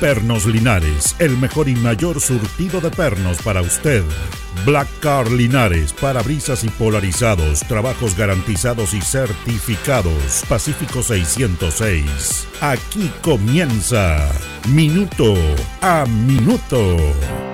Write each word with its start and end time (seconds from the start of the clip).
Pernos 0.00 0.46
Linares, 0.46 1.16
el 1.18 1.36
mejor 1.38 1.68
y 1.68 1.74
mayor 1.74 2.20
surtido 2.20 2.80
de 2.80 2.90
pernos 2.90 3.40
para 3.42 3.62
usted. 3.62 4.02
Black 4.64 4.88
Car 5.00 5.30
Linares, 5.30 5.92
parabrisas 5.92 6.64
y 6.64 6.68
polarizados, 6.68 7.60
trabajos 7.60 8.16
garantizados 8.16 8.94
y 8.94 9.00
certificados. 9.00 10.44
Pacífico 10.48 11.02
606. 11.02 12.48
Aquí 12.60 13.10
comienza 13.22 14.30
Minuto 14.68 15.34
a 15.80 16.04
Minuto. 16.06 17.53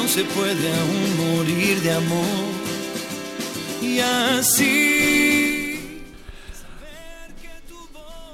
Se 0.00 0.24
puede 0.24 0.72
aún 0.74 1.36
morir 1.36 1.80
de 1.82 1.92
amor. 1.92 2.24
Y 3.82 3.98
así. 4.00 5.78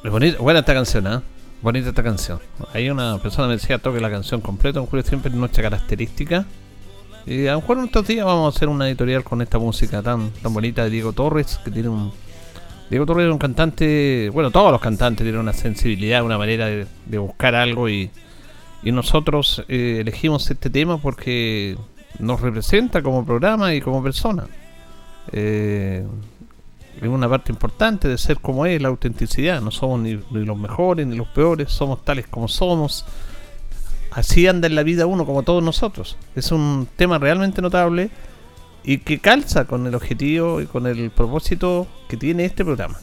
Bonita, 0.09 0.39
buena 0.39 0.61
esta 0.61 0.73
canción, 0.73 1.07
¿eh? 1.09 1.21
Bonita 1.61 1.89
esta 1.89 2.05
canción. 2.05 2.39
Hay 2.73 2.89
una 2.91 3.19
persona 3.19 3.47
que 3.47 3.49
me 3.49 3.57
decía 3.57 3.79
toque 3.79 4.01
la 4.01 4.11
canción 4.11 4.41
completa, 4.41 4.81
un 4.81 5.03
siempre 5.03 5.33
nuestra 5.33 5.65
característica. 5.65 6.47
Y 7.27 7.49
a 7.49 7.53
lo 7.53 7.61
mejor 7.61 7.79
en 7.79 7.85
estos 7.87 8.07
días 8.07 8.25
vamos 8.25 8.55
a 8.55 8.57
hacer 8.57 8.69
una 8.69 8.89
editorial 8.89 9.25
con 9.25 9.43
esta 9.43 9.59
música 9.59 10.01
tan, 10.01 10.31
tan 10.31 10.55
bonita 10.55 10.85
de 10.85 10.91
Diego 10.91 11.13
Torres, 11.13 11.59
que 11.65 11.73
tiene 11.73 11.89
un, 11.89 12.13
Diego 12.89 13.05
Torres 13.05 13.25
era 13.25 13.33
un 13.33 13.39
cantante, 13.39 14.31
bueno, 14.33 14.53
todos 14.53 14.71
los 14.71 14.81
cantantes 14.81 15.25
tienen 15.25 15.41
una 15.41 15.53
sensibilidad, 15.53 16.23
una 16.23 16.39
manera 16.39 16.67
de, 16.67 17.19
buscar 17.19 17.57
algo 17.57 17.89
y, 17.89 18.11
nosotros 18.85 19.65
eh, 19.69 19.99
elegimos 20.01 20.51
este 20.51 20.71
tema 20.71 20.99
porque 20.99 21.77
nos 22.19 22.41
representa 22.41 23.03
como 23.03 23.25
programa 23.25 23.75
y 23.75 23.81
como 23.81 24.03
persona. 24.03 24.47
Eh, 25.33 26.07
es 27.01 27.09
una 27.09 27.29
parte 27.29 27.53
importante 27.53 28.09
de 28.09 28.19
ser 28.19 28.39
como 28.39 28.67
es, 28.67 28.81
la 28.81 28.89
autenticidad. 28.89 29.61
No 29.61 29.71
somos 29.71 30.01
ni, 30.01 30.19
ni, 30.31 30.45
los 30.45 30.59
mejores 30.59 31.07
ni 31.07 31.17
los 31.17 31.29
peores, 31.29 31.71
somos 31.71 32.05
tales 32.05 32.27
como 32.27 32.49
somos. 32.49 33.05
Así 34.11 34.47
anda 34.47 34.67
en 34.67 34.75
la 34.75 34.83
vida 34.83 35.07
uno 35.07 35.27
como 35.27 35.43
todos 35.43 35.63
nosotros. 35.63 36.17
Es 36.35 36.51
un 36.51 36.89
tema 36.97 37.19
realmente 37.19 37.63
notable 37.63 38.11
y 38.85 38.99
que 38.99 39.19
calza 39.19 39.67
con 39.67 39.87
el 39.87 39.95
objetivo 39.95 40.61
y 40.61 40.67
con 40.67 40.87
el 40.87 41.11
propósito 41.11 41.87
que 42.09 42.17
tiene 42.17 42.45
este 42.45 42.65
programa. 42.65 42.99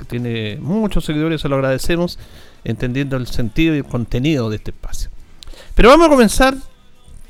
Que 0.00 0.06
tiene 0.06 0.56
muchos 0.62 1.04
seguidores, 1.04 1.42
se 1.42 1.48
lo 1.50 1.56
agradecemos, 1.56 2.18
entendiendo 2.64 3.18
el 3.18 3.26
sentido 3.26 3.74
y 3.74 3.78
el 3.78 3.84
contenido 3.84 4.48
de 4.48 4.56
este 4.56 4.70
espacio. 4.70 5.10
Pero 5.74 5.90
vamos 5.90 6.06
a 6.06 6.10
comenzar, 6.10 6.54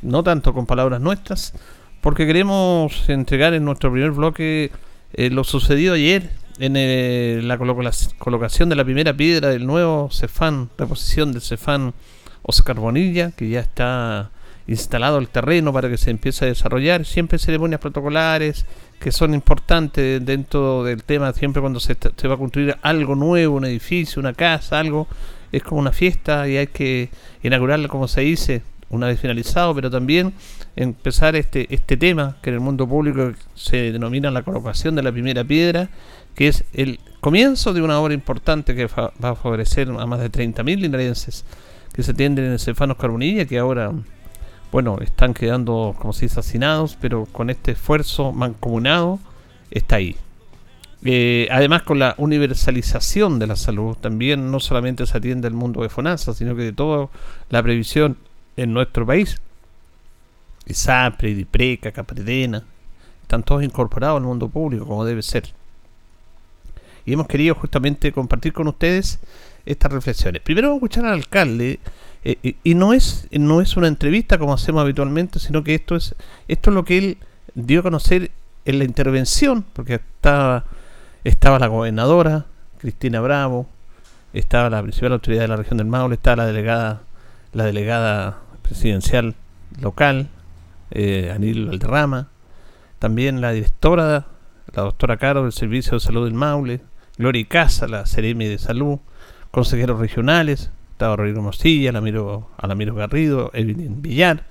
no 0.03 0.23
tanto 0.23 0.55
con 0.55 0.67
palabras 0.67 1.01
nuestras, 1.01 1.53
porque 2.01 2.29
queremos 2.29 3.09
entregar 3.09 3.55
en 3.55 3.65
nuestro 3.65 3.91
primer 3.91 4.13
bloque 4.13 4.71
eh, 5.15 5.31
lo 5.31 5.43
sucedido 5.43 5.95
ayer 5.95 6.31
en 6.61 6.75
eh, 6.77 7.41
la 7.43 7.59
colocación 7.59 8.69
de 8.69 8.77
la 8.77 8.85
primera 8.85 9.17
piedra 9.17 9.49
del 9.49 9.67
nuevo 9.67 10.11
Cefán, 10.13 10.71
reposición 10.79 11.33
del 11.33 11.43
Cefán 11.43 11.93
Oscar 12.43 12.77
Bonilla, 12.77 13.33
que 13.33 13.49
ya 13.49 13.61
está 13.61 14.31
instalado 14.67 15.19
el 15.19 15.29
terreno 15.29 15.73
para 15.73 15.89
que 15.89 15.97
se 15.97 16.11
empiece 16.11 16.45
a 16.45 16.49
desarrollar, 16.49 17.05
siempre 17.05 17.39
ceremonias 17.39 17.81
protocolares 17.81 18.67
que 18.99 19.13
son 19.13 19.33
importantes 19.33 20.25
dentro 20.25 20.85
del 20.85 21.03
tema, 21.05 21.33
siempre 21.33 21.61
cuando 21.61 21.81
se, 21.81 21.95
va 21.95 22.35
a 22.35 22.39
construir 22.39 22.77
algo 22.83 23.15
nuevo, 23.15 23.57
un 23.57 23.65
edificio, 23.65 24.21
una 24.21 24.35
casa, 24.35 24.79
algo, 24.79 25.09
es 25.53 25.63
como 25.63 25.81
una 25.81 25.93
fiesta 25.93 26.47
y 26.47 26.59
hay 26.59 26.67
que 26.67 27.09
inaugurarla 27.43 27.89
como 27.89 28.07
se 28.09 28.21
dice, 28.21 28.63
una 28.91 29.07
vez 29.07 29.19
finalizado, 29.19 29.75
pero 29.75 29.91
también 29.91 30.35
empezar 30.77 31.35
este, 31.37 31.73
este 31.75 31.97
tema 31.97 32.37
que 32.43 32.51
en 32.51 32.55
el 32.55 32.61
mundo 32.61 32.87
público 32.87 33.33
se 33.55 33.93
denomina 33.93 34.31
la 34.31 34.43
colocación 34.43 34.95
de 34.97 35.03
la 35.03 35.13
primera 35.13 35.45
piedra, 35.45 35.89
que 36.35 36.49
es 36.49 36.65
el 36.75 37.01
comienzo 37.21 37.73
de 37.73 37.83
una 37.83 37.99
obra 38.01 38.15
importante 38.15 38.75
que 38.75 38.87
va 38.87 39.13
a 39.23 39.35
favorecer 39.35 39.89
a 39.89 40.07
más 40.07 40.21
de 40.21 40.31
30.000 40.31 40.81
linarenses 40.81 41.45
que 41.93 42.03
se 42.03 42.15
tienden 42.15 42.47
en 42.47 42.53
el 42.53 42.61
Cefano 42.61 42.97
Carbonilla, 42.97 43.47
que 43.47 43.59
ahora 43.59 43.93
bueno, 44.73 44.99
están 45.01 45.35
quedando, 45.35 45.97
como 45.99 46.13
se 46.13 46.27
asesinados, 46.27 46.97
pero 47.01 47.27
con 47.27 47.51
este 47.51 47.73
esfuerzo 47.73 48.33
mancomunado 48.33 49.19
está 49.71 49.97
ahí. 49.97 50.17
Eh, 51.03 51.49
además, 51.51 51.83
con 51.83 51.99
la 51.99 52.15
universalización 52.19 53.39
de 53.39 53.47
la 53.47 53.57
salud, 53.57 53.97
también 53.97 54.51
no 54.51 54.61
solamente 54.61 55.07
se 55.07 55.17
atiende 55.17 55.49
el 55.49 55.55
mundo 55.55 55.83
de 55.83 55.89
FONASA, 55.89 56.35
sino 56.35 56.55
que 56.55 56.63
de 56.63 56.73
toda 56.73 57.09
la 57.49 57.63
previsión 57.63 58.17
en 58.57 58.73
nuestro 58.75 59.07
país. 59.07 59.41
ISAPRE, 60.67 61.35
DIPRECA, 61.35 61.93
CAPREDENA, 61.93 62.65
están 63.23 63.43
todos 63.43 63.63
incorporados 63.63 64.19
al 64.19 64.25
mundo 64.25 64.49
público, 64.49 64.87
como 64.87 65.05
debe 65.05 65.23
ser. 65.23 65.45
Y 67.07 67.15
hemos 67.15 67.27
querido 67.27 67.55
justamente 67.55 68.13
compartir 68.13 68.53
con 68.53 68.69
ustedes 68.69 69.19
estas 69.65 69.91
reflexiones. 69.91 70.43
Primero 70.43 70.69
vamos 70.69 70.83
a 70.83 70.87
escuchar 70.87 71.07
al 71.07 71.15
alcalde 71.15 71.81
eh, 72.25 72.57
y 72.63 72.75
no 72.75 72.93
es, 72.93 73.27
no 73.31 73.61
es 73.61 73.77
una 73.77 73.89
entrevista 73.89 74.39
como 74.39 74.53
hacemos 74.53 74.83
habitualmente, 74.83 75.39
sino 75.39 75.65
que 75.65 75.75
esto 75.75 75.97
es, 75.97 76.15
esto 76.49 76.71
es 76.71 76.75
lo 76.75 76.85
que 76.85 76.99
él 76.99 77.19
dio 77.55 77.81
a 77.81 77.83
conocer 77.83 78.31
en 78.65 78.79
la 78.79 78.85
intervención, 78.85 79.65
porque 79.73 79.95
estaba, 79.95 80.65
estaba 81.25 81.59
la 81.59 81.67
gobernadora, 81.67 82.47
Cristina 82.79 83.21
Bravo, 83.21 83.67
estaba 84.33 84.71
la 84.71 84.83
principal 84.83 85.13
autoridad 85.13 85.43
de 85.43 85.49
la 85.49 85.57
región 85.57 85.79
del 85.79 85.87
Maule, 85.87 86.15
estaba 86.15 86.37
la 86.37 86.47
delegada, 86.47 87.03
la 87.53 87.65
delegada 87.65 88.39
presidencial 88.63 89.35
local, 89.81 90.29
eh, 90.91 91.33
Anil 91.35 91.67
Valderrama, 91.67 92.29
también 92.99 93.41
la 93.41 93.53
directora, 93.53 94.27
la 94.73 94.83
doctora 94.83 95.17
Caro 95.17 95.43
del 95.43 95.53
Servicio 95.53 95.95
de 95.95 96.01
Salud 96.01 96.25
del 96.25 96.35
Maule, 96.35 96.81
Gloria 97.17 97.47
Casa, 97.49 97.89
la 97.89 98.07
Ceremi 98.07 98.47
de 98.47 98.59
Salud, 98.59 98.99
consejeros 99.51 99.99
regionales, 99.99 100.71
estaba 101.01 101.17
Rodrigo 101.17 101.41
Mosilla, 101.41 101.89
Alamiro, 101.89 102.95
Garrido, 102.95 103.51
Evelyn 103.55 104.03
Villar. 104.03 104.45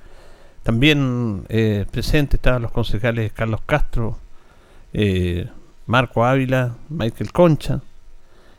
También 0.63 1.43
eh, 1.47 1.85
presente 1.91 2.37
estaban 2.37 2.63
los 2.63 2.71
concejales 2.71 3.31
Carlos 3.33 3.61
Castro, 3.67 4.17
eh, 4.91 5.47
Marco 5.85 6.25
Ávila, 6.25 6.75
Michael 6.89 7.31
Concha, 7.31 7.81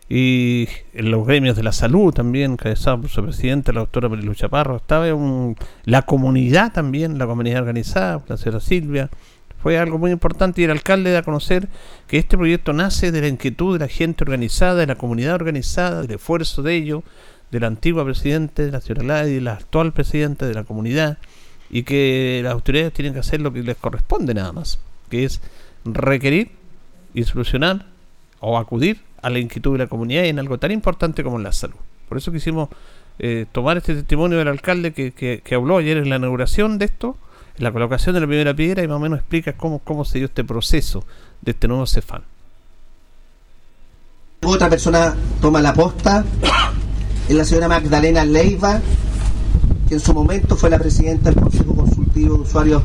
y 0.09 0.69
los 0.93 1.27
gremios 1.27 1.57
de 1.57 1.65
la 1.65 1.73
salud 1.73 2.15
también, 2.15 2.53
encabezado 2.53 3.01
por 3.01 3.11
su 3.11 3.25
presidente, 3.25 3.73
la 3.73 3.81
doctora 3.81 4.09
Marilu 4.09 4.35
Chaparro. 4.35 4.77
Estaba 4.77 5.07
la 5.85 6.03
comunidad 6.03 6.73
también, 6.73 7.19
la 7.19 7.27
comunidad 7.27 7.63
organizada, 7.63 8.23
la 8.29 8.37
señora 8.37 8.61
Silvia. 8.61 9.11
Fue 9.61 9.81
algo 9.81 9.99
muy 9.99 10.13
importante 10.13 10.61
y 10.61 10.65
el 10.65 10.71
alcalde 10.71 11.11
da 11.11 11.19
a 11.19 11.23
conocer 11.23 11.69
que 12.07 12.19
este 12.19 12.39
proyecto 12.39 12.73
nace 12.73 13.11
de 13.11 13.21
la 13.21 13.29
inquietud 13.29 13.73
de 13.73 13.85
la 13.85 13.89
gente 13.89 14.23
organizada, 14.23 14.77
de 14.77 14.87
la 14.87 14.95
comunidad 14.95 15.35
organizada, 15.35 16.03
del 16.03 16.13
esfuerzo 16.13 16.63
de 16.63 16.77
ellos, 16.77 17.03
del 17.51 17.65
antiguo 17.65 18.05
presidente 18.05 18.65
de 18.65 18.71
la 18.71 18.81
ciudad 18.81 19.27
y 19.27 19.35
del 19.35 19.49
actual 19.49 19.93
presidente 19.93 20.47
de 20.47 20.55
la 20.55 20.65
comunidad 20.65 21.19
y 21.71 21.85
que 21.85 22.41
las 22.43 22.53
autoridades 22.53 22.93
tienen 22.93 23.13
que 23.13 23.21
hacer 23.21 23.41
lo 23.41 23.53
que 23.53 23.63
les 23.63 23.77
corresponde 23.77 24.35
nada 24.35 24.53
más, 24.53 24.79
que 25.09 25.25
es 25.25 25.41
requerir 25.85 26.51
y 27.15 27.25
solucionar 27.25 27.87
o 28.41 28.59
acudir 28.59 29.01
a 29.23 29.31
la 29.31 29.39
inquietud 29.39 29.73
de 29.73 29.79
la 29.79 29.87
comunidad 29.87 30.25
en 30.25 30.39
algo 30.39 30.59
tan 30.59 30.71
importante 30.71 31.23
como 31.23 31.39
la 31.39 31.53
salud. 31.53 31.77
Por 32.09 32.19
eso 32.19 32.33
quisimos 32.33 32.69
eh, 33.19 33.47
tomar 33.53 33.77
este 33.77 33.95
testimonio 33.95 34.39
del 34.39 34.49
alcalde 34.49 34.93
que, 34.93 35.13
que, 35.13 35.55
habló 35.55 35.79
ayer 35.79 35.99
en 35.99 36.09
la 36.09 36.17
inauguración 36.17 36.79
de 36.79 36.87
esto, 36.87 37.17
en 37.57 37.65
la 37.65 37.73
colocación 37.73 38.15
de 38.15 38.21
la 38.21 38.27
primera 38.27 38.55
piedra 38.55 38.83
y 38.83 38.89
más 38.89 38.97
o 38.97 39.01
menos 39.01 39.19
explica 39.19 39.53
cómo, 39.53 39.81
cómo 39.81 40.05
se 40.05 40.19
dio 40.19 40.27
este 40.27 40.43
proceso 40.43 41.05
de 41.43 41.53
este 41.53 41.69
nuevo 41.69 41.87
CEFAN. 41.87 42.23
Otra 44.43 44.71
persona 44.71 45.15
toma 45.41 45.61
la 45.61 45.75
posta 45.75 46.25
es 47.31 47.37
la 47.37 47.45
señora 47.45 47.69
Magdalena 47.69 48.25
Leiva, 48.25 48.81
que 49.89 49.95
en 49.95 50.01
su 50.01 50.13
momento 50.13 50.57
fue 50.57 50.69
la 50.69 50.81
presidenta 50.81 51.31
del 51.31 51.41
Consejo 51.41 51.77
Consultivo 51.77 52.35
de 52.35 52.41
Usuarios 52.41 52.83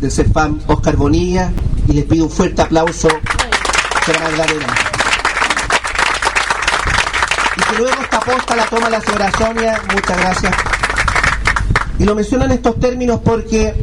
del 0.00 0.10
CEFAM, 0.10 0.58
Oscar 0.66 0.96
Bonilla, 0.96 1.52
y 1.88 1.92
les 1.92 2.04
pido 2.04 2.24
un 2.24 2.30
fuerte 2.30 2.60
aplauso, 2.62 3.06
señora 4.04 4.24
Magdalena. 4.24 4.74
que 7.70 7.78
luego 7.78 8.02
esta 8.02 8.20
posta 8.20 8.56
la 8.56 8.66
toma 8.66 8.90
la 8.90 9.00
señora 9.00 9.30
Sonia, 9.38 9.80
muchas 9.94 10.18
gracias. 10.18 10.54
Y 12.00 12.04
lo 12.04 12.16
menciono 12.16 12.46
en 12.46 12.50
estos 12.50 12.80
términos 12.80 13.20
porque 13.24 13.74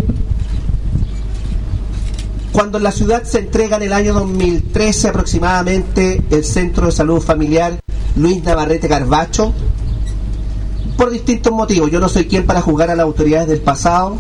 cuando 2.52 2.80
en 2.80 2.84
la 2.84 2.92
ciudad 2.92 3.24
se 3.24 3.40
entrega 3.40 3.78
en 3.78 3.84
el 3.84 3.94
año 3.94 4.14
2013 4.14 5.08
aproximadamente 5.08 6.22
el 6.30 6.44
Centro 6.44 6.88
de 6.88 6.92
Salud 6.92 7.22
Familiar 7.22 7.80
Luis 8.18 8.44
Navarrete 8.44 8.90
Carbacho, 8.90 9.54
por 10.98 11.10
distintos 11.10 11.54
motivos, 11.54 11.92
yo 11.92 12.00
no 12.00 12.10
soy 12.10 12.26
quien 12.26 12.46
para 12.46 12.62
juzgar 12.62 12.90
a 12.92 12.96
las 12.96 13.06
autoridades 13.06 13.48
del 13.48 13.62
pasado, 13.62 14.18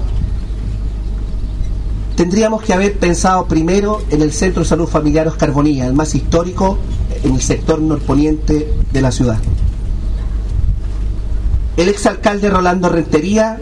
tendríamos 2.16 2.64
que 2.64 2.74
haber 2.74 2.98
pensado 2.98 3.46
primero 3.46 4.02
en 4.10 4.22
el 4.22 4.32
Centro 4.32 4.64
de 4.64 4.70
Salud 4.70 4.88
Familiar 4.88 5.28
Oscar 5.28 5.52
Bonilla, 5.52 5.88
el 5.88 5.94
más 5.94 6.16
histórico 6.16 6.78
en 7.24 7.36
el 7.36 7.42
sector 7.42 7.80
norponiente 7.82 8.72
de 8.92 9.02
la 9.02 9.12
ciudad. 9.12 9.40
El 11.78 11.90
exalcalde 11.90 12.50
Rolando 12.50 12.90
Rentería 12.90 13.60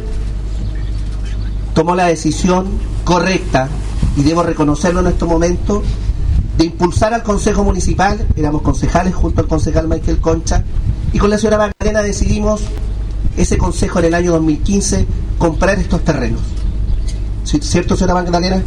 tomó 1.74 1.96
la 1.96 2.08
decisión 2.08 2.68
correcta 3.04 3.70
y 4.18 4.24
debo 4.24 4.44
reconocerlo 4.44 5.00
en 5.00 5.08
este 5.08 5.26
momento, 5.26 5.84
de 6.58 6.66
impulsar 6.66 7.14
al 7.14 7.24
Consejo 7.24 7.64
Municipal, 7.64 8.28
éramos 8.36 8.62
concejales 8.62 9.16
junto 9.16 9.40
al 9.42 9.48
concejal 9.48 9.88
Michael 9.88 10.20
Concha, 10.20 10.64
y 11.14 11.18
con 11.18 11.30
la 11.30 11.38
señora 11.38 11.58
Magdalena 11.58 12.02
decidimos 12.02 12.62
ese 13.40 13.58
consejo 13.58 14.00
en 14.00 14.06
el 14.06 14.14
año 14.14 14.34
2015 14.34 15.08
comprar 15.38 15.80
estos 15.80 16.04
terrenos. 16.04 16.42
¿Cierto, 17.46 17.96
señora 17.96 18.16
Magdalena? 18.16 18.62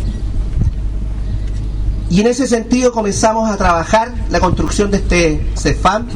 Y 2.09 2.21
en 2.21 2.27
ese 2.27 2.47
sentido 2.47 2.91
comenzamos 2.91 3.51
a 3.51 3.57
trabajar 3.59 4.15
la 4.31 4.41
construcción 4.41 4.91
de 4.91 4.97
este 4.97 5.47
CEFAM. 5.57 6.07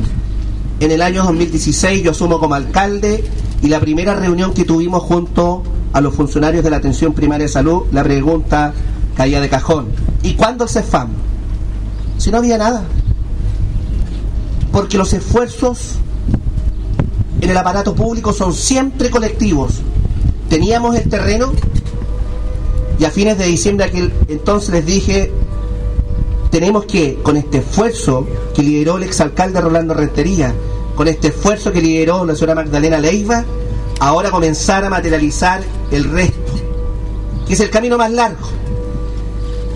En 0.80 0.90
el 0.90 1.02
año 1.02 1.22
2016 1.24 2.02
yo 2.02 2.12
asumo 2.12 2.40
como 2.40 2.54
alcalde 2.54 3.24
y 3.62 3.68
la 3.68 3.78
primera 3.78 4.14
reunión 4.14 4.54
que 4.54 4.64
tuvimos 4.64 5.02
junto 5.02 5.62
a 5.92 6.00
los 6.00 6.14
funcionarios 6.14 6.64
de 6.64 6.70
la 6.70 6.78
atención 6.78 7.12
primaria 7.12 7.46
de 7.46 7.52
salud, 7.52 7.82
la 7.92 8.02
pregunta 8.02 8.72
caía 9.16 9.40
de 9.40 9.50
cajón. 9.50 9.88
¿Y 10.22 10.32
cuándo 10.32 10.64
el 10.64 10.70
CEFAM? 10.70 11.10
Si 12.16 12.30
no 12.30 12.38
había 12.38 12.56
nada. 12.56 12.84
Porque 14.72 14.96
los 14.96 15.12
esfuerzos 15.12 15.98
en 17.46 17.52
el 17.52 17.58
aparato 17.58 17.94
público 17.94 18.32
son 18.32 18.52
siempre 18.52 19.08
colectivos. 19.08 19.74
Teníamos 20.48 20.96
el 20.96 21.08
terreno 21.08 21.52
y 22.98 23.04
a 23.04 23.10
fines 23.12 23.38
de 23.38 23.44
diciembre 23.46 23.86
aquel 23.86 24.12
entonces 24.26 24.70
les 24.70 24.84
dije, 24.84 25.30
tenemos 26.50 26.86
que, 26.86 27.14
con 27.22 27.36
este 27.36 27.58
esfuerzo 27.58 28.26
que 28.52 28.64
lideró 28.64 28.96
el 28.96 29.04
exalcalde 29.04 29.60
Rolando 29.60 29.94
Rentería, 29.94 30.52
con 30.96 31.06
este 31.06 31.28
esfuerzo 31.28 31.70
que 31.70 31.80
lideró 31.80 32.24
la 32.24 32.34
señora 32.34 32.56
Magdalena 32.56 32.98
Leiva, 32.98 33.44
ahora 34.00 34.32
comenzar 34.32 34.84
a 34.84 34.90
materializar 34.90 35.62
el 35.92 36.02
resto, 36.02 36.52
que 37.46 37.54
es 37.54 37.60
el 37.60 37.70
camino 37.70 37.96
más 37.96 38.10
largo. 38.10 38.48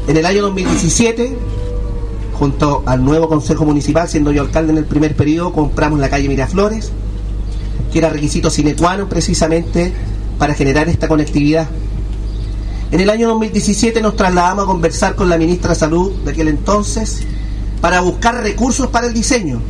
En 0.08 0.16
el 0.16 0.26
año 0.26 0.42
2017, 0.42 1.36
junto 2.32 2.82
al 2.84 3.04
nuevo 3.04 3.28
Consejo 3.28 3.64
Municipal, 3.64 4.08
siendo 4.08 4.32
yo 4.32 4.42
alcalde 4.42 4.72
en 4.72 4.78
el 4.78 4.86
primer 4.86 5.14
periodo, 5.14 5.52
compramos 5.52 6.00
la 6.00 6.10
calle 6.10 6.28
Miraflores, 6.28 6.90
que 7.90 7.98
era 7.98 8.08
requisito 8.08 8.50
sine 8.50 8.74
qua 8.74 8.96
non 8.96 9.10
precisamente 9.10 9.92
para 10.38 10.54
generar 10.54 10.88
esta 10.88 11.08
conectividad. 11.08 11.68
En 12.90 13.00
el 13.00 13.10
año 13.10 13.28
2017 13.28 14.00
nos 14.00 14.16
trasladamos 14.16 14.64
a 14.64 14.66
conversar 14.66 15.14
con 15.14 15.28
la 15.28 15.38
ministra 15.38 15.70
de 15.70 15.78
Salud 15.78 16.12
de 16.24 16.30
aquel 16.30 16.48
entonces 16.48 17.22
para 17.80 18.00
buscar 18.00 18.42
recursos 18.42 18.88
para 18.88 19.06
el 19.06 19.14
diseño. 19.14 19.60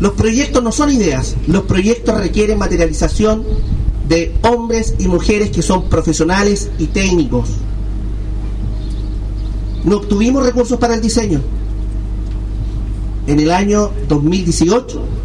Los 0.00 0.12
proyectos 0.12 0.62
no 0.62 0.72
son 0.72 0.90
ideas, 0.90 1.36
los 1.46 1.62
proyectos 1.62 2.18
requieren 2.18 2.58
materialización 2.58 3.44
de 4.08 4.34
hombres 4.42 4.94
y 4.98 5.06
mujeres 5.06 5.50
que 5.50 5.62
son 5.62 5.88
profesionales 5.88 6.70
y 6.78 6.86
técnicos. 6.86 7.50
No 9.84 9.98
obtuvimos 9.98 10.44
recursos 10.44 10.78
para 10.78 10.94
el 10.94 11.00
diseño. 11.00 11.40
En 13.26 13.38
el 13.38 13.50
año 13.50 13.90
2018 14.08 15.17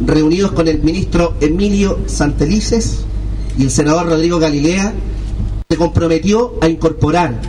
reunidos 0.00 0.52
con 0.52 0.68
el 0.68 0.82
ministro 0.82 1.34
Emilio 1.40 1.98
Santelices 2.06 3.04
y 3.58 3.64
el 3.64 3.70
senador 3.70 4.06
Rodrigo 4.06 4.38
Galilea, 4.38 4.92
se 5.68 5.76
comprometió 5.76 6.54
a 6.60 6.68
incorporar 6.68 7.40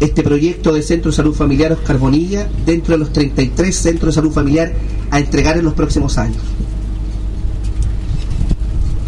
este 0.00 0.22
proyecto 0.22 0.72
de 0.72 0.82
Centro 0.82 1.10
de 1.10 1.16
Salud 1.16 1.34
Familiar 1.34 1.72
Oscar 1.72 1.98
Bonilla 1.98 2.48
dentro 2.64 2.94
de 2.94 2.98
los 2.98 3.12
33 3.12 3.76
centros 3.76 4.14
de 4.14 4.20
salud 4.20 4.32
familiar 4.32 4.72
a 5.10 5.18
entregar 5.18 5.58
en 5.58 5.64
los 5.64 5.74
próximos 5.74 6.16
años. 6.16 6.42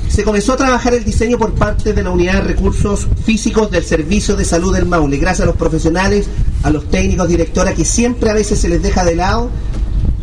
Se 0.08 0.24
comenzó 0.24 0.52
a 0.52 0.58
trabajar 0.58 0.92
el 0.92 1.04
diseño 1.04 1.38
por 1.38 1.54
parte 1.54 1.94
de 1.94 2.02
la 2.02 2.10
Unidad 2.10 2.34
de 2.34 2.48
Recursos 2.48 3.08
Físicos 3.24 3.70
del 3.70 3.82
Servicio 3.82 4.36
de 4.36 4.44
Salud 4.44 4.74
del 4.74 4.84
Maule, 4.84 5.16
gracias 5.16 5.44
a 5.44 5.46
los 5.46 5.56
profesionales, 5.56 6.26
a 6.62 6.70
los 6.70 6.90
técnicos, 6.90 7.28
directora, 7.28 7.72
que 7.72 7.86
siempre 7.86 8.28
a 8.28 8.34
veces 8.34 8.60
se 8.60 8.68
les 8.68 8.82
deja 8.82 9.06
de 9.06 9.16
lado 9.16 9.48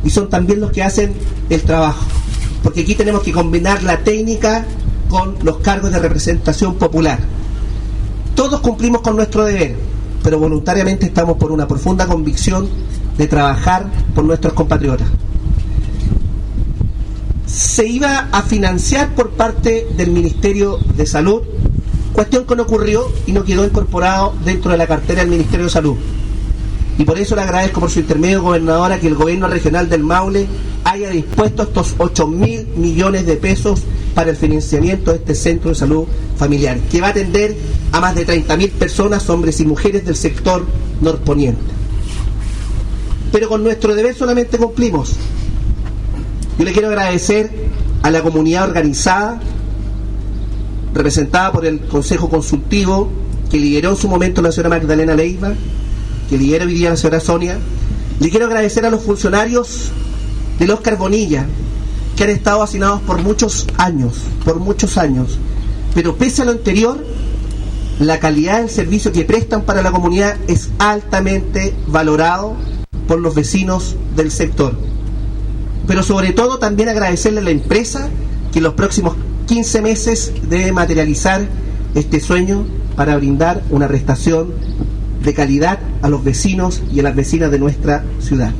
y 0.04 0.10
son 0.10 0.30
también 0.30 0.60
los 0.60 0.72
que 0.72 0.84
hacen 0.84 1.14
el 1.50 1.62
trabajo. 1.64 2.06
Porque 2.64 2.82
aquí 2.82 2.96
tenemos 2.96 3.24
que 3.24 3.32
combinar 3.32 3.84
la 3.84 4.00
técnica 4.00 4.66
con 5.10 5.36
los 5.44 5.58
cargos 5.58 5.92
de 5.92 6.00
representación 6.00 6.76
popular. 6.76 7.20
Todos 8.36 8.62
cumplimos 8.62 9.02
con 9.02 9.16
nuestro 9.16 9.44
deber, 9.44 9.76
pero 10.24 10.40
voluntariamente 10.40 11.08
estamos 11.08 11.38
por 11.38 11.52
una 11.52 11.68
profunda 11.68 12.06
convicción 12.08 12.70
de 13.18 13.28
trabajar 13.28 13.88
por 14.16 14.24
nuestros 14.24 14.54
compatriotas. 14.54 15.08
Se 17.46 17.86
iba 17.88 18.30
a 18.32 18.44
financiar 18.44 19.16
por 19.16 19.32
parte 19.32 19.88
del 19.98 20.12
Ministerio 20.12 20.78
de 20.96 21.06
Salud, 21.06 21.42
cuestión 22.14 22.46
que 22.46 22.56
no 22.56 22.64
ocurrió 22.64 23.12
y 23.26 23.32
no 23.32 23.44
quedó 23.44 23.66
incorporado 23.66 24.36
dentro 24.46 24.72
de 24.72 24.78
la 24.78 24.88
cartera 24.88 25.22
del 25.22 25.32
Ministerio 25.32 25.66
de 25.66 25.72
Salud. 25.72 25.96
Y 27.00 27.06
por 27.06 27.18
eso 27.18 27.34
le 27.34 27.44
agradezco 27.44 27.80
por 27.80 27.90
su 27.90 28.02
intermedio, 28.02 28.44
gobernadora, 28.44 29.00
que 29.00 29.08
el 29.08 29.16
gobierno 29.16 29.48
regional 29.48 29.88
del 29.88 30.04
Maule 30.04 30.48
haya 30.84 31.10
dispuesto 31.10 31.64
estos 31.64 31.96
8 31.98 32.28
mil 32.28 32.68
millones 32.76 33.26
de 33.26 33.38
pesos 33.38 33.84
para 34.14 34.32
el 34.32 34.36
financiamiento 34.36 35.12
de 35.12 35.18
este 35.18 35.34
centro 35.34 35.70
de 35.70 35.76
salud 35.76 36.04
familiar, 36.36 36.78
que 36.92 37.00
va 37.00 37.08
a 37.08 37.12
atender 37.12 37.56
a 37.94 38.02
más 38.02 38.16
de 38.16 38.26
30 38.26 38.58
mil 38.58 38.70
personas, 38.72 39.30
hombres 39.30 39.62
y 39.62 39.66
mujeres 39.66 40.06
del 40.06 40.18
sector 40.18 40.68
norponiente. 41.00 41.62
Pero 43.32 43.48
con 43.48 43.64
nuestro 43.64 43.96
deber 43.96 44.14
solamente 44.14 44.58
cumplimos. 44.58 45.16
Yo 46.58 46.66
le 46.66 46.74
quiero 46.74 46.90
agradecer 46.90 47.50
a 48.04 48.12
la 48.12 48.22
comunidad 48.22 48.68
organizada, 48.68 49.40
representada 50.94 51.54
por 51.54 51.66
el 51.66 51.80
Consejo 51.80 52.30
Consultivo, 52.30 53.10
que 53.50 53.58
lideró 53.58 53.92
en 53.92 53.96
su 53.96 54.10
momento 54.10 54.42
la 54.42 54.52
señora 54.52 54.68
Magdalena 54.68 55.16
Leiva, 55.16 55.54
que 56.30 56.38
lidera 56.38 56.66
hoy 56.66 56.74
día 56.74 56.92
la 56.92 56.96
señora 56.96 57.20
Sonia. 57.20 57.58
Le 58.20 58.30
quiero 58.30 58.46
agradecer 58.46 58.86
a 58.86 58.92
los 58.92 59.02
funcionarios 59.02 59.90
del 60.60 60.72
Oscar 60.72 60.98
Bonilla, 60.98 61.46
que 62.16 62.24
han 62.26 62.30
estado 62.30 62.62
asignados 62.62 63.02
por 63.02 63.22
muchos 63.22 63.66
años, 63.78 64.14
por 64.46 64.60
muchos 64.60 64.98
años. 64.98 65.40
Pero 65.96 66.16
pese 66.18 66.44
a 66.44 66.46
lo 66.46 66.52
anterior, 66.52 67.04
la 68.00 68.20
calidad 68.20 68.60
del 68.60 68.70
servicio 68.70 69.12
que 69.12 69.26
prestan 69.26 69.64
para 69.64 69.82
la 69.82 69.92
comunidad 69.92 70.38
es 70.48 70.70
altamente 70.78 71.74
valorado 71.88 72.56
por 73.08 73.20
los 73.20 73.34
vecinos 73.34 73.96
del 74.16 74.32
sector. 74.32 74.78
Pero 75.88 76.04
sobre 76.04 76.32
todo 76.34 76.60
también 76.60 76.90
agradecerle 76.90 77.40
a 77.40 77.44
la 77.44 77.52
empresa 77.52 78.10
que 78.52 78.60
en 78.60 78.66
los 78.66 78.74
próximos 78.76 79.16
15 79.48 79.82
meses 79.82 80.34
debe 80.48 80.72
materializar 80.72 81.42
este 81.96 82.20
sueño 82.20 82.68
para 82.96 83.18
brindar 83.18 83.64
una 83.72 83.88
prestación 83.88 84.54
de 85.24 85.34
calidad 85.34 85.80
a 86.02 86.10
los 86.10 86.24
vecinos 86.24 86.82
y 86.92 87.00
a 87.00 87.04
las 87.04 87.16
vecinas 87.16 87.52
de 87.52 87.60
nuestra 87.60 88.04
ciudad. 88.20 88.54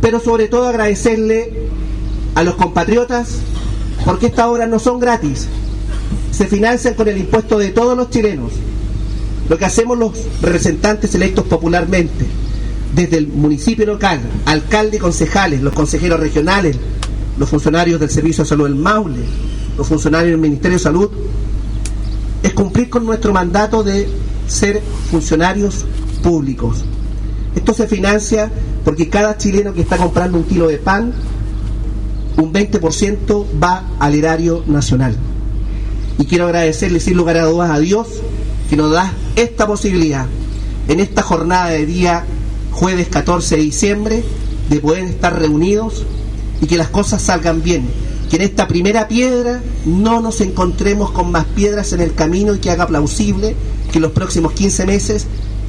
Pero 0.00 0.20
sobre 0.20 0.48
todo 0.48 0.68
agradecerle 0.68 1.68
a 2.34 2.42
los 2.42 2.56
compatriotas 2.56 3.36
porque 4.04 4.26
estas 4.26 4.46
obras 4.46 4.68
no 4.68 4.78
son 4.78 4.98
gratis, 4.98 5.46
se 6.32 6.46
financian 6.46 6.94
con 6.94 7.08
el 7.08 7.18
impuesto 7.18 7.58
de 7.58 7.70
todos 7.70 7.96
los 7.96 8.10
chilenos. 8.10 8.52
Lo 9.48 9.58
que 9.58 9.64
hacemos 9.64 9.98
los 9.98 10.12
representantes 10.40 11.14
electos 11.14 11.44
popularmente, 11.44 12.26
desde 12.94 13.18
el 13.18 13.28
municipio 13.28 13.86
local, 13.86 14.20
alcalde 14.46 14.96
y 14.96 15.00
concejales, 15.00 15.62
los 15.62 15.72
consejeros 15.72 16.20
regionales, 16.20 16.76
los 17.38 17.48
funcionarios 17.48 18.00
del 18.00 18.10
Servicio 18.10 18.44
de 18.44 18.48
Salud 18.48 18.64
del 18.64 18.74
Maule, 18.74 19.20
los 19.76 19.86
funcionarios 19.86 20.32
del 20.32 20.40
Ministerio 20.40 20.78
de 20.78 20.82
Salud, 20.82 21.10
es 22.42 22.52
cumplir 22.54 22.90
con 22.90 23.04
nuestro 23.04 23.32
mandato 23.32 23.82
de 23.82 24.08
ser 24.46 24.82
funcionarios 25.10 25.84
públicos. 26.22 26.84
Esto 27.54 27.74
se 27.74 27.86
financia 27.86 28.50
porque 28.84 29.08
cada 29.08 29.36
chileno 29.36 29.72
que 29.74 29.82
está 29.82 29.96
comprando 29.96 30.38
un 30.38 30.44
kilo 30.44 30.68
de 30.68 30.78
pan, 30.78 31.12
un 32.36 32.52
20% 32.52 33.46
va 33.62 33.84
al 33.98 34.14
erario 34.14 34.64
nacional. 34.66 35.16
Y 36.18 36.24
quiero 36.24 36.46
agradecerle 36.46 37.00
sin 37.00 37.16
lugar 37.16 37.36
a 37.36 37.44
dudas 37.44 37.70
a 37.70 37.78
Dios 37.78 38.08
que 38.68 38.76
nos 38.76 38.90
da 38.90 39.12
esta 39.36 39.66
posibilidad 39.66 40.26
en 40.88 41.00
esta 41.00 41.22
jornada 41.22 41.70
de 41.70 41.86
día 41.86 42.24
jueves 42.70 43.08
14 43.08 43.56
de 43.56 43.62
diciembre 43.62 44.24
de 44.68 44.80
poder 44.80 45.04
estar 45.04 45.38
reunidos 45.38 46.04
y 46.60 46.66
que 46.66 46.76
las 46.76 46.88
cosas 46.88 47.22
salgan 47.22 47.62
bien. 47.62 47.88
Que 48.30 48.36
en 48.36 48.42
esta 48.42 48.66
primera 48.66 49.08
piedra 49.08 49.60
no 49.84 50.20
nos 50.20 50.40
encontremos 50.40 51.10
con 51.10 51.30
más 51.30 51.44
piedras 51.44 51.92
en 51.92 52.00
el 52.00 52.14
camino 52.14 52.54
y 52.54 52.58
que 52.58 52.70
haga 52.70 52.86
plausible 52.86 53.54
que 53.92 53.98
en 53.98 54.02
los 54.02 54.12
próximos 54.12 54.52
15 54.52 54.86
meses 54.86 55.26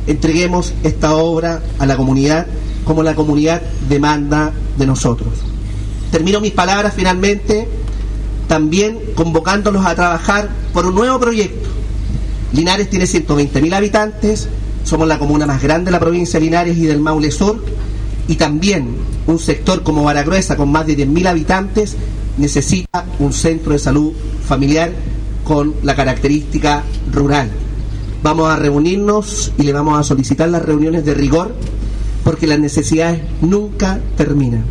entreguemos 0.07 0.73
esta 0.83 1.15
obra 1.15 1.61
a 1.77 1.85
la 1.85 1.95
comunidad 1.95 2.47
como 2.85 3.03
la 3.03 3.15
comunidad 3.15 3.61
demanda 3.87 4.51
de 4.77 4.87
nosotros. 4.87 5.33
Termino 6.11 6.41
mis 6.41 6.51
palabras 6.51 6.93
finalmente 6.95 7.67
también 8.47 8.99
convocándolos 9.15 9.85
a 9.85 9.95
trabajar 9.95 10.49
por 10.73 10.85
un 10.85 10.95
nuevo 10.95 11.19
proyecto. 11.19 11.69
Linares 12.53 12.89
tiene 12.89 13.05
120.000 13.05 13.73
habitantes, 13.73 14.47
somos 14.83 15.07
la 15.07 15.17
comuna 15.17 15.45
más 15.45 15.61
grande 15.61 15.85
de 15.85 15.91
la 15.91 15.99
provincia 15.99 16.39
de 16.39 16.45
Linares 16.45 16.77
y 16.77 16.85
del 16.85 16.99
Maule 16.99 17.31
Sur, 17.31 17.63
y 18.27 18.35
también 18.35 18.95
un 19.27 19.39
sector 19.39 19.83
como 19.83 20.03
Baragruesa 20.03 20.55
con 20.55 20.71
más 20.71 20.85
de 20.85 20.97
10.000 20.97 21.27
habitantes 21.27 21.95
necesita 22.37 23.05
un 23.19 23.33
centro 23.33 23.73
de 23.73 23.79
salud 23.79 24.13
familiar 24.47 24.91
con 25.43 25.73
la 25.83 25.95
característica 25.95 26.83
rural. 27.11 27.49
Vamos 28.23 28.49
a 28.49 28.55
reunirnos 28.55 29.51
y 29.57 29.63
le 29.63 29.73
vamos 29.73 29.99
a 29.99 30.03
solicitar 30.03 30.47
las 30.47 30.61
reuniones 30.61 31.03
de 31.03 31.13
rigor 31.13 31.53
porque 32.23 32.47
las 32.47 32.57
necesidades 32.57 33.21
nunca 33.41 33.99
terminan. 34.15 34.63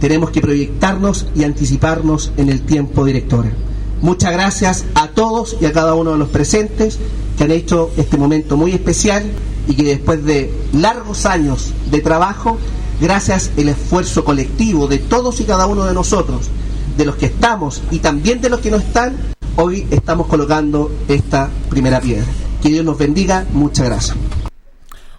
Tenemos 0.00 0.30
que 0.30 0.40
proyectarnos 0.40 1.28
y 1.36 1.44
anticiparnos 1.44 2.32
en 2.36 2.48
el 2.48 2.62
tiempo, 2.62 3.04
directora. 3.04 3.52
Muchas 4.02 4.32
gracias 4.32 4.84
a 4.96 5.10
todos 5.10 5.56
y 5.60 5.66
a 5.66 5.72
cada 5.72 5.94
uno 5.94 6.10
de 6.10 6.18
los 6.18 6.28
presentes 6.28 6.98
que 7.36 7.44
han 7.44 7.52
hecho 7.52 7.92
este 7.96 8.16
momento 8.16 8.56
muy 8.56 8.72
especial 8.72 9.22
y 9.68 9.74
que 9.74 9.84
después 9.84 10.24
de 10.24 10.52
largos 10.72 11.24
años 11.24 11.72
de 11.92 12.00
trabajo, 12.00 12.58
gracias 13.00 13.52
al 13.56 13.68
esfuerzo 13.68 14.24
colectivo 14.24 14.88
de 14.88 14.98
todos 14.98 15.38
y 15.38 15.44
cada 15.44 15.66
uno 15.66 15.84
de 15.84 15.94
nosotros, 15.94 16.48
de 16.96 17.04
los 17.04 17.14
que 17.14 17.26
estamos 17.26 17.80
y 17.92 18.00
también 18.00 18.40
de 18.40 18.48
los 18.50 18.58
que 18.58 18.72
no 18.72 18.78
están, 18.78 19.14
hoy 19.54 19.86
estamos 19.92 20.26
colocando 20.26 20.90
esta 21.06 21.48
primera 21.70 22.00
piedra. 22.00 22.26
Que 22.62 22.70
Dios 22.70 22.84
nos 22.84 22.98
bendiga. 22.98 23.46
Muchas 23.52 23.86
gracias. 23.86 24.16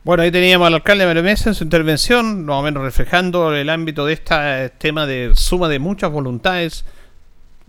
Bueno, 0.03 0.23
ahí 0.23 0.31
teníamos 0.31 0.67
al 0.67 0.75
alcalde 0.75 1.05
Mario 1.05 1.23
Mesa 1.23 1.49
en 1.49 1.55
su 1.55 1.63
intervención, 1.63 2.45
más 2.45 2.55
o 2.55 2.61
menos 2.63 2.83
reflejando 2.83 3.53
el 3.53 3.69
ámbito 3.69 4.05
de 4.05 4.13
este 4.13 4.69
tema 4.77 5.05
de 5.05 5.31
suma 5.35 5.67
de 5.69 5.79
muchas 5.79 6.11
voluntades 6.11 6.85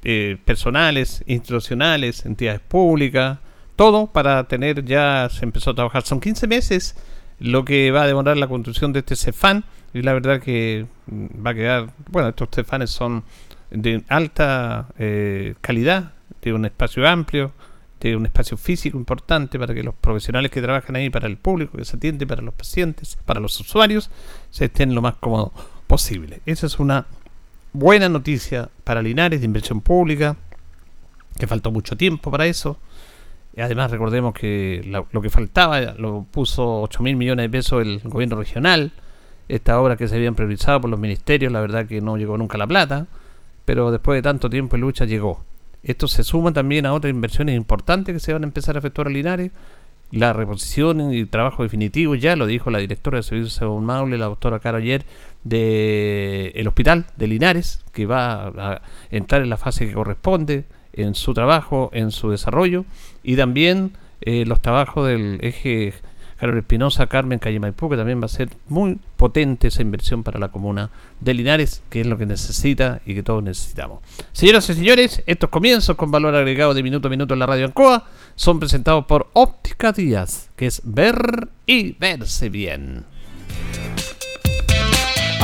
eh, 0.03 0.39
personales, 0.45 1.23
institucionales, 1.27 2.25
entidades 2.25 2.61
públicas, 2.61 3.39
todo 3.77 4.07
para 4.07 4.45
tener 4.45 4.85
ya, 4.85 5.29
se 5.31 5.45
empezó 5.45 5.71
a 5.71 5.75
trabajar. 5.75 6.03
Son 6.03 6.21
15 6.21 6.47
meses 6.47 6.97
lo 7.39 7.65
que 7.65 7.91
va 7.91 8.03
a 8.03 8.07
demorar 8.07 8.37
la 8.37 8.49
construcción 8.49 8.93
de 8.93 9.01
este 9.01 9.17
CEFAN 9.17 9.65
y 9.93 10.03
la 10.03 10.13
verdad 10.13 10.41
que 10.41 10.87
mm, 11.07 11.47
va 11.47 11.51
a 11.51 11.55
quedar, 11.55 11.91
bueno, 12.11 12.29
estos 12.29 12.49
CEFANes 12.55 12.91
son 12.91 13.25
de 13.71 14.03
alta 14.09 14.89
eh, 14.99 15.55
calidad, 15.61 16.13
de 16.43 16.53
un 16.53 16.65
espacio 16.65 17.07
amplio, 17.07 17.53
de 18.09 18.17
un 18.17 18.27
espacio 18.27 18.57
físico 18.57 18.99
importante 18.99 19.59
para 19.59 19.75
que 19.75 19.83
los 19.83 19.95
profesionales 19.95 20.51
que 20.51 20.63
trabajan 20.63 20.97
ahí, 20.97 21.11
para 21.11 21.27
el 21.27 21.37
público 21.37 21.77
que 21.77 21.85
se 21.85 21.97
atiende, 21.97 22.27
para 22.27 22.43
los 22.43 22.55
pacientes, 22.55 23.17
para 23.25 23.41
los 23.41 23.59
usuarios, 23.61 24.11
se 24.51 24.67
estén 24.67 24.95
lo 24.95 25.03
más 25.03 25.15
cómodo 25.17 25.53
posible. 25.87 26.41
Esa 26.47 26.67
es 26.67 26.79
una 26.79 27.07
buena 27.73 28.09
noticia 28.09 28.69
para 28.85 29.03
Linares 29.03 29.41
de 29.41 29.47
inversión 29.47 29.81
pública, 29.81 30.37
que 31.39 31.47
faltó 31.47 31.71
mucho 31.71 31.97
tiempo 31.97 32.31
para 32.31 32.47
eso. 32.47 32.79
Y 33.57 33.61
además 33.61 33.91
recordemos 33.91 34.33
que 34.33 34.83
lo 35.11 35.23
que 35.23 35.31
faltaba 35.31 35.81
lo 35.81 36.25
puso 36.31 36.83
8 36.83 37.03
mil 37.03 37.17
millones 37.17 37.45
de 37.45 37.51
pesos 37.51 37.83
el 37.83 38.01
gobierno 38.05 38.37
regional. 38.37 38.93
Esta 39.49 39.81
obra 39.81 39.97
que 39.97 40.07
se 40.07 40.15
habían 40.15 40.37
priorizado 40.37 40.81
por 40.81 40.91
los 40.91 41.01
ministerios, 41.01 41.53
la 41.53 41.61
verdad 41.61 41.87
que 41.87 42.01
no 42.01 42.17
llegó 42.17 42.39
nunca 42.39 42.57
la 42.57 42.69
plata, 42.69 43.09
pero 43.65 43.91
después 43.91 44.17
de 44.17 44.23
tanto 44.23 44.49
tiempo 44.49 44.77
de 44.77 44.81
lucha 44.81 45.05
llegó. 45.05 45.45
Esto 45.83 46.09
se 46.09 46.25
suma 46.25 46.53
también 46.53 46.87
a 46.87 46.93
otras 46.93 47.11
inversiones 47.11 47.57
importantes 47.57 48.15
que 48.15 48.21
se 48.21 48.33
van 48.33 48.43
a 48.43 48.47
empezar 48.47 48.77
a 48.77 48.81
efectuar 48.81 49.07
a 49.07 49.11
Linares. 49.11 49.51
La 50.13 50.33
reposición 50.33 51.15
y 51.15 51.25
trabajo 51.25 51.63
definitivo, 51.63 52.17
ya 52.17 52.35
lo 52.35 52.47
dijo 52.47 52.71
la 52.71 52.81
directora 52.81 53.19
de 53.19 53.23
Servicios 53.23 53.61
Maule, 53.81 54.19
la 54.19 54.27
doctora 54.27 54.59
Caro 54.59 54.79
ayer, 54.79 55.05
del 55.45 56.67
hospital 56.67 57.07
de 57.17 57.29
Linares, 57.29 57.85
que 57.93 58.07
va 58.07 58.49
a 58.49 58.83
entrar 59.11 59.43
en 59.43 59.51
la 59.51 59.57
fase 59.57 59.87
que 59.87 59.95
corresponde 59.95 60.65
en 60.93 61.15
su 61.15 61.33
trabajo, 61.33 61.91
en 61.93 62.11
su 62.11 62.31
desarrollo, 62.31 62.85
y 63.23 63.37
también 63.37 63.93
eh, 64.21 64.45
los 64.47 64.61
trabajos 64.61 65.07
del 65.07 65.39
eje 65.43 65.95
Carlos 66.41 66.57
Espinosa, 66.57 67.07
Carmen, 67.07 67.39
Calle 67.39 67.61
Maipú, 67.61 67.91
que 67.91 67.99
también 67.99 68.19
va 68.19 68.25
a 68.25 68.29
ser 68.29 68.49
muy 68.69 68.99
potente 69.19 69.69
esa 69.69 69.83
inversión 69.83 70.23
para 70.23 70.41
la 70.41 70.49
comuna 70.49 70.89
de 71.21 71.35
Linares, 71.35 71.83
que 71.91 72.01
es 72.01 72.07
lo 72.07 72.17
que 72.17 72.25
necesita 72.25 73.03
y 73.05 73.15
que 73.15 73.23
todos 73.23 73.43
necesitamos. 73.43 74.01
Señoras 74.33 74.71
y 74.71 74.75
señores, 74.75 75.23
estos 75.27 75.51
comienzos 75.51 75.97
con 75.97 76.11
valor 76.11 76.35
agregado 76.35 76.73
de 76.73 76.83
minuto 76.83 77.09
a 77.09 77.11
minuto 77.11 77.35
en 77.35 77.41
la 77.41 77.47
radio 77.47 77.67
Ancoa 77.67 78.07
son 78.37 78.59
presentados 78.59 79.05
por 79.05 79.29
Óptica 79.35 79.93
Díaz, 79.93 80.49
que 80.57 80.67
es 80.67 80.81
ver 80.83 81.49
y 81.67 81.93
verse 81.93 82.49
bien. 82.49 83.05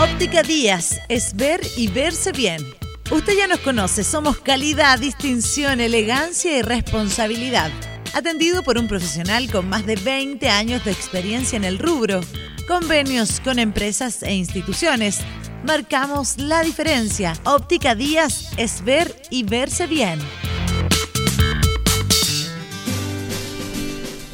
Óptica 0.03 0.43
Díaz 0.43 0.99
es 1.11 1.37
ver 1.37 1.61
y 1.77 1.89
verse 1.89 2.33
bien. 2.33 2.63
Usted 3.11 3.37
ya 3.37 3.47
nos 3.47 3.61
conoce, 3.61 4.05
somos 4.05 4.39
calidad, 4.39 4.99
distinción, 4.99 5.81
elegancia 5.81 6.59
y 6.59 6.63
responsabilidad 6.63 7.71
atendido 8.17 8.63
por 8.63 8.79
un 8.79 8.89
profesional 8.89 9.51
con 9.51 9.69
más 9.69 9.85
de 9.85 9.97
20 9.97 10.49
años 10.49 10.83
de 10.87 10.91
experiencia 10.91 11.57
en 11.57 11.65
el 11.65 11.79
rubro. 11.79 12.21
Convenios 12.67 13.41
con 13.41 13.59
empresas 13.59 14.23
e 14.23 14.35
instituciones. 14.35 15.21
Marcamos 15.67 16.39
la 16.39 16.63
diferencia. 16.63 17.35
Óptica 17.45 17.95
Díaz 17.95 18.53
es 18.57 18.83
ver 18.83 19.15
y 19.31 19.43
verse 19.43 19.87
bien. 19.87 20.19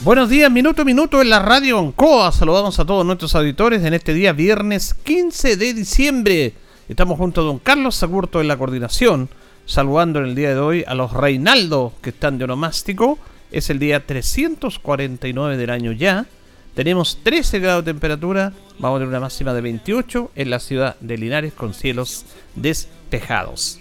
Buenos 0.04 0.28
días, 0.28 0.50
minuto 0.50 0.82
a 0.82 0.84
minuto 0.84 1.20
en 1.20 1.30
la 1.30 1.40
radio 1.40 1.80
Oncoa. 1.80 2.30
Saludamos 2.30 2.78
a 2.78 2.84
todos 2.84 3.04
nuestros 3.04 3.34
auditores 3.34 3.82
en 3.82 3.94
este 3.94 4.14
día 4.14 4.32
viernes 4.32 4.94
15 4.94 5.56
de 5.56 5.74
diciembre. 5.74 6.54
Estamos 6.88 7.18
junto 7.18 7.40
a 7.40 7.44
don 7.44 7.58
Carlos 7.58 7.94
Sagurto 7.94 8.40
en 8.40 8.48
la 8.48 8.56
coordinación, 8.56 9.28
saludando 9.66 10.18
en 10.18 10.26
el 10.26 10.34
día 10.34 10.50
de 10.50 10.58
hoy 10.58 10.84
a 10.86 10.94
los 10.94 11.12
Reinaldo 11.12 11.92
que 12.02 12.10
están 12.10 12.38
de 12.38 12.44
onomástico 12.44 13.18
es 13.52 13.70
el 13.70 13.78
día 13.78 14.04
349 14.04 15.56
del 15.56 15.70
año 15.70 15.92
ya. 15.92 16.26
Tenemos 16.74 17.18
13 17.22 17.60
grados 17.60 17.84
de 17.84 17.92
temperatura. 17.92 18.52
Vamos 18.78 18.96
a 18.96 18.98
tener 19.00 19.08
una 19.10 19.20
máxima 19.20 19.52
de 19.52 19.60
28 19.60 20.32
en 20.34 20.50
la 20.50 20.58
ciudad 20.58 20.96
de 21.00 21.18
Linares 21.18 21.52
con 21.52 21.74
cielos 21.74 22.24
despejados. 22.56 23.78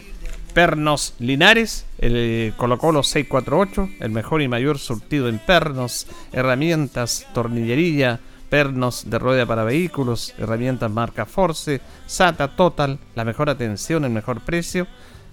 Pernos 0.53 1.13
Linares, 1.20 1.86
el 2.00 2.53
Colo 2.58 2.77
Colo 2.77 3.01
648, 3.01 3.89
el 4.01 4.12
mejor 4.12 4.41
y 4.41 4.50
mayor 4.50 4.77
surtido 4.77 5.29
en 5.29 5.39
pernos, 5.39 6.05
herramientas, 6.34 7.25
tornillería, 7.34 8.20
pernos 8.51 9.10
de 9.10 9.17
rueda 9.17 9.48
para 9.48 9.63
vehículos, 9.63 10.36
herramientas 10.38 10.91
marca 10.91 11.25
Force, 11.25 11.81
SATA 12.05 12.55
Total, 12.55 13.00
la 13.15 13.25
mejor 13.25 13.50
atención, 13.50 14.05
el 14.05 14.12
mejor 14.12 14.41
precio, 14.41 14.86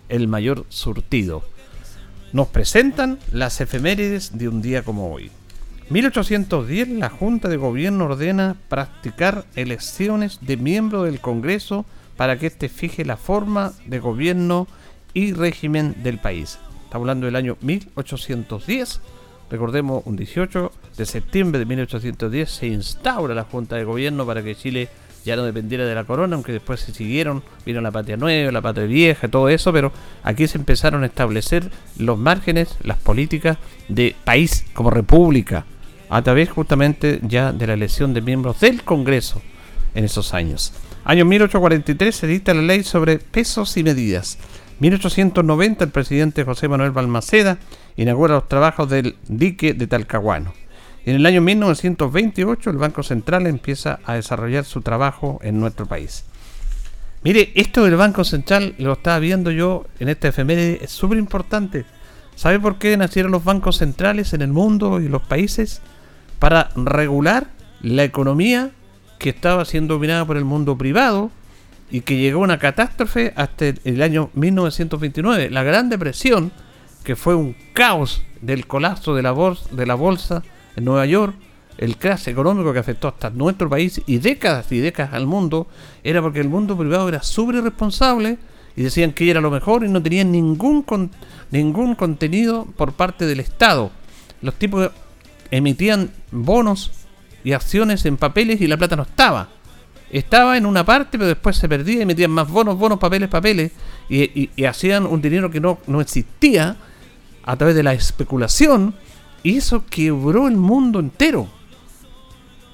el 0.09 0.27
mayor 0.27 0.65
surtido 0.71 1.43
nos 2.33 2.49
presentan 2.49 3.19
las 3.33 3.61
efemérides 3.61 4.37
de 4.37 4.49
un 4.49 4.61
día 4.61 4.83
como 4.83 5.13
hoy. 5.13 5.31
1810 5.91 6.89
la 6.89 7.09
Junta 7.09 7.49
de 7.49 7.57
Gobierno 7.57 8.05
ordena 8.05 8.57
practicar 8.69 9.47
elecciones 9.57 10.39
de 10.43 10.59
miembros 10.59 11.07
del 11.07 11.21
Congreso 11.21 11.87
para 12.17 12.39
que 12.39 12.47
éste 12.47 12.69
fije 12.69 13.05
la 13.05 13.17
forma 13.17 13.73
de 13.87 14.01
gobierno 14.01 14.67
y 15.15 15.33
régimen 15.33 15.95
del 16.03 16.19
país. 16.19 16.59
Estamos 16.85 17.05
hablando 17.05 17.27
del 17.27 17.37
año 17.37 17.57
1810. 17.63 19.01
Recordemos, 19.51 20.03
un 20.05 20.17
18 20.17 20.73
de 20.97 21.07
septiembre 21.07 21.59
de 21.59 21.65
1810 21.65 22.51
se 22.51 22.67
instaura 22.67 23.35
la 23.35 23.45
Junta 23.45 23.77
de 23.77 23.85
Gobierno 23.85 24.27
para 24.27 24.43
que 24.43 24.55
Chile 24.55 24.89
ya 25.25 25.37
no 25.37 25.45
dependiera 25.45 25.85
de 25.85 25.95
la 25.95 26.05
corona, 26.05 26.37
aunque 26.37 26.53
después 26.53 26.81
se 26.81 26.93
siguieron, 26.93 27.43
vino 27.65 27.81
la 27.81 27.91
patria 27.91 28.17
nueva, 28.17 28.53
la 28.53 28.63
patria 28.63 28.87
vieja, 28.87 29.29
todo 29.29 29.49
eso, 29.49 29.73
pero 29.73 29.93
aquí 30.23 30.47
se 30.47 30.59
empezaron 30.59 31.03
a 31.03 31.07
establecer 31.07 31.71
los 31.99 32.19
márgenes, 32.19 32.77
las 32.83 32.99
políticas 32.99 33.59
de 33.89 34.15
país 34.25 34.65
como 34.75 34.91
república, 34.91 35.65
a 36.09 36.23
través 36.23 36.51
justamente 36.51 37.21
ya 37.23 37.53
de 37.53 37.67
la 37.67 37.75
elección 37.75 38.15
de 38.15 38.21
miembros 38.21 38.61
del 38.61 38.83
Congreso 38.85 39.43
en 39.95 40.05
esos 40.05 40.35
años. 40.35 40.73
Año 41.05 41.25
1843 41.25 42.15
se 42.15 42.27
dicta 42.27 42.55
la 42.55 42.63
ley 42.63 42.83
sobre 42.83 43.19
pesos 43.19 43.77
y 43.77 43.83
medidas. 43.83 44.39
1890 44.81 45.85
el 45.85 45.91
presidente 45.91 46.45
José 46.45 46.69
Manuel 46.69 46.93
Balmaceda 46.93 47.59
inaugura 48.03 48.35
los 48.35 48.49
trabajos 48.49 48.89
del 48.89 49.17
dique 49.29 49.75
de 49.75 49.87
Talcahuano. 49.87 50.55
En 51.05 51.17
el 51.17 51.27
año 51.27 51.41
1928 51.41 52.71
el 52.71 52.77
Banco 52.77 53.03
Central 53.03 53.47
empieza 53.47 53.99
a 54.05 54.15
desarrollar 54.15 54.65
su 54.65 54.83
trabajo 54.83 55.41
en 55.43 55.59
nuestro 55.59 55.87
país. 55.87 56.25
Mire, 57.25 57.51
esto 57.57 57.85
del 57.85 57.97
Banco 57.97 58.25
Central 58.25 58.75
lo 58.79 58.93
estaba 58.93 59.19
viendo 59.19 59.51
yo 59.51 59.87
en 59.99 60.09
esta 60.09 60.29
efeméride, 60.29 60.85
es 60.85 60.91
súper 60.91 61.19
importante. 61.19 61.85
¿Sabe 62.37 62.61
por 62.61 62.79
qué 62.79 62.97
nacieron 62.97 63.33
los 63.33 63.43
bancos 63.43 63.79
centrales 63.79 64.33
en 64.33 64.43
el 64.43 64.53
mundo 64.53 65.01
y 65.01 65.09
los 65.09 65.23
países? 65.23 65.83
Para 66.39 66.71
regular 66.77 67.49
la 67.83 68.05
economía 68.05 68.71
que 69.19 69.31
estaba 69.31 69.65
siendo 69.65 69.95
dominada 69.95 70.25
por 70.25 70.37
el 70.37 70.45
mundo 70.45 70.79
privado 70.79 71.33
y 71.91 72.03
que 72.03 72.17
llegó 72.17 72.41
a 72.41 72.45
una 72.45 72.59
catástrofe 72.59 73.33
hasta 73.35 73.67
el 73.83 74.03
año 74.03 74.31
1929. 74.35 75.51
La 75.51 75.65
Gran 75.65 75.89
Depresión, 75.89 76.53
que 77.09 77.17
fue 77.17 77.35
un 77.35 77.57
caos 77.73 78.21
del 78.43 78.67
colapso 78.67 79.15
de 79.15 79.23
la 79.23 79.33
bolsa, 79.33 79.67
de 79.71 79.87
la 79.87 79.95
bolsa 79.95 80.43
en 80.77 80.85
Nueva 80.85 81.07
York, 81.07 81.35
el 81.79 81.97
crash 81.97 82.29
económico 82.29 82.71
que 82.75 82.81
afectó 82.81 83.09
hasta 83.09 83.31
nuestro 83.31 83.71
país 83.71 84.03
y 84.05 84.19
décadas 84.19 84.71
y 84.73 84.79
décadas 84.81 85.15
al 85.15 85.27
mundo, 85.27 85.69
era 86.05 86.21
porque 86.21 86.41
el 86.41 86.51
mundo 86.51 86.77
privado 86.77 87.09
era 87.09 87.23
súper 87.23 87.57
irresponsable 87.57 88.37
y 88.77 88.83
decían 88.83 89.13
que 89.13 89.31
era 89.31 89.41
lo 89.41 89.51
mejor 89.51 89.85
y 89.85 89.89
no 89.89 90.03
tenían 90.03 90.31
ningún, 90.31 90.85
ningún 91.51 91.95
contenido 91.95 92.67
por 92.77 92.93
parte 92.93 93.25
del 93.25 93.41
Estado. 93.41 93.91
Los 94.43 94.57
tipos 94.57 94.91
emitían 95.51 96.11
bonos 96.31 96.91
y 97.43 97.53
acciones 97.53 98.05
en 98.05 98.19
papeles 98.19 98.61
y 98.61 98.67
la 98.67 98.77
plata 98.77 98.97
no 98.97 99.05
estaba. 99.05 99.49
Estaba 100.11 100.59
en 100.59 100.67
una 100.67 100.85
parte, 100.85 101.17
pero 101.17 101.27
después 101.27 101.57
se 101.57 101.71
perdía 101.71 102.03
y 102.03 102.07
metían 102.07 102.33
más 102.33 102.51
bonos, 102.51 102.77
bonos, 102.77 102.99
papeles, 102.99 103.31
papeles. 103.31 103.73
Y, 104.11 104.51
hacían 104.67 105.07
un 105.07 105.23
dinero 105.23 105.51
que 105.51 105.59
no, 105.59 105.79
no 105.87 106.03
existía 106.03 106.77
a 107.45 107.57
través 107.57 107.75
de 107.75 107.83
la 107.83 107.93
especulación. 107.93 108.95
Y 109.43 109.57
eso 109.57 109.85
quebró 109.89 110.49
el 110.49 110.57
mundo 110.57 111.01
entero. 111.01 111.49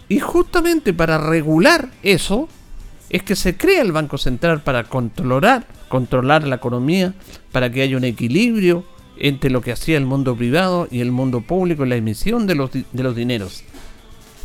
Y 0.08 0.20
justamente 0.20 0.92
para 0.92 1.18
regular 1.18 1.90
eso, 2.02 2.48
es 3.10 3.22
que 3.22 3.36
se 3.36 3.56
crea 3.56 3.82
el 3.82 3.92
Banco 3.92 4.18
Central 4.18 4.62
para 4.62 4.84
controlar, 4.84 5.66
controlar 5.88 6.46
la 6.46 6.56
economía, 6.56 7.14
para 7.52 7.70
que 7.70 7.82
haya 7.82 7.96
un 7.96 8.04
equilibrio 8.04 8.84
entre 9.16 9.50
lo 9.50 9.60
que 9.60 9.72
hacía 9.72 9.96
el 9.96 10.06
mundo 10.06 10.36
privado 10.36 10.88
y 10.90 11.00
el 11.00 11.12
mundo 11.12 11.40
público 11.40 11.84
en 11.84 11.90
la 11.90 11.96
emisión 11.96 12.46
de 12.46 12.54
los, 12.54 12.70
de 12.72 13.02
los 13.02 13.14
dineros. 13.14 13.62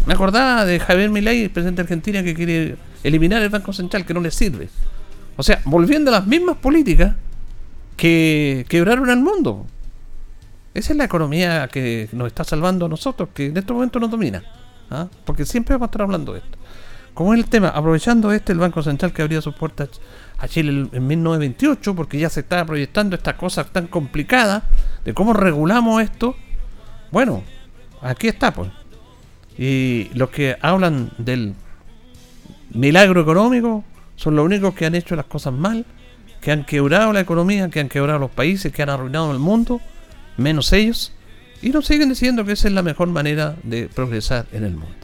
Me 0.06 0.14
acordaba 0.14 0.66
de 0.66 0.80
Javier 0.80 1.10
Milei, 1.10 1.50
presidente 1.50 1.82
de 1.82 1.86
Argentina, 1.86 2.24
que 2.24 2.34
quiere 2.34 2.76
eliminar 3.04 3.42
el 3.42 3.50
Banco 3.50 3.74
Central, 3.74 4.06
que 4.06 4.14
no 4.14 4.22
le 4.22 4.32
sirve. 4.32 4.70
O 5.36 5.44
sea, 5.44 5.62
volviendo 5.66 6.12
a 6.12 6.20
las 6.20 6.28
mismas 6.28 6.58
políticas 6.58 7.16
que 7.98 8.66
quebraron 8.70 9.10
al 9.10 9.20
mundo. 9.20 9.66
Esa 10.74 10.94
es 10.94 10.98
la 10.98 11.06
economía 11.06 11.68
que 11.68 12.10
nos 12.12 12.28
está 12.28 12.44
salvando 12.44 12.86
a 12.86 12.90
nosotros, 12.90 13.30
que 13.34 13.48
en 13.48 13.58
este 13.58 13.74
momento 13.74 14.00
nos 14.00 14.12
domina. 14.12 14.44
¿ah? 14.92 15.08
Porque 15.26 15.46
siempre 15.46 15.76
vamos 15.76 15.88
a 15.88 15.90
estar 15.90 16.02
hablando 16.04 16.34
de 16.34 16.40
esto. 16.40 16.58
Como 17.14 17.34
es 17.34 17.40
el 17.40 17.50
tema, 17.50 17.70
aprovechando 17.70 18.32
este, 18.32 18.54
el 18.54 18.60
Banco 18.60 18.82
Central 18.84 19.12
que 19.12 19.22
abría 19.22 19.42
sus 19.42 19.56
puertas 19.56 19.90
a 20.38 20.48
Chile 20.48 20.88
en 20.92 21.08
1928, 21.08 21.96
porque 21.96 22.20
ya 22.20 22.30
se 22.30 22.42
estaba 22.42 22.66
proyectando 22.66 23.16
esta 23.16 23.36
cosa 23.36 23.64
tan 23.66 23.88
complicada 23.88 24.64
de 25.04 25.14
cómo 25.14 25.34
regulamos 25.34 26.02
esto. 26.02 26.36
Bueno, 27.12 27.44
aquí 28.02 28.28
está, 28.28 28.54
pues. 28.54 28.70
Y 29.58 30.10
los 30.14 30.30
que 30.30 30.56
hablan 30.62 31.12
del 31.18 31.56
milagro 32.70 33.22
económico 33.22 33.84
son 34.16 34.36
los 34.36 34.46
únicos 34.46 34.74
que 34.74 34.86
han 34.86 34.96
hecho 34.96 35.16
las 35.16 35.26
cosas 35.26 35.54
mal, 35.54 35.86
que 36.40 36.52
han 36.52 36.64
quebrado 36.64 37.12
la 37.12 37.20
economía, 37.20 37.70
que 37.70 37.82
han 37.82 37.90
quebrado 37.90 38.20
los 38.20 38.32
países, 38.32 38.72
que 38.72 38.84
han 38.84 38.90
arruinado 38.90 39.32
el 39.32 39.40
mundo, 39.40 39.82
menos 40.39 40.74
ellos, 40.74 41.12
y 41.62 41.69
nos 41.69 41.86
siguen 41.86 42.10
diciendo 42.10 42.46
que 42.46 42.53
esa 42.53 42.67
es 42.67 42.74
la 42.74 42.84
mejor 42.84 43.10
manera 43.10 43.55
de 43.63 43.89
progresar 43.89 44.46
en 44.51 44.63
el 44.63 44.72
mundo. 44.72 44.96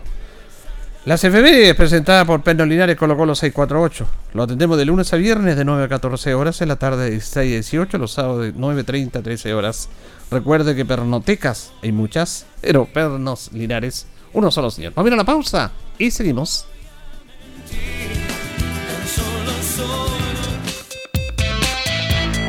La 1.06 1.18
CFB 1.18 1.70
es 1.70 1.76
presentada 1.76 2.26
por 2.26 2.42
Perno 2.42 2.66
Linares 2.66 2.98
Colo 2.98 3.14
los 3.26 3.38
648. 3.38 4.08
Lo 4.34 4.42
atendemos 4.42 4.76
de 4.76 4.86
lunes 4.86 5.14
a 5.14 5.18
viernes 5.18 5.56
de 5.56 5.64
9 5.64 5.84
a 5.84 5.88
14 5.88 6.34
horas, 6.34 6.62
en 6.62 6.70
la 6.70 6.78
tarde 6.78 7.04
de 7.04 7.12
16 7.12 7.38
a 7.38 7.42
18, 7.42 7.98
los 8.00 8.14
sábados 8.14 8.42
de 8.42 8.56
9.30 8.56 9.18
a 9.18 9.22
13 9.22 9.54
horas. 9.54 9.90
Recuerde 10.32 10.76
que 10.76 10.84
pernotecas 10.84 11.74
hay 11.84 11.92
muchas, 11.92 12.48
pero 12.62 12.86
pernos 12.86 13.52
Linares 13.54 14.08
uno 14.36 14.52
solo, 14.52 14.70
señor. 14.70 14.94
Vamos 14.94 15.08
a 15.08 15.10
ir 15.10 15.14
a 15.14 15.18
la 15.18 15.24
pausa 15.24 15.72
y 15.98 16.12
seguimos. 16.12 16.66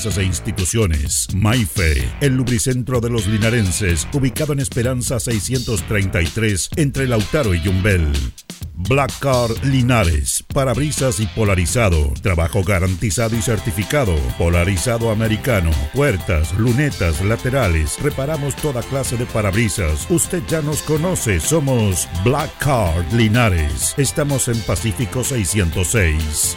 empresas 0.00 0.18
e 0.18 0.24
instituciones. 0.24 1.28
Maife, 1.34 2.08
el 2.22 2.34
lubricentro 2.34 3.00
de 3.00 3.10
los 3.10 3.26
linarenses, 3.26 4.08
ubicado 4.14 4.54
en 4.54 4.60
Esperanza 4.60 5.20
633 5.20 6.70
entre 6.76 7.06
Lautaro 7.06 7.52
y 7.54 7.60
Yumbel. 7.60 8.10
Black 8.74 9.12
Car 9.18 9.50
Linares, 9.62 10.42
parabrisas 10.54 11.20
y 11.20 11.26
polarizado, 11.26 12.14
trabajo 12.22 12.62
garantizado 12.64 13.36
y 13.36 13.42
certificado, 13.42 14.14
polarizado 14.38 15.10
americano, 15.10 15.70
puertas, 15.92 16.54
lunetas, 16.58 17.20
laterales, 17.22 18.00
reparamos 18.00 18.56
toda 18.56 18.82
clase 18.82 19.18
de 19.18 19.26
parabrisas. 19.26 20.06
Usted 20.08 20.42
ya 20.48 20.62
nos 20.62 20.80
conoce, 20.82 21.40
somos 21.40 22.08
Black 22.24 22.56
Car 22.58 23.04
Linares. 23.12 23.94
Estamos 23.98 24.48
en 24.48 24.58
Pacífico 24.60 25.24
606. 25.24 26.56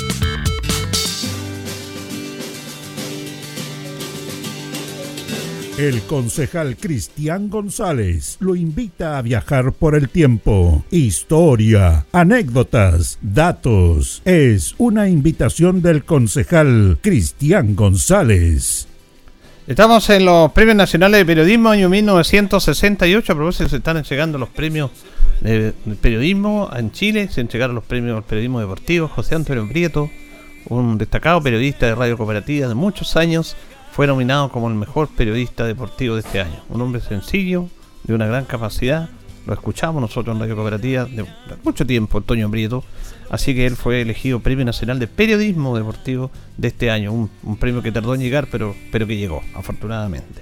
El 5.81 6.03
concejal 6.03 6.77
Cristian 6.77 7.49
González 7.49 8.37
lo 8.39 8.55
invita 8.55 9.17
a 9.17 9.23
viajar 9.23 9.71
por 9.71 9.95
el 9.95 10.09
tiempo. 10.09 10.85
Historia, 10.91 12.05
anécdotas, 12.11 13.17
datos. 13.23 14.21
Es 14.23 14.75
una 14.77 15.09
invitación 15.09 15.81
del 15.81 16.05
concejal 16.05 16.99
Cristian 17.01 17.75
González. 17.75 18.87
Estamos 19.65 20.07
en 20.11 20.25
los 20.25 20.51
Premios 20.51 20.77
Nacionales 20.77 21.21
de 21.21 21.25
Periodismo 21.25 21.69
año 21.69 21.89
1968. 21.89 23.33
A 23.33 23.35
propósito, 23.35 23.67
se 23.67 23.77
están 23.77 24.03
llegando 24.03 24.37
los 24.37 24.49
premios 24.49 24.91
de 25.39 25.73
periodismo 25.99 26.69
en 26.75 26.91
Chile. 26.91 27.27
Se 27.31 27.41
entregaron 27.41 27.73
los 27.73 27.85
premios 27.85 28.17
al 28.17 28.23
periodismo 28.23 28.59
deportivo. 28.59 29.07
José 29.07 29.33
Antonio 29.33 29.67
Prieto, 29.67 30.11
un 30.69 30.99
destacado 30.99 31.41
periodista 31.41 31.87
de 31.87 31.95
radio 31.95 32.17
cooperativa 32.17 32.67
de 32.67 32.75
muchos 32.75 33.15
años 33.17 33.57
fue 33.91 34.07
nominado 34.07 34.49
como 34.49 34.69
el 34.69 34.75
mejor 34.75 35.09
periodista 35.09 35.65
deportivo 35.65 36.15
de 36.15 36.21
este 36.21 36.41
año. 36.41 36.63
Un 36.69 36.81
hombre 36.81 37.01
sencillo, 37.01 37.67
de 38.03 38.13
una 38.13 38.25
gran 38.25 38.45
capacidad. 38.45 39.09
Lo 39.45 39.53
escuchamos 39.53 40.01
nosotros 40.01 40.35
en 40.35 40.41
Radio 40.41 40.55
Cooperativa 40.55 41.05
de 41.05 41.25
mucho 41.63 41.85
tiempo, 41.85 42.17
Antonio 42.17 42.47
Brieto. 42.49 42.83
Así 43.29 43.55
que 43.55 43.65
él 43.65 43.75
fue 43.75 44.01
elegido 44.01 44.39
Premio 44.39 44.65
Nacional 44.65 44.99
de 44.99 45.07
Periodismo 45.07 45.75
Deportivo 45.75 46.31
de 46.57 46.67
este 46.67 46.91
año. 46.91 47.11
Un, 47.11 47.57
premio 47.57 47.81
que 47.81 47.91
tardó 47.91 48.13
en 48.13 48.21
llegar, 48.21 48.47
pero, 48.51 48.75
pero 48.91 49.07
que 49.07 49.17
llegó, 49.17 49.41
afortunadamente. 49.55 50.41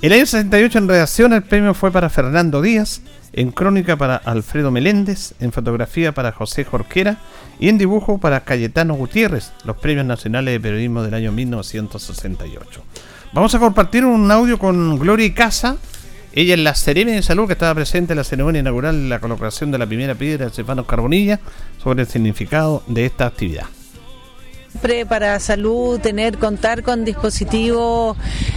El 0.00 0.12
año 0.12 0.26
68 0.26 0.78
en 0.78 0.88
redacción 0.88 1.32
el 1.32 1.42
premio 1.42 1.74
fue 1.74 1.92
para 1.92 2.08
Fernando 2.10 2.62
Díaz, 2.62 3.02
en 3.32 3.50
crónica 3.50 3.96
para 3.96 4.16
Alfredo 4.16 4.70
Meléndez, 4.70 5.34
en 5.40 5.52
fotografía 5.52 6.12
para 6.12 6.32
José 6.32 6.64
Jorquera 6.64 7.18
y 7.58 7.68
en 7.68 7.78
dibujo 7.78 8.18
para 8.18 8.44
Cayetano 8.44 8.94
Gutiérrez, 8.94 9.52
los 9.64 9.76
premios 9.76 10.06
nacionales 10.06 10.54
de 10.54 10.60
periodismo 10.60 11.02
del 11.02 11.14
año 11.14 11.32
1968. 11.32 12.82
Vamos 13.32 13.54
a 13.54 13.58
compartir 13.58 14.04
un 14.04 14.30
audio 14.30 14.58
con 14.58 14.98
Gloria 14.98 15.32
Casa. 15.34 15.76
Ella 16.34 16.54
es 16.54 16.60
la 16.60 16.74
Serena 16.74 17.12
de 17.12 17.22
Salud 17.22 17.46
que 17.46 17.54
estaba 17.54 17.74
presente 17.74 18.12
en 18.12 18.18
la 18.18 18.24
ceremonia 18.24 18.60
inaugural 18.60 19.02
de 19.02 19.08
la 19.08 19.20
colocación 19.20 19.70
de 19.70 19.78
la 19.78 19.86
primera 19.86 20.14
piedra 20.14 20.46
de 20.46 20.52
Stefano 20.52 20.86
Carbonilla 20.86 21.40
sobre 21.82 22.02
el 22.02 22.08
significado 22.08 22.82
de 22.86 23.06
esta 23.06 23.26
actividad 23.26 23.66
para 25.08 25.38
salud 25.38 26.00
tener 26.00 26.38
contar 26.38 26.82
con 26.82 27.04
dispositivos 27.04 28.16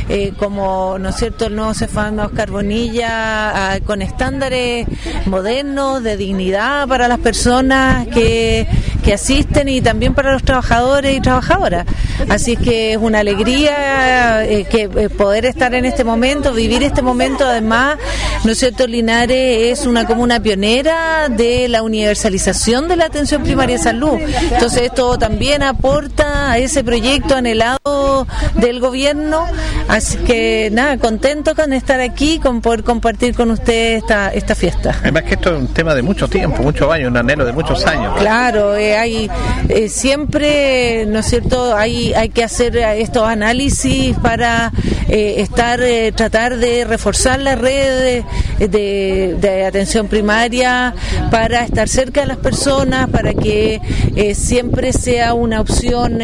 eh, 0.09 0.33
como, 0.37 0.97
¿no 0.99 1.09
es 1.09 1.15
cierto?, 1.15 1.47
el 1.47 1.55
nuevo 1.55 1.73
Cefam 1.73 2.19
Oscar 2.19 2.51
Bonilla, 2.51 3.73
ah, 3.73 3.79
con 3.85 4.01
estándares 4.01 4.87
modernos 5.25 6.03
de 6.03 6.17
dignidad 6.17 6.87
para 6.87 7.07
las 7.07 7.19
personas 7.19 8.07
que, 8.07 8.67
que 9.05 9.13
asisten 9.13 9.69
y 9.69 9.81
también 9.81 10.15
para 10.15 10.33
los 10.33 10.43
trabajadores 10.43 11.15
y 11.15 11.21
trabajadoras. 11.21 11.85
Así 12.27 12.53
es 12.53 12.59
que 12.59 12.93
es 12.93 12.97
una 12.97 13.19
alegría 13.19 14.43
eh, 14.43 14.65
que 14.65 14.83
eh, 14.83 15.09
poder 15.09 15.45
estar 15.45 15.75
en 15.75 15.85
este 15.85 16.03
momento, 16.03 16.53
vivir 16.53 16.81
este 16.81 17.03
momento, 17.03 17.45
además, 17.45 17.97
¿no 18.43 18.51
es 18.51 18.57
cierto?, 18.57 18.87
Linares 18.87 19.79
es 19.79 19.85
una 19.85 20.05
comuna 20.05 20.39
pionera 20.39 21.29
de 21.29 21.67
la 21.67 21.83
universalización 21.83 22.87
de 22.87 22.95
la 22.95 23.05
atención 23.05 23.43
primaria 23.43 23.77
de 23.77 23.83
salud. 23.83 24.17
Entonces 24.51 24.83
esto 24.83 25.17
también 25.19 25.61
aporta 25.61 26.51
a 26.51 26.57
ese 26.57 26.83
proyecto 26.83 27.35
anhelado 27.35 28.25
del 28.55 28.79
gobierno. 28.79 29.45
Así 29.87 30.17
que 30.17 30.69
nada, 30.71 30.97
contento 30.97 31.53
con 31.55 31.73
estar 31.73 31.99
aquí, 31.99 32.39
con 32.39 32.61
poder 32.61 32.83
compartir 32.83 33.35
con 33.35 33.51
ustedes 33.51 34.01
esta, 34.01 34.29
esta 34.33 34.55
fiesta. 34.55 34.95
Además 35.01 35.23
que 35.23 35.35
esto 35.35 35.53
es 35.53 35.59
un 35.61 35.67
tema 35.67 35.93
de 35.93 36.01
mucho 36.01 36.27
tiempo, 36.27 36.63
muchos 36.63 36.91
años, 36.91 37.11
un 37.11 37.17
anhelo 37.17 37.45
de 37.45 37.53
muchos 37.53 37.85
años. 37.85 38.15
Claro, 38.17 38.75
eh, 38.75 38.94
eh, 39.69 39.89
siempre, 39.89 41.05
¿no 41.07 41.19
es 41.19 41.25
cierto? 41.27 41.75
Hay, 41.75 42.13
hay 42.13 42.29
que 42.29 42.43
hacer 42.43 42.77
estos 42.77 43.23
análisis 43.27 44.15
para 44.17 44.71
eh, 45.09 45.35
estar, 45.39 45.81
tratar 46.15 46.57
de 46.57 46.85
reforzar 46.85 47.39
la 47.39 47.55
red 47.55 48.23
de, 48.59 49.65
atención 49.67 50.07
primaria, 50.07 50.93
para 51.31 51.63
estar 51.63 51.89
cerca 51.89 52.21
de 52.21 52.27
las 52.27 52.37
personas, 52.37 53.09
para 53.09 53.33
que 53.33 53.81
siempre 54.35 54.93
sea 54.93 55.33
una 55.33 55.61
opción 55.61 56.19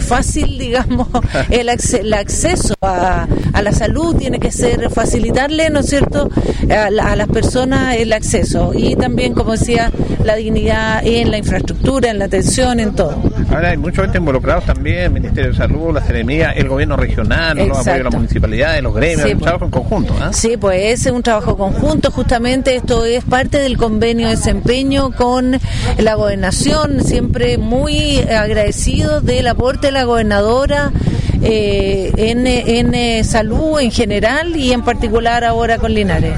fácil, 0.00 0.58
digamos, 0.58 1.08
el, 1.50 1.68
el 1.68 2.14
acceso 2.14 2.74
a, 2.80 3.26
a, 3.52 3.62
la 3.62 3.72
salud 3.72 4.16
tiene 4.16 4.38
que 4.38 4.50
ser 4.50 4.90
facilitarle, 4.90 5.70
¿no 5.70 5.80
es 5.80 5.86
cierto?, 5.86 6.30
a, 6.70 6.86
a 6.86 7.16
las 7.16 7.28
personas 7.28 7.96
el 7.96 8.12
acceso 8.12 8.72
y 8.74 8.96
también, 8.96 9.34
como 9.34 9.52
decía, 9.52 9.90
la 10.24 10.36
dignidad 10.36 11.06
en 11.06 11.30
la 11.30 11.38
infraestructura, 11.38 12.07
en 12.10 12.18
la 12.18 12.26
atención, 12.26 12.80
en 12.80 12.94
todo. 12.94 13.16
Ahora 13.50 13.70
hay 13.70 13.76
mucha 13.76 14.02
gente 14.02 14.18
involucrados 14.18 14.64
también, 14.64 14.98
el 14.98 15.10
Ministerio 15.10 15.50
de 15.50 15.56
Salud, 15.56 15.94
la 15.94 16.00
Ceremía, 16.00 16.50
el 16.52 16.68
gobierno 16.68 16.96
regional, 16.96 17.56
los 17.58 17.78
apoyos 17.78 17.98
de 17.98 18.04
las 18.04 18.14
municipalidades, 18.14 18.82
los 18.82 18.94
gremios, 18.94 19.32
un 19.32 19.40
trabajo 19.40 19.64
en 19.64 19.70
conjunto. 19.70 20.14
¿eh? 20.14 20.28
Sí, 20.32 20.56
pues 20.56 21.06
es 21.06 21.12
un 21.12 21.22
trabajo 21.22 21.56
conjunto, 21.56 22.10
justamente 22.10 22.76
esto 22.76 23.04
es 23.04 23.24
parte 23.24 23.58
del 23.58 23.76
convenio 23.76 24.28
de 24.28 24.36
desempeño 24.36 25.12
con 25.12 25.58
la 25.98 26.14
gobernación, 26.14 27.04
siempre 27.04 27.58
muy 27.58 28.20
agradecido 28.20 29.20
del 29.20 29.46
aporte 29.46 29.88
de 29.88 29.92
la 29.92 30.04
gobernadora. 30.04 30.92
Eh, 31.40 32.10
en, 32.16 32.48
en 32.48 32.94
eh, 32.94 33.22
salud 33.22 33.78
en 33.78 33.92
general 33.92 34.56
y 34.56 34.72
en 34.72 34.82
particular 34.82 35.44
ahora 35.44 35.78
con 35.78 35.94
Linares. 35.94 36.34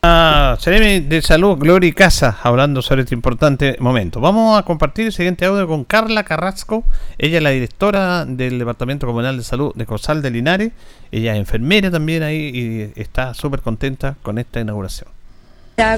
Ah, 0.00 0.56
de 0.64 1.22
Salud, 1.22 1.58
Gloria 1.58 1.88
y 1.88 1.92
Casa, 1.92 2.38
hablando 2.44 2.82
sobre 2.82 3.02
este 3.02 3.16
importante 3.16 3.76
momento. 3.80 4.20
Vamos 4.20 4.56
a 4.56 4.62
compartir 4.62 5.06
el 5.06 5.12
siguiente 5.12 5.44
audio 5.44 5.66
con 5.66 5.82
Carla 5.82 6.22
Carrasco. 6.22 6.84
Ella 7.18 7.38
es 7.38 7.42
la 7.42 7.50
directora 7.50 8.24
del 8.24 8.60
Departamento 8.60 9.08
Comunal 9.08 9.36
de 9.36 9.42
Salud 9.42 9.72
de 9.74 9.86
Cosal 9.86 10.22
de 10.22 10.30
Linares. 10.30 10.72
Ella 11.10 11.32
es 11.32 11.40
enfermera 11.40 11.90
también 11.90 12.22
ahí 12.22 12.92
y 12.94 13.00
está 13.00 13.34
súper 13.34 13.60
contenta 13.60 14.14
con 14.22 14.38
esta 14.38 14.60
inauguración 14.60 15.17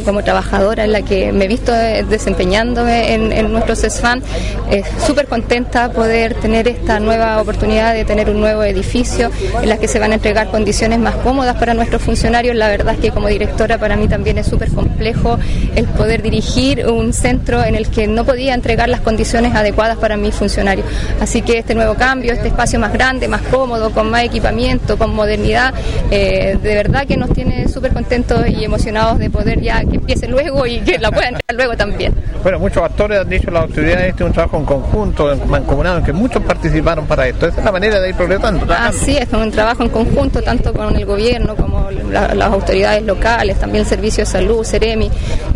como 0.04 0.22
trabajadora 0.22 0.84
en 0.84 0.92
la 0.92 1.00
que 1.00 1.32
me 1.32 1.46
he 1.46 1.48
visto 1.48 1.72
desempeñándome 1.72 3.14
en, 3.14 3.50
nuestro 3.50 3.74
CESFAN, 3.74 4.22
es 4.70 4.86
súper 5.06 5.26
contenta 5.26 5.90
poder 5.90 6.34
tener 6.34 6.68
esta 6.68 7.00
nueva 7.00 7.40
oportunidad 7.40 7.94
de 7.94 8.04
tener 8.04 8.28
un 8.28 8.40
nuevo 8.40 8.62
edificio 8.62 9.30
en 9.62 9.68
la 9.70 9.78
que 9.78 9.88
se 9.88 9.98
van 9.98 10.12
a 10.12 10.16
entregar 10.16 10.50
condiciones 10.50 10.98
más 10.98 11.14
cómodas 11.16 11.56
para 11.56 11.72
nuestros 11.72 12.02
funcionarios. 12.02 12.54
La 12.56 12.68
verdad 12.68 12.94
es 12.94 13.00
que 13.00 13.10
como 13.10 13.28
directora 13.28 13.78
para 13.78 13.96
mí 13.96 14.06
también 14.06 14.36
es 14.36 14.48
súper 14.48 14.70
complejo 14.70 15.38
el 15.74 15.86
poder 15.86 16.20
dirigir 16.20 16.86
un 16.86 17.14
centro 17.14 17.64
en 17.64 17.74
el 17.74 17.88
que 17.88 18.06
no 18.06 18.26
podía 18.26 18.52
entregar 18.52 18.90
las 18.90 19.00
condiciones 19.00 19.54
adecuadas 19.54 19.96
para 19.96 20.18
mis 20.18 20.34
funcionarios. 20.34 20.86
Así 21.22 21.40
que 21.40 21.56
este 21.56 21.74
nuevo 21.74 21.94
cambio, 21.94 22.34
este 22.34 22.48
espacio 22.48 22.78
más 22.78 22.92
grande, 22.92 23.28
más 23.28 23.40
cómodo, 23.42 23.92
con 23.92 24.10
más 24.10 24.24
equipamiento, 24.24 24.98
con 24.98 25.14
modernidad, 25.14 25.72
eh, 26.10 26.58
de 26.62 26.74
verdad 26.74 27.06
que 27.06 27.16
nos 27.16 27.32
tiene 27.32 27.66
súper 27.68 27.94
contentos 27.94 28.46
y 28.46 28.62
emocionados 28.62 29.18
de 29.18 29.30
poder 29.30 29.62
ya 29.62 29.69
que 29.88 29.96
empiece 29.96 30.26
luego 30.28 30.66
y 30.66 30.80
que 30.80 30.98
la 30.98 31.10
puedan 31.10 31.34
entrar 31.34 31.56
luego 31.56 31.76
también. 31.76 32.14
Bueno, 32.42 32.58
muchos 32.58 32.82
actores 32.82 33.20
han 33.20 33.28
dicho 33.28 33.50
las 33.50 33.64
autoridades 33.64 34.10
este 34.10 34.24
es 34.24 34.28
un 34.28 34.32
trabajo 34.32 34.56
en 34.56 34.64
conjunto, 34.64 35.32
en 35.32 35.48
mancomunado, 35.48 35.98
en 35.98 36.04
que 36.04 36.12
muchos 36.12 36.42
participaron 36.42 37.06
para 37.06 37.28
esto. 37.28 37.46
Esa 37.46 37.60
es 37.60 37.64
la 37.64 37.72
manera 37.72 38.00
de 38.00 38.08
ir 38.08 38.14
progresando. 38.14 38.66
Así 38.72 39.16
es, 39.16 39.32
un 39.32 39.50
trabajo 39.50 39.82
en 39.82 39.90
conjunto, 39.90 40.42
tanto 40.42 40.72
con 40.72 40.96
el 40.96 41.04
gobierno 41.04 41.54
como 41.54 41.90
las 41.90 42.52
autoridades 42.52 43.02
locales, 43.04 43.58
también 43.58 43.82
el 43.82 43.88
Servicio 43.88 44.24
de 44.24 44.30
Salud, 44.30 44.64
Ceremi, 44.64 45.10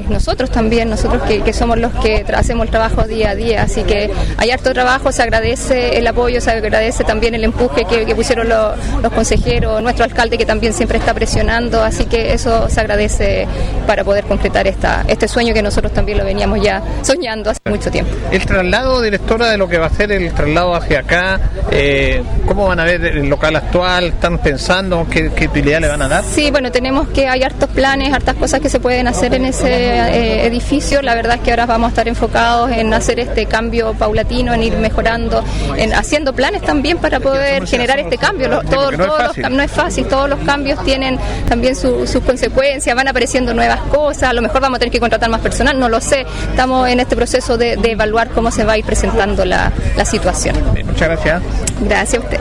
nosotros 0.08 0.50
también, 0.50 0.90
nosotros 0.90 1.22
que, 1.22 1.52
somos 1.52 1.78
los 1.78 1.92
que 1.94 2.24
hacemos 2.34 2.66
el 2.66 2.70
trabajo 2.70 3.02
día 3.04 3.30
a 3.30 3.34
día. 3.34 3.62
Así 3.62 3.82
que 3.82 4.10
hay 4.36 4.50
harto 4.50 4.72
trabajo, 4.72 5.10
se 5.12 5.22
agradece 5.22 5.98
el 5.98 6.06
apoyo, 6.06 6.40
se 6.40 6.50
agradece 6.50 7.04
también 7.04 7.34
el 7.34 7.44
empuje 7.44 7.84
que, 7.84 8.14
pusieron 8.14 8.48
los, 8.48 8.72
los 9.02 9.12
consejeros, 9.12 9.82
nuestro 9.82 10.04
alcalde 10.04 10.38
que 10.38 10.46
también 10.46 10.72
siempre 10.72 10.98
está 10.98 11.14
presionando, 11.14 11.82
así 11.82 12.04
que 12.04 12.32
eso 12.32 12.68
se 12.68 12.80
agradece 12.80 13.48
para 13.86 14.03
poder 14.04 14.24
concretar 14.24 14.66
esta, 14.66 15.04
este 15.08 15.28
sueño 15.28 15.54
que 15.54 15.62
nosotros 15.62 15.92
también 15.92 16.18
lo 16.18 16.24
veníamos 16.24 16.60
ya 16.60 16.82
soñando 17.02 17.50
hace 17.50 17.60
mucho 17.68 17.90
tiempo. 17.90 18.12
El 18.30 18.44
traslado, 18.46 19.00
directora, 19.00 19.50
de 19.50 19.58
lo 19.58 19.68
que 19.68 19.78
va 19.78 19.86
a 19.86 19.90
ser 19.90 20.12
el 20.12 20.32
traslado 20.32 20.74
hacia 20.74 21.00
acá, 21.00 21.40
eh, 21.70 22.22
¿cómo 22.46 22.66
van 22.68 22.80
a 22.80 22.84
ver 22.84 23.04
el 23.04 23.28
local 23.28 23.56
actual? 23.56 24.04
¿Están 24.04 24.38
pensando 24.38 25.06
qué, 25.10 25.32
qué 25.34 25.46
utilidad 25.46 25.80
le 25.80 25.88
van 25.88 26.02
a 26.02 26.08
dar? 26.08 26.24
Sí, 26.24 26.50
bueno, 26.50 26.70
tenemos 26.70 27.08
que, 27.08 27.28
hay 27.28 27.42
hartos 27.42 27.70
planes, 27.70 28.12
hartas 28.12 28.36
cosas 28.36 28.60
que 28.60 28.68
se 28.68 28.80
pueden 28.80 29.08
hacer 29.08 29.34
en 29.34 29.44
ese 29.44 29.68
eh, 29.68 30.46
edificio. 30.46 31.02
La 31.02 31.14
verdad 31.14 31.36
es 31.36 31.42
que 31.42 31.50
ahora 31.50 31.66
vamos 31.66 31.88
a 31.88 31.90
estar 31.90 32.08
enfocados 32.08 32.70
en 32.70 32.92
hacer 32.92 33.20
este 33.20 33.46
cambio 33.46 33.94
paulatino, 33.94 34.52
en 34.52 34.62
ir 34.62 34.76
mejorando, 34.76 35.42
en 35.76 35.94
haciendo 35.94 36.34
planes 36.34 36.62
también 36.62 36.98
para 36.98 37.20
poder 37.20 37.66
generar 37.66 37.98
este 37.98 38.18
cambio. 38.18 38.48
no, 38.48 39.62
es 39.62 39.70
fácil, 39.70 40.06
todos 40.06 40.28
los 40.28 40.38
cambios 40.40 40.82
tienen 40.84 41.18
también 41.48 41.74
sus 41.76 42.20
consecuencias, 42.24 42.94
van 42.94 43.08
apareciendo 43.08 43.54
nuevas 43.54 43.80
cosas, 43.82 43.93
a 44.22 44.32
lo 44.32 44.42
mejor 44.42 44.60
vamos 44.60 44.76
a 44.76 44.80
tener 44.80 44.92
que 44.92 45.00
contratar 45.00 45.30
más 45.30 45.40
personal, 45.40 45.78
no 45.78 45.88
lo 45.88 46.00
sé. 46.00 46.26
Estamos 46.50 46.88
en 46.88 47.00
este 47.00 47.16
proceso 47.16 47.56
de, 47.56 47.74
evaluar 47.84 48.30
cómo 48.30 48.50
se 48.50 48.64
va 48.64 48.72
a 48.72 48.78
ir 48.78 48.84
presentando 48.84 49.44
la, 49.44 49.72
la 49.96 50.04
situación. 50.04 50.56
Muchas 50.84 51.08
gracias. 51.08 51.42
Gracias 51.80 52.22
a 52.22 52.24
usted. 52.24 52.40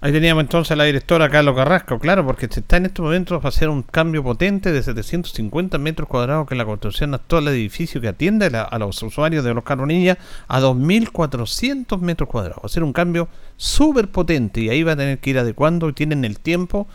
Ahí 0.00 0.12
teníamos 0.12 0.42
entonces 0.42 0.70
a 0.70 0.76
la 0.76 0.84
directora 0.84 1.28
Carlos 1.28 1.56
Carrasco, 1.56 1.98
claro, 1.98 2.24
porque 2.24 2.46
se 2.48 2.60
está 2.60 2.76
en 2.76 2.86
estos 2.86 3.04
momentos 3.04 3.40
va 3.40 3.46
a 3.46 3.48
hacer 3.48 3.68
un 3.68 3.82
cambio 3.82 4.22
potente 4.22 4.70
de 4.70 4.80
750 4.80 5.76
metros 5.78 6.08
cuadrados 6.08 6.46
que 6.46 6.54
la 6.54 6.64
construcción 6.64 7.14
actual 7.14 7.46
del 7.46 7.54
edificio 7.54 8.00
que 8.00 8.06
atiende 8.06 8.46
a, 8.46 8.78
los 8.78 9.02
usuarios 9.02 9.42
de 9.42 9.54
los 9.54 9.64
Caronillas 9.64 10.18
a 10.46 10.60
2.400 10.60 11.98
metros 11.98 12.28
cuadrados. 12.28 12.58
Va 12.62 12.66
a 12.66 12.68
ser 12.68 12.84
un 12.84 12.92
cambio 12.92 13.28
súper 13.56 14.06
potente 14.06 14.60
y 14.60 14.68
ahí 14.68 14.84
va 14.84 14.92
a 14.92 14.96
tener 14.96 15.18
que 15.18 15.30
ir 15.30 15.38
adecuando 15.40 15.88
y 15.88 15.94
tienen 15.94 16.24
el 16.24 16.38
tiempo 16.38 16.86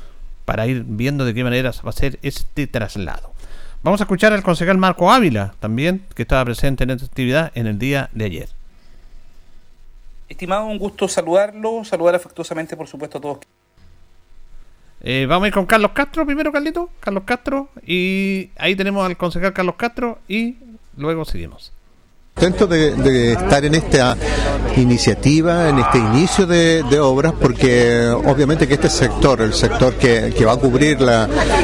para 0.45 0.65
ir 0.67 0.85
viendo 0.87 1.25
de 1.25 1.33
qué 1.33 1.43
manera 1.43 1.71
va 1.85 1.89
a 1.89 1.93
ser 1.93 2.19
este 2.21 2.67
traslado. 2.67 3.32
Vamos 3.83 3.99
a 3.99 4.05
escuchar 4.05 4.31
al 4.31 4.43
concejal 4.43 4.77
Marco 4.77 5.11
Ávila 5.11 5.55
también, 5.59 6.05
que 6.15 6.21
estaba 6.21 6.45
presente 6.45 6.85
en 6.85 6.91
esta 6.91 7.05
actividad 7.05 7.51
en 7.53 7.67
el 7.67 7.77
día 7.77 8.09
de 8.13 8.23
ayer. 8.23 8.49
Estimado, 10.29 10.67
un 10.67 10.79
gusto 10.79 11.09
saludarlo, 11.09 11.83
saludar 11.83 12.15
afectuosamente, 12.15 12.77
por 12.77 12.87
supuesto, 12.87 13.17
a 13.17 13.21
todos. 13.21 13.39
Eh, 15.01 15.25
vamos 15.27 15.43
a 15.43 15.47
ir 15.49 15.53
con 15.53 15.65
Carlos 15.65 15.91
Castro 15.91 16.25
primero, 16.25 16.53
Carlito. 16.53 16.89
Carlos 17.01 17.23
Castro. 17.25 17.67
Y 17.85 18.51
ahí 18.55 18.73
tenemos 18.77 19.05
al 19.05 19.17
concejal 19.17 19.51
Carlos 19.51 19.75
Castro 19.75 20.19
y 20.29 20.55
luego 20.95 21.25
seguimos. 21.25 21.72
Contento 22.35 22.65
de, 22.65 23.33
estar 23.33 23.63
en 23.63 23.75
esta 23.75 24.17
iniciativa, 24.75 25.69
en 25.69 25.77
este 25.77 25.99
inicio 25.99 26.47
de, 26.47 26.99
obras, 26.99 27.33
porque 27.39 28.09
obviamente 28.09 28.67
que 28.67 28.73
este 28.73 28.89
sector, 28.89 29.39
el 29.41 29.53
sector 29.53 29.93
que, 29.93 30.33
va 30.43 30.53
a 30.53 30.57
cubrir 30.57 30.97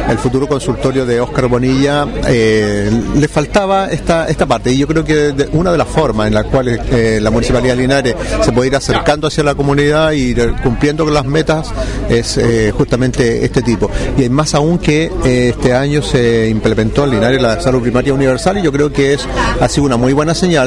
el 0.08 0.17
futuro 0.19 0.47
consultorio 0.47 1.08
de 1.08 1.19
Óscar 1.19 1.47
Bonilla, 1.47 2.08
eh, 2.27 2.89
le 3.15 3.27
faltaba 3.27 3.88
esta, 3.88 4.27
esta 4.27 4.45
parte. 4.45 4.71
Y 4.71 4.77
yo 4.77 4.88
creo 4.88 5.03
que 5.03 5.49
una 5.53 5.71
de 5.71 5.77
las 5.77 5.88
formas 5.88 6.27
en 6.27 6.36
las 6.36 6.45
cuales 6.45 6.79
eh, 6.91 7.19
la 7.19 7.32
Municipalidad 7.32 7.75
de 7.75 7.82
Linares 7.82 8.15
se 8.41 8.51
puede 8.51 8.67
ir 8.67 8.75
acercando 8.75 9.27
hacia 9.27 9.43
la 9.43 9.55
comunidad 9.55 10.12
y 10.12 10.36
cumpliendo 10.63 11.03
con 11.03 11.15
las 11.15 11.25
metas 11.25 11.73
es 12.10 12.38
eh, 12.38 12.71
justamente 12.71 13.43
este 13.43 13.63
tipo. 13.63 13.89
Y 14.17 14.29
más 14.29 14.53
aún 14.53 14.77
que 14.77 15.12
este 15.25 15.73
año 15.73 16.03
se 16.03 16.47
implementó 16.47 17.05
en 17.05 17.12
Linares 17.12 17.41
la 17.41 17.60
salud 17.60 17.82
primaria 17.82 18.13
universal 18.13 18.60
y 18.60 18.62
yo 18.62 18.71
creo 18.71 18.93
que 18.93 19.13
es 19.13 19.27
ha 19.60 19.67
sido 19.67 19.88
una 19.88 19.97
muy 19.97 20.13
buena 20.13 20.36
señal 20.36 20.59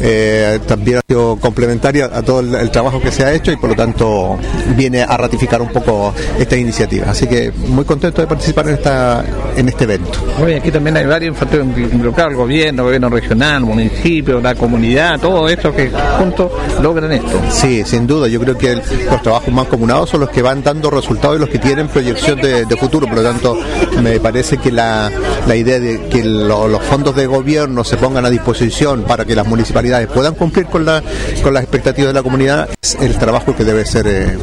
eh, 0.00 0.60
también 0.66 0.98
ha 0.98 1.00
sido 1.06 1.36
complementaria 1.36 2.06
a 2.06 2.22
todo 2.22 2.40
el, 2.40 2.70
trabajo 2.70 3.00
que 3.00 3.10
se 3.10 3.24
ha 3.24 3.32
hecho 3.32 3.50
y 3.50 3.56
por 3.56 3.70
lo 3.70 3.76
tanto 3.76 4.38
viene 4.76 5.02
a 5.02 5.16
ratificar 5.16 5.60
un 5.60 5.68
poco 5.68 6.14
esta 6.38 6.56
iniciativa. 6.56 7.10
Así 7.10 7.26
que 7.26 7.52
muy 7.52 7.84
contento 7.84 8.20
de 8.20 8.26
participar 8.26 8.68
en 8.68 8.74
esta 8.74 9.24
en 9.56 9.68
este 9.68 9.84
evento. 9.84 10.18
Hoy 10.42 10.54
aquí 10.54 10.70
también 10.70 10.96
hay 10.96 11.06
varios 11.06 11.36
factores 11.36 11.66
involucrados, 11.66 12.32
el 12.32 12.38
gobierno, 12.38 12.82
el 12.82 12.86
gobierno 12.86 13.08
regional, 13.08 13.62
municipio, 13.62 14.40
la 14.40 14.54
comunidad, 14.54 15.18
todo 15.18 15.48
esto 15.48 15.74
que 15.74 15.90
juntos 16.18 16.52
logran 16.80 17.12
esto. 17.12 17.40
Sí, 17.50 17.82
sin 17.84 18.06
duda, 18.06 18.28
yo 18.28 18.40
creo 18.40 18.56
que 18.56 18.74
los 18.74 19.22
trabajos 19.22 19.52
más 19.52 19.66
comunados 19.66 20.10
son 20.10 20.20
los 20.20 20.30
que 20.30 20.42
van 20.42 20.62
dando 20.62 20.90
resultados 20.90 21.36
y 21.36 21.40
los 21.40 21.48
que 21.48 21.58
tienen 21.58 21.88
proyección 21.88 22.40
de, 22.40 22.66
futuro, 22.78 23.08
por 23.08 23.16
lo 23.16 23.22
tanto 23.24 23.58
me 24.02 24.20
parece 24.20 24.58
que 24.58 24.70
la, 24.70 25.10
la 25.46 25.56
idea 25.56 25.80
de 25.80 26.06
que 26.08 26.22
los 26.24 26.82
fondos 26.82 27.16
de 27.16 27.26
gobierno 27.26 27.82
se 27.82 27.96
pongan 27.96 28.24
a 28.24 28.30
disposición 28.30 29.02
para 29.02 29.17
que 29.24 29.34
las 29.34 29.46
municipalidades 29.46 30.08
puedan 30.08 30.34
cumplir 30.34 30.66
con, 30.66 30.84
la, 30.84 31.02
con 31.42 31.54
las 31.54 31.62
expectativas 31.62 32.08
de 32.08 32.14
la 32.14 32.22
comunidad 32.22 32.68
es 32.80 32.94
el 32.96 33.18
trabajo 33.18 33.54
que 33.54 33.64
debe 33.64 33.84
ser, 33.84 34.06
eh, 34.06 34.36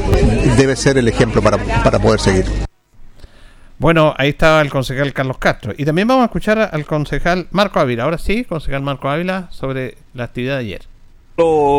debe 0.58 0.76
ser 0.76 0.98
el 0.98 1.08
ejemplo 1.08 1.42
para, 1.42 1.58
para 1.84 2.00
poder 2.00 2.20
seguir. 2.20 2.46
Bueno, 3.78 4.14
ahí 4.18 4.30
estaba 4.30 4.62
el 4.62 4.70
concejal 4.70 5.12
Carlos 5.14 5.38
Castro. 5.38 5.74
Y 5.78 5.84
también 5.84 6.08
vamos 6.08 6.24
a 6.24 6.26
escuchar 6.26 6.70
al 6.72 6.86
concejal 6.86 7.48
Marco 7.52 7.80
Ávila. 7.80 8.04
Ahora 8.04 8.18
sí, 8.18 8.46
concejal 8.46 8.82
Marco 8.82 9.10
Ávila, 9.10 9.50
sobre 9.52 9.98
la 10.14 10.24
actividad 10.24 10.56
de 10.56 10.60
ayer 10.62 10.95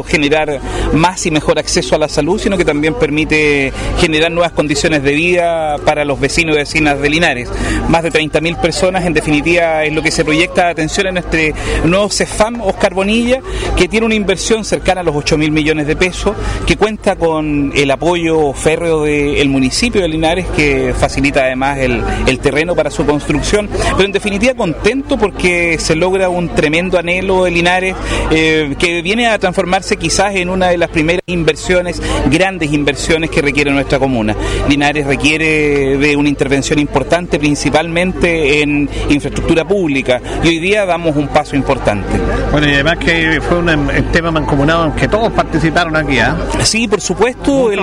generar 0.07 0.61
más 0.93 1.25
y 1.25 1.31
mejor 1.31 1.59
acceso 1.59 1.95
a 1.95 1.99
la 1.99 2.11
salud, 2.11 2.39
sino 2.39 2.59
que 2.59 2.65
también 2.67 2.93
permite 2.93 3.73
generar 3.99 4.31
nuevas 4.31 4.53
condiciones 4.53 5.03
de 5.03 5.13
vida 5.13 5.79
para 5.79 6.05
los 6.05 6.21
vecinos 6.21 6.57
y 6.57 6.59
vecinas 6.59 7.01
de 7.01 7.09
Linares. 7.09 7.51
Más 7.89 8.03
de 8.03 8.13
30.000 8.13 8.61
personas, 8.61 9.07
en 9.07 9.15
definitiva, 9.15 9.83
es 9.85 9.95
lo 9.95 10.03
que 10.03 10.11
se 10.11 10.27
proyecta 10.27 10.69
atención 10.69 11.07
en 11.07 11.17
este 11.17 11.55
nuevo 11.85 12.11
CEFAM 12.11 12.61
Oscar 12.61 12.93
Bonilla, 12.93 13.41
que 13.77 13.89
tiene 13.89 14.05
una 14.05 14.15
inversión 14.15 14.63
cercana 14.63 15.01
a 15.01 15.05
los 15.05 15.15
8.000 15.15 15.51
millones 15.51 15.87
de 15.87 15.97
pesos, 15.97 16.37
que 16.67 16.77
cuenta 16.77 17.17
con 17.17 17.73
el 17.75 17.91
apoyo 17.91 18.53
férreo 18.53 19.05
del 19.05 19.49
municipio 19.49 20.03
de 20.03 20.09
Linares, 20.09 20.47
que 20.55 20.93
facilita 20.93 21.45
además 21.45 21.79
el, 21.79 22.05
terreno 22.41 22.77
para 22.77 22.91
su 22.91 23.07
construcción, 23.07 23.71
pero 23.97 24.05
en 24.05 24.13
definitiva 24.13 24.53
contento 24.53 25.17
porque 25.17 25.79
se 25.79 25.97
logra 25.97 26.29
un 26.29 26.51
tremendo 26.51 26.99
anhelo 26.99 27.45
de 27.45 27.51
Linares 27.51 27.97
eh, 28.31 28.77
que 28.79 29.01
viene 29.01 29.27
a 29.29 29.39
transformarse 29.47 29.97
quizás 29.97 30.35
en 30.35 30.51
una 30.51 30.71
de 30.71 30.77
las 30.77 30.91
primeras 30.91 31.23
inversiones, 31.27 32.03
grandes 32.29 32.73
inversiones 32.73 33.31
que 33.31 33.41
requiere 33.41 33.71
nuestra 33.71 34.01
comuna. 34.01 34.35
Linares 34.69 35.07
requiere 35.07 35.97
de 35.99 36.17
una 36.17 36.29
intervención 36.29 36.81
importante, 36.81 37.39
principalmente 37.39 38.61
en 38.61 38.89
infraestructura 39.09 39.65
pública, 39.65 40.21
y 40.43 40.49
hoy 40.49 40.59
día 40.59 40.85
damos 40.85 41.15
un 41.15 41.29
paso 41.29 41.55
importante. 41.55 42.09
Bueno, 42.51 42.67
y 42.67 42.75
además 42.75 42.99
que 42.99 43.41
fue 43.41 43.59
un 43.59 44.11
tema 44.11 44.33
mancomunado 44.33 44.87
en 44.87 44.93
que 44.95 45.07
todos 45.07 45.33
participaron 45.33 45.95
aquí, 45.95 46.19
¿ah? 46.19 46.37
Sí, 46.65 46.89
por 46.89 47.01
supuesto. 47.01 47.71
El, 47.71 47.81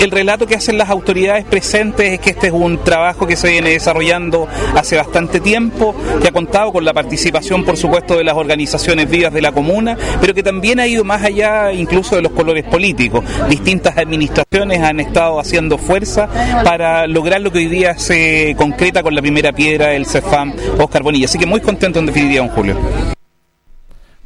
el 0.00 0.10
relato 0.10 0.46
que 0.46 0.54
hacen 0.54 0.78
las 0.78 0.88
autoridades 0.88 1.44
presentes 1.44 2.14
es 2.14 2.20
que 2.20 2.30
este 2.30 2.46
es 2.46 2.54
un 2.54 2.78
trabajo 2.78 3.26
que 3.26 3.36
se 3.36 3.50
viene 3.50 3.68
desarrollando 3.68 4.48
hace 4.74 4.96
bastante 4.96 5.40
tiempo, 5.40 5.94
que 6.22 6.28
ha 6.28 6.32
contado 6.32 6.72
con 6.72 6.86
la 6.86 6.94
participación, 6.94 7.64
por 7.64 7.76
supuesto, 7.76 8.16
de 8.16 8.24
las 8.24 8.34
organizaciones 8.34 9.10
vivas 9.10 9.34
de 9.34 9.42
la 9.42 9.52
comuna, 9.52 9.98
pero 10.22 10.32
que 10.32 10.42
también 10.42 10.80
ha 10.80 10.85
ido 10.86 11.04
más 11.04 11.22
allá 11.22 11.72
incluso 11.72 12.16
de 12.16 12.22
los 12.22 12.32
colores 12.32 12.64
políticos. 12.64 13.24
Distintas 13.48 13.96
administraciones 13.96 14.82
han 14.82 15.00
estado 15.00 15.40
haciendo 15.40 15.78
fuerza 15.78 16.28
para 16.64 17.06
lograr 17.06 17.40
lo 17.40 17.50
que 17.50 17.58
hoy 17.58 17.68
día 17.68 17.98
se 17.98 18.54
concreta 18.56 19.02
con 19.02 19.14
la 19.14 19.22
primera 19.22 19.52
piedra 19.52 19.88
del 19.88 20.06
CEFAM 20.06 20.54
Oscar 20.78 21.02
Bonilla. 21.02 21.26
Así 21.26 21.38
que 21.38 21.46
muy 21.46 21.60
contento 21.60 21.98
en 21.98 22.06
definitiva, 22.06 22.46
don 22.46 22.54
Julio. 22.54 22.76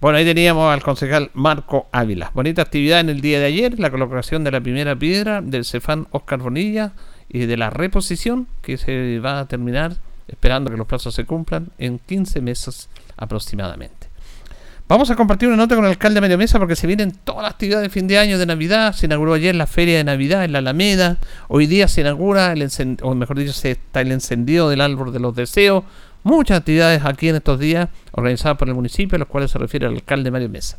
Bueno, 0.01 0.17
ahí 0.17 0.25
teníamos 0.25 0.73
al 0.73 0.83
concejal 0.83 1.31
Marco 1.35 1.87
Ávila. 1.93 2.31
Bonita 2.33 2.63
actividad 2.63 3.01
en 3.01 3.11
el 3.11 3.21
día 3.21 3.39
de 3.39 3.45
ayer, 3.45 3.79
la 3.79 3.91
colocación 3.91 4.45
de 4.45 4.51
la 4.51 4.61
primera 4.61 4.97
piedra 4.97 5.43
del 5.43 5.67
CEFAM 5.67 6.07
Oscar 6.11 6.39
Bonilla 6.39 6.93
y 7.29 7.41
de 7.41 7.59
la 7.59 7.69
reposición 7.69 8.47
que 8.63 8.79
se 8.79 9.19
va 9.19 9.41
a 9.41 9.47
terminar, 9.47 9.97
esperando 10.27 10.71
que 10.71 10.79
los 10.79 10.87
plazos 10.87 11.15
se 11.15 11.27
cumplan, 11.27 11.69
en 11.77 11.99
15 11.99 12.41
meses 12.41 12.89
aproximadamente. 13.19 14.00
Vamos 14.91 15.09
a 15.09 15.15
compartir 15.15 15.47
una 15.47 15.57
nota 15.57 15.77
con 15.77 15.85
el 15.85 15.93
alcalde 15.93 16.21
de 16.21 16.37
Mesa 16.37 16.59
porque 16.59 16.75
se 16.75 16.89
vienen 16.89 17.13
todas 17.13 17.43
las 17.43 17.53
actividades 17.53 17.85
de 17.85 17.91
fin 17.91 18.09
de 18.09 18.19
año 18.19 18.41
de 18.41 18.45
Navidad. 18.45 18.93
Se 18.93 19.07
inauguró 19.07 19.35
ayer 19.35 19.55
la 19.55 19.69
feria 19.69 19.97
de 19.97 20.03
Navidad 20.03 20.43
en 20.43 20.51
la 20.51 20.59
Alameda. 20.59 21.19
Hoy 21.47 21.69
día 21.69 21.87
se 21.87 22.01
inaugura, 22.01 22.53
el 22.53 22.69
o 23.03 23.15
mejor 23.15 23.39
dicho, 23.39 23.53
se 23.53 23.71
está 23.71 24.01
el 24.01 24.11
encendido 24.11 24.69
del 24.69 24.81
árbol 24.81 25.13
de 25.13 25.21
los 25.21 25.37
deseos. 25.37 25.85
Muchas 26.25 26.59
actividades 26.59 27.03
aquí 27.05 27.29
en 27.29 27.37
estos 27.37 27.61
días 27.61 27.89
organizadas 28.11 28.59
por 28.59 28.67
el 28.67 28.75
municipio, 28.75 29.15
a 29.15 29.21
los 29.21 29.29
cuales 29.29 29.53
se 29.53 29.59
refiere 29.59 29.87
el 29.87 29.95
alcalde 29.95 30.33
Mario 30.33 30.49
Mesa. 30.49 30.77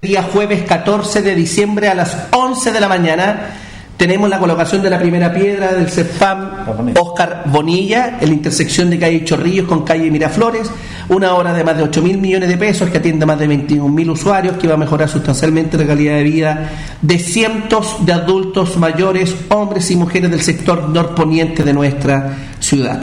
Día 0.00 0.22
jueves 0.22 0.62
14 0.62 1.20
de 1.20 1.34
diciembre 1.34 1.88
a 1.88 1.94
las 1.94 2.28
11 2.32 2.72
de 2.72 2.80
la 2.80 2.88
mañana 2.88 3.69
tenemos 4.00 4.30
la 4.30 4.38
colocación 4.38 4.80
de 4.80 4.88
la 4.88 4.98
primera 4.98 5.30
piedra 5.30 5.74
del 5.74 5.90
CEFAM 5.90 6.94
Oscar 6.98 7.42
Bonilla 7.44 8.16
en 8.18 8.28
la 8.28 8.34
intersección 8.34 8.88
de 8.88 8.98
calle 8.98 9.26
Chorrillos 9.26 9.66
con 9.66 9.84
calle 9.84 10.10
Miraflores, 10.10 10.70
una 11.10 11.34
obra 11.34 11.52
de 11.52 11.62
más 11.62 11.76
de 11.76 11.82
8 11.82 12.00
mil 12.00 12.16
millones 12.16 12.48
de 12.48 12.56
pesos 12.56 12.88
que 12.88 12.96
atiende 12.96 13.24
a 13.24 13.26
más 13.26 13.38
de 13.38 13.46
21 13.46 13.86
mil 13.90 14.08
usuarios, 14.08 14.56
que 14.56 14.66
va 14.66 14.72
a 14.72 14.78
mejorar 14.78 15.06
sustancialmente 15.06 15.76
la 15.76 15.86
calidad 15.86 16.14
de 16.14 16.22
vida 16.22 16.70
de 17.02 17.18
cientos 17.18 17.98
de 18.06 18.14
adultos 18.14 18.78
mayores, 18.78 19.36
hombres 19.50 19.90
y 19.90 19.96
mujeres 19.96 20.30
del 20.30 20.40
sector 20.40 20.88
norponiente 20.88 21.62
de 21.62 21.74
nuestra 21.74 22.38
ciudad. 22.58 23.02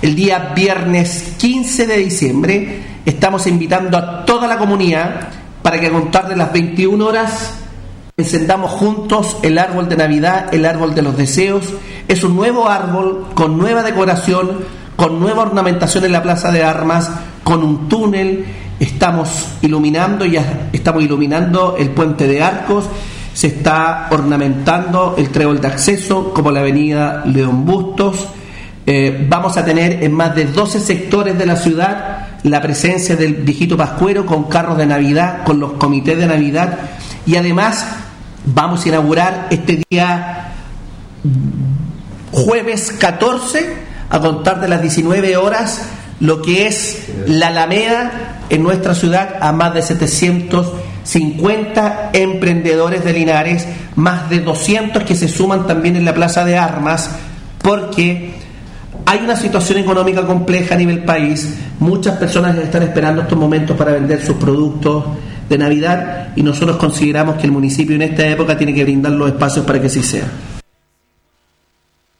El 0.00 0.14
día 0.14 0.54
viernes 0.56 1.34
15 1.36 1.86
de 1.86 1.96
diciembre 1.98 2.80
estamos 3.04 3.46
invitando 3.46 3.98
a 3.98 4.24
toda 4.24 4.48
la 4.48 4.56
comunidad 4.56 5.28
para 5.60 5.78
que 5.78 5.88
a 5.88 5.92
contar 5.92 6.26
de 6.26 6.36
las 6.36 6.50
21 6.50 7.04
horas 7.04 7.67
encendamos 8.18 8.72
juntos 8.72 9.36
el 9.42 9.58
árbol 9.58 9.88
de 9.88 9.96
Navidad, 9.96 10.52
el 10.52 10.66
árbol 10.66 10.92
de 10.92 11.02
los 11.02 11.16
deseos. 11.16 11.72
Es 12.08 12.24
un 12.24 12.34
nuevo 12.34 12.68
árbol 12.68 13.28
con 13.34 13.56
nueva 13.56 13.84
decoración, 13.84 14.58
con 14.96 15.20
nueva 15.20 15.42
ornamentación 15.42 16.04
en 16.04 16.12
la 16.12 16.22
Plaza 16.22 16.50
de 16.50 16.64
Armas, 16.64 17.10
con 17.44 17.62
un 17.62 17.88
túnel. 17.88 18.44
Estamos 18.80 19.50
iluminando, 19.62 20.24
ya 20.26 20.68
estamos 20.72 21.04
iluminando 21.04 21.76
el 21.78 21.90
puente 21.90 22.26
de 22.26 22.42
arcos. 22.42 22.86
Se 23.32 23.46
está 23.46 24.08
ornamentando 24.10 25.14
el 25.16 25.28
trébol 25.30 25.60
de 25.60 25.68
acceso, 25.68 26.34
como 26.34 26.50
la 26.50 26.60
avenida 26.60 27.22
León 27.24 27.64
Bustos. 27.64 28.26
Eh, 28.84 29.26
vamos 29.28 29.56
a 29.56 29.64
tener 29.64 30.02
en 30.02 30.12
más 30.12 30.34
de 30.34 30.46
12 30.46 30.80
sectores 30.80 31.38
de 31.38 31.46
la 31.46 31.54
ciudad 31.54 32.26
la 32.42 32.60
presencia 32.60 33.14
del 33.14 33.34
viejito 33.34 33.76
Pascuero 33.76 34.26
con 34.26 34.44
carros 34.44 34.76
de 34.76 34.86
Navidad, 34.86 35.44
con 35.44 35.60
los 35.60 35.72
comités 35.72 36.18
de 36.18 36.26
Navidad 36.26 36.78
y 37.26 37.36
además 37.36 37.86
Vamos 38.44 38.84
a 38.84 38.88
inaugurar 38.88 39.48
este 39.50 39.82
día 39.90 40.52
jueves 42.32 42.92
14 42.98 43.76
a 44.10 44.20
contar 44.20 44.60
de 44.60 44.68
las 44.68 44.80
19 44.80 45.36
horas 45.36 45.82
lo 46.20 46.40
que 46.42 46.66
es 46.66 47.08
la 47.26 47.48
Alameda 47.48 48.44
en 48.50 48.62
nuestra 48.62 48.94
ciudad 48.94 49.36
a 49.40 49.52
más 49.52 49.74
de 49.74 49.82
750 49.82 52.10
emprendedores 52.12 53.04
de 53.04 53.12
Linares, 53.12 53.66
más 53.94 54.30
de 54.30 54.40
200 54.40 55.02
que 55.04 55.14
se 55.14 55.28
suman 55.28 55.66
también 55.66 55.96
en 55.96 56.04
la 56.04 56.14
Plaza 56.14 56.44
de 56.44 56.58
Armas, 56.58 57.10
porque 57.62 58.34
hay 59.06 59.20
una 59.20 59.36
situación 59.36 59.78
económica 59.78 60.26
compleja 60.26 60.74
a 60.74 60.78
nivel 60.78 61.04
país, 61.04 61.54
muchas 61.78 62.16
personas 62.16 62.58
están 62.58 62.82
esperando 62.82 63.22
estos 63.22 63.38
momentos 63.38 63.76
para 63.76 63.92
vender 63.92 64.20
sus 64.24 64.36
productos 64.36 65.04
de 65.48 65.58
Navidad 65.58 66.28
y 66.36 66.42
nosotros 66.42 66.76
consideramos 66.76 67.36
que 67.36 67.46
el 67.46 67.52
municipio 67.52 67.96
en 67.96 68.02
esta 68.02 68.26
época 68.26 68.56
tiene 68.56 68.74
que 68.74 68.84
brindar 68.84 69.12
los 69.12 69.28
espacios 69.28 69.64
para 69.64 69.80
que 69.80 69.86
así 69.86 70.02
sea. 70.02 70.26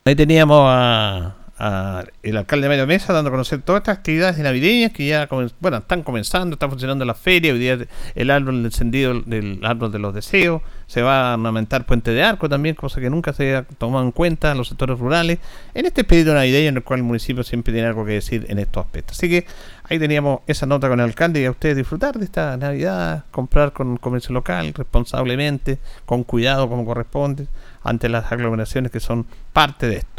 Ahí 0.04 0.14
teníamos 0.14 0.62
a, 0.64 1.34
el 1.58 2.36
alcalde 2.36 2.64
de 2.64 2.68
Medio 2.68 2.86
Mesa 2.86 3.12
dando 3.12 3.28
a 3.28 3.32
conocer 3.32 3.62
todas 3.62 3.80
estas 3.80 3.98
actividades 3.98 4.38
navideñas 4.38 4.92
que 4.92 5.06
ya 5.06 5.28
bueno, 5.60 5.78
están 5.78 6.02
comenzando, 6.02 6.54
está 6.54 6.68
funcionando 6.68 7.04
la 7.04 7.14
feria, 7.14 7.52
hoy 7.52 7.58
día 7.58 7.78
el 8.14 8.30
árbol 8.30 8.64
encendido 8.64 9.20
del 9.22 9.60
árbol 9.64 9.90
de 9.90 9.98
los 9.98 10.14
deseos, 10.14 10.62
se 10.86 11.02
va 11.02 11.32
a 11.32 11.34
ornamentar 11.34 11.84
Puente 11.84 12.12
de 12.12 12.22
Arco 12.22 12.48
también, 12.48 12.74
cosa 12.74 13.00
que 13.00 13.10
nunca 13.10 13.32
se 13.32 13.56
ha 13.56 13.62
tomado 13.64 14.04
en 14.04 14.12
cuenta 14.12 14.52
en 14.52 14.58
los 14.58 14.68
sectores 14.68 14.98
rurales, 14.98 15.38
en 15.74 15.86
este 15.86 16.02
espíritu 16.02 16.32
navideño 16.32 16.68
en 16.68 16.76
el 16.76 16.84
cual 16.84 17.00
el 17.00 17.04
municipio 17.04 17.42
siempre 17.42 17.72
tiene 17.72 17.88
algo 17.88 18.04
que 18.04 18.12
decir 18.12 18.46
en 18.48 18.58
estos 18.58 18.84
aspectos. 18.84 19.18
Así 19.18 19.28
que 19.28 19.44
ahí 19.84 19.98
teníamos 19.98 20.40
esa 20.46 20.66
nota 20.66 20.88
con 20.88 21.00
el 21.00 21.06
alcalde 21.06 21.40
y 21.40 21.44
a 21.44 21.50
ustedes 21.50 21.76
disfrutar 21.76 22.18
de 22.18 22.24
esta 22.24 22.56
Navidad, 22.56 23.24
comprar 23.30 23.72
con 23.72 23.96
comercio 23.96 24.32
local 24.32 24.72
responsablemente, 24.74 25.78
con 26.06 26.22
cuidado 26.22 26.68
como 26.68 26.84
corresponde, 26.84 27.48
ante 27.82 28.08
las 28.08 28.30
aglomeraciones 28.30 28.92
que 28.92 29.00
son 29.00 29.26
parte 29.52 29.88
de 29.88 29.96
esto. 29.96 30.17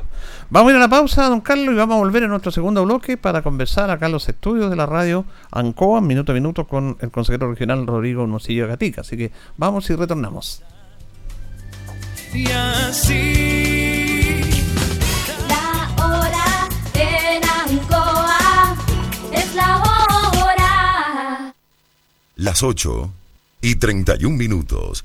Vamos 0.50 0.70
a 0.70 0.72
ir 0.72 0.78
a 0.78 0.80
la 0.80 0.90
pausa, 0.90 1.28
don 1.30 1.42
Carlos, 1.42 1.74
y 1.74 1.78
vamos 1.78 1.96
a 1.96 2.00
volver 2.00 2.24
en 2.24 2.30
nuestro 2.30 2.52
segundo 2.52 2.84
bloque 2.84 3.18
para 3.18 3.42
conversar 3.42 3.90
acá 3.90 4.08
en 4.08 4.14
los 4.14 4.28
estudios 4.30 4.70
de 4.70 4.76
la 4.76 4.86
radio 4.86 5.26
Ancoa, 5.52 6.02
minuto 6.02 6.32
a 6.32 6.36
minuto, 6.36 6.66
con 6.66 6.98
el 7.02 7.12
consejero 7.12 7.50
regional 7.50 7.86
Rodrigo 7.86 8.26
Moncillo 8.26 8.68
Gatica. 8.68 9.02
Así 9.02 9.18
que 9.18 9.32
vamos 9.58 9.90
y 9.90 9.96
retornamos. 9.96 10.64
Y 12.34 12.48
así. 12.52 14.42
La 15.48 15.90
hora 16.04 16.70
en 16.94 17.44
Ancoa 17.44 18.76
es 19.32 19.56
la 19.56 19.78
hora. 19.78 19.90
las 22.36 22.64
8 22.64 23.12
y 23.62 23.76
31 23.76 24.36
minutos. 24.38 25.04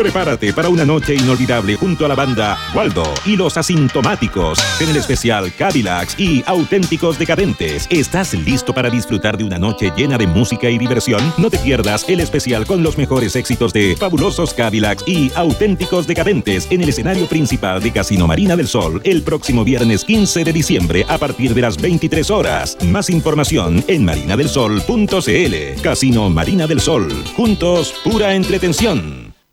Prepárate 0.00 0.54
para 0.54 0.70
una 0.70 0.86
noche 0.86 1.14
inolvidable 1.14 1.76
junto 1.76 2.06
a 2.06 2.08
la 2.08 2.14
banda 2.14 2.56
Waldo 2.74 3.04
y 3.26 3.36
los 3.36 3.58
asintomáticos 3.58 4.58
en 4.80 4.88
el 4.88 4.96
especial 4.96 5.52
Cadillacs 5.52 6.18
y 6.18 6.42
auténticos 6.46 7.18
decadentes. 7.18 7.86
¿Estás 7.90 8.32
listo 8.32 8.72
para 8.72 8.88
disfrutar 8.88 9.36
de 9.36 9.44
una 9.44 9.58
noche 9.58 9.92
llena 9.94 10.16
de 10.16 10.26
música 10.26 10.70
y 10.70 10.78
diversión? 10.78 11.20
No 11.36 11.50
te 11.50 11.58
pierdas 11.58 12.08
el 12.08 12.20
especial 12.20 12.64
con 12.64 12.82
los 12.82 12.96
mejores 12.96 13.36
éxitos 13.36 13.74
de 13.74 13.94
fabulosos 13.94 14.54
Cadillacs 14.54 15.04
y 15.06 15.30
auténticos 15.34 16.06
decadentes 16.06 16.66
en 16.70 16.80
el 16.80 16.88
escenario 16.88 17.26
principal 17.26 17.82
de 17.82 17.92
Casino 17.92 18.26
Marina 18.26 18.56
del 18.56 18.68
Sol 18.68 19.02
el 19.04 19.22
próximo 19.22 19.64
viernes 19.64 20.06
15 20.06 20.44
de 20.44 20.52
diciembre 20.54 21.04
a 21.10 21.18
partir 21.18 21.52
de 21.52 21.60
las 21.60 21.76
23 21.76 22.30
horas. 22.30 22.78
Más 22.86 23.10
información 23.10 23.84
en 23.86 24.06
marinadelsol.cl. 24.06 25.82
Casino 25.82 26.30
Marina 26.30 26.66
del 26.66 26.80
Sol. 26.80 27.12
Juntos, 27.36 27.92
pura 28.02 28.34
entretención. 28.34 29.29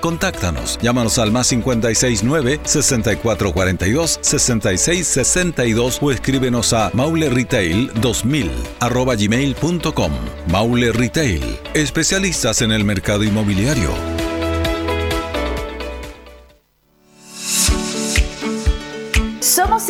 Contáctanos. 0.00 0.78
Llámanos 0.82 1.18
al 1.18 1.32
más 1.32 1.48
569 1.48 2.60
6442 2.64 4.18
6662 4.20 5.98
o 6.00 6.10
escríbenos 6.10 6.72
a 6.72 6.90
mauleretail2000 6.92 8.50
arroba 8.80 9.14
gmail.com. 9.14 10.12
Maule 10.48 10.92
Retail, 10.92 11.58
especialistas 11.74 12.62
en 12.62 12.72
el 12.72 12.84
mercado 12.84 13.24
inmobiliario. 13.24 13.90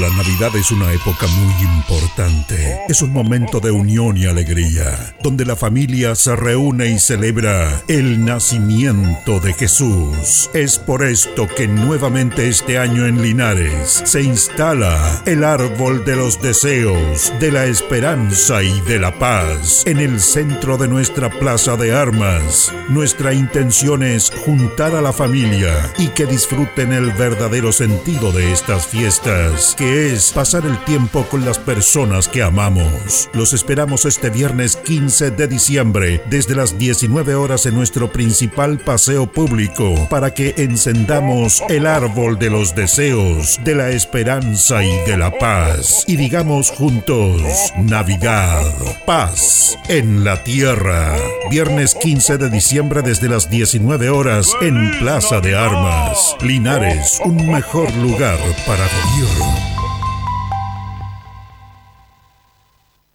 La 0.00 0.10
Navidad 0.10 0.54
es 0.54 0.72
una 0.72 0.92
época 0.92 1.26
muy 1.26 1.54
importante. 1.62 2.80
Es 2.86 3.00
un 3.00 3.14
momento 3.14 3.60
de 3.60 3.70
unión 3.70 4.18
y 4.18 4.26
alegría, 4.26 5.14
donde 5.22 5.46
la 5.46 5.56
familia 5.56 6.14
se 6.14 6.36
reúne 6.36 6.88
y 6.88 6.98
celebra 6.98 7.82
el 7.88 8.22
nacimiento 8.22 9.40
de 9.40 9.54
Jesús. 9.54 10.50
Es 10.52 10.78
por 10.78 11.02
esto 11.02 11.48
que 11.48 11.66
nuevamente 11.66 12.46
este 12.46 12.78
año 12.78 13.06
en 13.06 13.22
Linares 13.22 14.02
se 14.04 14.22
instala 14.22 15.22
el 15.24 15.42
árbol 15.42 16.04
de 16.04 16.16
los 16.16 16.42
deseos, 16.42 17.32
de 17.40 17.50
la 17.50 17.64
esperanza 17.64 18.62
y 18.62 18.78
de 18.82 18.98
la 18.98 19.18
paz 19.18 19.82
en 19.86 19.98
el 19.98 20.20
centro 20.20 20.76
de 20.76 20.88
nuestra 20.88 21.30
plaza 21.30 21.76
de 21.76 21.96
armas. 21.96 22.70
Nuestra 22.90 23.32
intención 23.32 24.02
es 24.02 24.30
juntar 24.44 24.94
a 24.94 25.00
la 25.00 25.14
familia 25.14 25.72
y 25.96 26.08
que 26.08 26.26
disfruten 26.26 26.92
el 26.92 27.12
verdadero 27.12 27.72
sentido 27.72 28.30
de 28.32 28.52
estas 28.52 28.86
fiestas, 28.86 29.74
es 29.86 30.32
pasar 30.32 30.66
el 30.66 30.76
tiempo 30.84 31.24
con 31.30 31.44
las 31.44 31.58
personas 31.58 32.28
que 32.28 32.42
amamos. 32.42 33.28
Los 33.32 33.52
esperamos 33.52 34.04
este 34.04 34.30
viernes 34.30 34.76
15 34.76 35.30
de 35.30 35.46
diciembre 35.46 36.22
desde 36.28 36.54
las 36.54 36.78
19 36.78 37.34
horas 37.34 37.66
en 37.66 37.74
nuestro 37.74 38.10
principal 38.10 38.78
paseo 38.78 39.30
público 39.30 39.94
para 40.08 40.32
que 40.32 40.54
encendamos 40.56 41.62
el 41.68 41.86
árbol 41.86 42.38
de 42.38 42.50
los 42.50 42.74
deseos, 42.74 43.60
de 43.64 43.74
la 43.74 43.90
esperanza 43.90 44.84
y 44.84 44.96
de 45.08 45.16
la 45.16 45.30
paz 45.38 46.04
y 46.06 46.16
digamos 46.16 46.70
juntos 46.70 47.42
Navidad, 47.76 48.64
paz 49.06 49.78
en 49.88 50.24
la 50.24 50.42
tierra. 50.42 51.16
Viernes 51.50 51.94
15 51.94 52.38
de 52.38 52.50
diciembre 52.50 53.02
desde 53.02 53.28
las 53.28 53.50
19 53.50 54.10
horas 54.10 54.52
en 54.60 54.98
Plaza 54.98 55.40
de 55.40 55.56
Armas. 55.56 56.36
Linares, 56.40 57.20
un 57.24 57.36
mejor 57.50 57.92
lugar 57.96 58.38
para 58.66 58.84
vivir. 58.84 59.75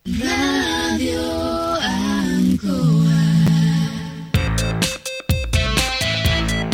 Radio 0.08 0.41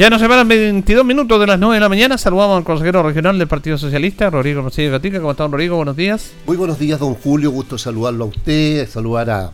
Ya 0.00 0.08
nos 0.08 0.22
separan 0.22 0.48
22 0.48 1.04
minutos 1.04 1.38
de 1.38 1.46
las 1.46 1.58
9 1.58 1.74
de 1.74 1.80
la 1.80 1.90
mañana. 1.90 2.16
Saludamos 2.16 2.56
al 2.56 2.64
consejero 2.64 3.02
regional 3.02 3.38
del 3.38 3.48
Partido 3.48 3.76
Socialista, 3.76 4.30
Rodrigo 4.30 4.62
Rosillo 4.62 4.92
Gatica. 4.92 5.18
¿Cómo 5.18 5.32
está, 5.32 5.42
don 5.42 5.52
Rodrigo? 5.52 5.76
Buenos 5.76 5.94
días. 5.94 6.32
Muy 6.46 6.56
buenos 6.56 6.78
días, 6.78 6.98
don 6.98 7.12
Julio. 7.16 7.50
Gusto 7.50 7.76
saludarlo 7.76 8.24
a 8.24 8.28
usted, 8.28 8.88
saludar 8.88 9.28
a, 9.28 9.52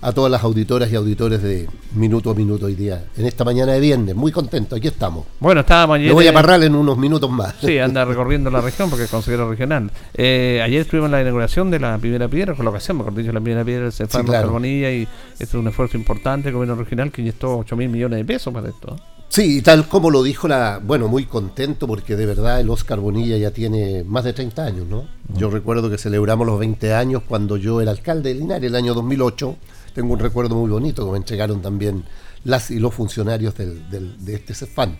a 0.00 0.12
todas 0.12 0.32
las 0.32 0.42
auditoras 0.44 0.90
y 0.90 0.96
auditores 0.96 1.42
de 1.42 1.68
Minuto 1.94 2.30
a 2.30 2.34
Minuto 2.34 2.64
hoy 2.64 2.74
día. 2.74 3.04
En 3.18 3.26
esta 3.26 3.44
mañana 3.44 3.72
de 3.72 3.80
viernes, 3.80 4.14
muy 4.14 4.32
contento, 4.32 4.76
aquí 4.76 4.88
estamos. 4.88 5.26
Bueno, 5.40 5.60
estábamos 5.60 5.96
ayer. 5.96 6.08
Me 6.08 6.14
voy 6.14 6.26
a 6.26 6.32
parrar 6.32 6.62
en 6.62 6.74
unos 6.74 6.96
minutos 6.96 7.28
más. 7.28 7.56
Sí, 7.60 7.78
anda 7.78 8.02
recorriendo 8.06 8.48
la 8.50 8.62
región 8.62 8.88
porque 8.88 9.04
es 9.04 9.10
consejero 9.10 9.50
regional. 9.50 9.90
Eh, 10.14 10.62
ayer 10.64 10.80
estuvimos 10.80 11.08
en 11.08 11.12
la 11.12 11.20
inauguración 11.20 11.70
de 11.70 11.80
la 11.80 11.98
primera 11.98 12.28
piedra, 12.28 12.54
colocación, 12.54 12.96
mejor 12.96 13.14
dicho, 13.14 13.30
la 13.30 13.42
primera 13.42 13.62
piedra 13.62 13.82
del 13.82 13.92
Cefam 13.92 14.22
Sí, 14.22 14.26
claro. 14.26 14.46
Carbonilla 14.46 14.90
y 14.90 15.02
este 15.32 15.44
es 15.44 15.52
un 15.54 15.68
esfuerzo 15.68 15.98
importante 15.98 16.44
del 16.44 16.54
gobierno 16.54 16.76
regional 16.76 17.12
que 17.12 17.20
inyectó 17.20 17.58
8 17.58 17.76
mil 17.76 17.90
millones 17.90 18.16
de 18.20 18.24
pesos 18.24 18.54
para 18.54 18.70
esto. 18.70 18.96
Sí, 19.34 19.58
y 19.58 19.62
tal 19.62 19.88
como 19.88 20.10
lo 20.10 20.22
dijo 20.22 20.46
la, 20.46 20.78
bueno, 20.84 21.08
muy 21.08 21.24
contento 21.24 21.86
porque 21.86 22.16
de 22.16 22.26
verdad 22.26 22.60
el 22.60 22.68
Oscar 22.68 23.00
Bonilla 23.00 23.38
ya 23.38 23.50
tiene 23.50 24.04
más 24.04 24.24
de 24.24 24.34
30 24.34 24.62
años, 24.62 24.86
¿no? 24.86 25.08
Yo 25.34 25.48
recuerdo 25.48 25.88
que 25.88 25.96
celebramos 25.96 26.46
los 26.46 26.58
20 26.58 26.92
años 26.92 27.22
cuando 27.26 27.56
yo 27.56 27.80
era 27.80 27.92
alcalde 27.92 28.34
de 28.34 28.40
Linares, 28.40 28.68
el 28.68 28.76
año 28.76 28.92
2008. 28.92 29.56
Tengo 29.94 30.12
un 30.12 30.18
recuerdo 30.18 30.54
muy 30.54 30.68
bonito 30.68 31.06
que 31.06 31.12
me 31.12 31.16
entregaron 31.16 31.62
también 31.62 32.04
las 32.44 32.70
y 32.70 32.78
los 32.78 32.92
funcionarios 32.92 33.54
del, 33.56 33.88
del- 33.88 34.22
de 34.22 34.34
este 34.34 34.52
CEFAN. 34.54 34.98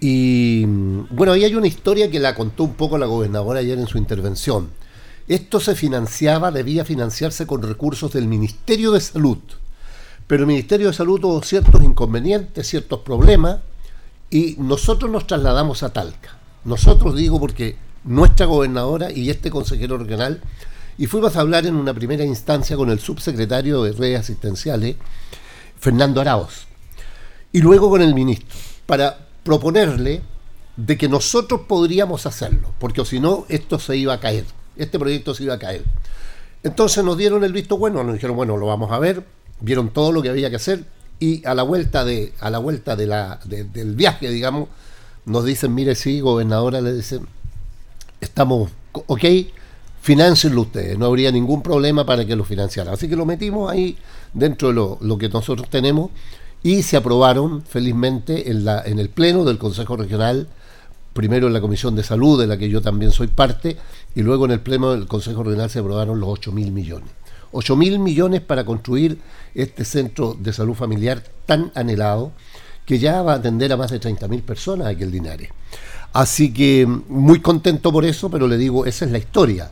Y 0.00 0.64
mm, 0.66 1.06
bueno, 1.14 1.32
ahí 1.32 1.44
hay 1.44 1.54
una 1.54 1.68
historia 1.68 2.10
que 2.10 2.18
la 2.18 2.34
contó 2.34 2.64
un 2.64 2.74
poco 2.74 2.98
la 2.98 3.06
gobernadora 3.06 3.60
ayer 3.60 3.78
en 3.78 3.86
su 3.86 3.98
intervención. 3.98 4.70
Esto 5.28 5.60
se 5.60 5.76
financiaba, 5.76 6.50
debía 6.50 6.84
financiarse 6.84 7.46
con 7.46 7.62
recursos 7.62 8.12
del 8.14 8.26
Ministerio 8.26 8.90
de 8.90 9.00
Salud. 9.00 9.38
Pero 10.26 10.42
el 10.42 10.46
Ministerio 10.46 10.88
de 10.88 10.94
Salud 10.94 11.20
tuvo 11.20 11.42
ciertos 11.42 11.82
inconvenientes, 11.82 12.66
ciertos 12.66 13.00
problemas, 13.00 13.58
y 14.30 14.56
nosotros 14.58 15.10
nos 15.10 15.26
trasladamos 15.26 15.82
a 15.82 15.92
Talca. 15.92 16.38
Nosotros 16.64 17.14
digo 17.14 17.38
porque 17.38 17.76
nuestra 18.04 18.46
gobernadora 18.46 19.12
y 19.12 19.30
este 19.30 19.50
consejero 19.50 19.98
regional, 19.98 20.40
y 20.96 21.06
fuimos 21.06 21.36
a 21.36 21.40
hablar 21.40 21.66
en 21.66 21.74
una 21.74 21.92
primera 21.92 22.24
instancia 22.24 22.76
con 22.76 22.90
el 22.90 23.00
subsecretario 23.00 23.82
de 23.82 23.92
redes 23.92 24.20
asistenciales, 24.20 24.96
Fernando 25.78 26.20
Arauz, 26.20 26.66
y 27.52 27.60
luego 27.60 27.90
con 27.90 28.00
el 28.00 28.14
ministro, 28.14 28.56
para 28.86 29.26
proponerle 29.42 30.22
de 30.76 30.96
que 30.96 31.08
nosotros 31.08 31.62
podríamos 31.68 32.26
hacerlo, 32.26 32.72
porque 32.78 33.04
si 33.04 33.20
no, 33.20 33.44
esto 33.48 33.78
se 33.78 33.96
iba 33.96 34.14
a 34.14 34.20
caer, 34.20 34.44
este 34.76 34.98
proyecto 34.98 35.34
se 35.34 35.44
iba 35.44 35.54
a 35.54 35.58
caer. 35.58 35.84
Entonces 36.62 37.04
nos 37.04 37.18
dieron 37.18 37.44
el 37.44 37.52
visto 37.52 37.76
bueno, 37.76 38.02
nos 38.02 38.14
dijeron, 38.14 38.36
bueno, 38.36 38.56
lo 38.56 38.66
vamos 38.66 38.90
a 38.90 38.98
ver, 38.98 39.24
vieron 39.64 39.90
todo 39.90 40.12
lo 40.12 40.22
que 40.22 40.28
había 40.28 40.50
que 40.50 40.56
hacer 40.56 40.84
y 41.18 41.44
a 41.46 41.54
la 41.54 41.62
vuelta 41.62 42.04
de 42.04 42.32
a 42.40 42.50
la 42.50 42.58
vuelta 42.58 42.96
del 42.96 43.94
viaje, 43.94 44.30
digamos, 44.30 44.68
nos 45.26 45.44
dicen, 45.44 45.74
mire, 45.74 45.94
sí, 45.94 46.20
gobernadora, 46.20 46.80
le 46.80 46.92
dicen, 46.92 47.26
estamos, 48.20 48.70
ok, 48.92 49.24
financienlo 50.02 50.62
ustedes, 50.62 50.98
no 50.98 51.06
habría 51.06 51.32
ningún 51.32 51.62
problema 51.62 52.04
para 52.04 52.26
que 52.26 52.36
lo 52.36 52.44
financiaran. 52.44 52.92
Así 52.92 53.08
que 53.08 53.16
lo 53.16 53.24
metimos 53.24 53.70
ahí 53.70 53.96
dentro 54.34 54.68
de 54.68 54.74
lo, 54.74 54.98
lo 55.00 55.16
que 55.16 55.28
nosotros 55.28 55.68
tenemos 55.70 56.10
y 56.62 56.82
se 56.82 56.96
aprobaron 56.96 57.62
felizmente 57.62 58.50
en, 58.50 58.64
la, 58.64 58.82
en 58.84 58.98
el 58.98 59.08
Pleno 59.08 59.44
del 59.44 59.58
Consejo 59.58 59.96
Regional, 59.96 60.48
primero 61.12 61.46
en 61.46 61.52
la 61.52 61.60
Comisión 61.60 61.94
de 61.94 62.02
Salud, 62.02 62.40
de 62.40 62.46
la 62.46 62.58
que 62.58 62.68
yo 62.68 62.82
también 62.82 63.12
soy 63.12 63.28
parte, 63.28 63.76
y 64.14 64.22
luego 64.22 64.44
en 64.46 64.50
el 64.50 64.60
Pleno 64.60 64.92
del 64.92 65.06
Consejo 65.06 65.42
Regional 65.42 65.70
se 65.70 65.78
aprobaron 65.78 66.20
los 66.20 66.28
8 66.30 66.52
mil 66.52 66.72
millones. 66.72 67.10
8 67.54 67.76
mil 67.76 67.98
millones 68.00 68.40
para 68.40 68.64
construir 68.64 69.18
este 69.54 69.84
centro 69.84 70.34
de 70.34 70.52
salud 70.52 70.74
familiar 70.74 71.22
tan 71.46 71.70
anhelado, 71.74 72.32
que 72.84 72.98
ya 72.98 73.22
va 73.22 73.34
a 73.34 73.36
atender 73.36 73.72
a 73.72 73.76
más 73.76 73.90
de 73.92 74.00
30 74.00 74.26
mil 74.28 74.42
personas 74.42 74.88
aquí 74.88 75.04
en. 75.04 75.50
Así 76.12 76.52
que 76.52 76.86
muy 77.08 77.40
contento 77.40 77.92
por 77.92 78.04
eso, 78.04 78.28
pero 78.28 78.48
le 78.48 78.58
digo, 78.58 78.86
esa 78.86 79.04
es 79.04 79.10
la 79.12 79.18
historia. 79.18 79.70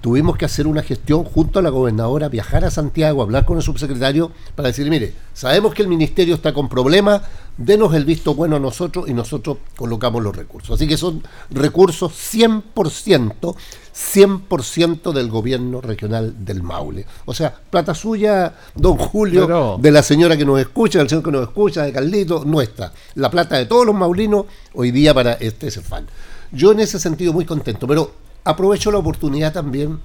Tuvimos 0.00 0.36
que 0.36 0.44
hacer 0.44 0.66
una 0.66 0.82
gestión 0.82 1.24
junto 1.24 1.58
a 1.58 1.62
la 1.62 1.70
gobernadora, 1.70 2.28
viajar 2.28 2.64
a 2.64 2.70
Santiago, 2.70 3.22
hablar 3.22 3.44
con 3.44 3.56
el 3.56 3.62
subsecretario 3.62 4.30
para 4.54 4.68
decirle, 4.68 4.90
mire, 4.90 5.14
sabemos 5.34 5.74
que 5.74 5.82
el 5.82 5.88
ministerio 5.88 6.34
está 6.34 6.52
con 6.52 6.68
problemas, 6.68 7.22
denos 7.56 7.94
el 7.94 8.04
visto 8.04 8.34
bueno 8.34 8.56
a 8.56 8.60
nosotros 8.60 9.08
y 9.08 9.14
nosotros 9.14 9.58
colocamos 9.76 10.22
los 10.22 10.34
recursos. 10.36 10.74
Así 10.76 10.86
que 10.86 10.96
son 10.96 11.22
recursos 11.50 12.12
100%, 12.12 13.54
100% 13.94 15.12
del 15.12 15.28
gobierno 15.28 15.80
regional 15.80 16.44
del 16.44 16.62
Maule. 16.62 17.06
O 17.24 17.34
sea, 17.34 17.54
plata 17.70 17.94
suya, 17.94 18.54
don 18.74 18.96
Julio, 18.96 19.46
Pero- 19.46 19.78
de 19.80 19.90
la 19.90 20.02
señora 20.02 20.36
que 20.36 20.44
nos 20.44 20.60
escucha, 20.60 20.98
del 20.98 21.08
señor 21.08 21.24
que 21.24 21.30
nos 21.32 21.42
escucha, 21.42 21.82
de 21.82 21.92
Carlito, 21.92 22.44
nuestra. 22.44 22.92
La 23.14 23.30
plata 23.30 23.56
de 23.56 23.66
todos 23.66 23.86
los 23.86 23.94
maulinos 23.94 24.46
hoy 24.74 24.90
día 24.90 25.14
para 25.14 25.34
este 25.34 25.70
CEFAN. 25.70 26.06
Yo 26.52 26.72
en 26.72 26.80
ese 26.80 26.98
sentido 27.00 27.32
muy 27.32 27.44
contento, 27.44 27.86
pero 27.86 28.25
aprovecho 28.46 28.90
la 28.90 28.98
oportunidad 28.98 29.52
también, 29.52 30.00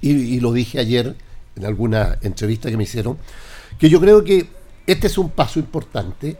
y, 0.00 0.10
y 0.10 0.40
lo 0.40 0.52
dije 0.52 0.80
ayer 0.80 1.14
en 1.56 1.64
alguna 1.64 2.18
entrevista 2.22 2.70
que 2.70 2.76
me 2.76 2.84
hicieron, 2.84 3.18
que 3.78 3.88
yo 3.88 4.00
creo 4.00 4.24
que 4.24 4.48
este 4.86 5.06
es 5.06 5.18
un 5.18 5.30
paso 5.30 5.58
importante, 5.58 6.36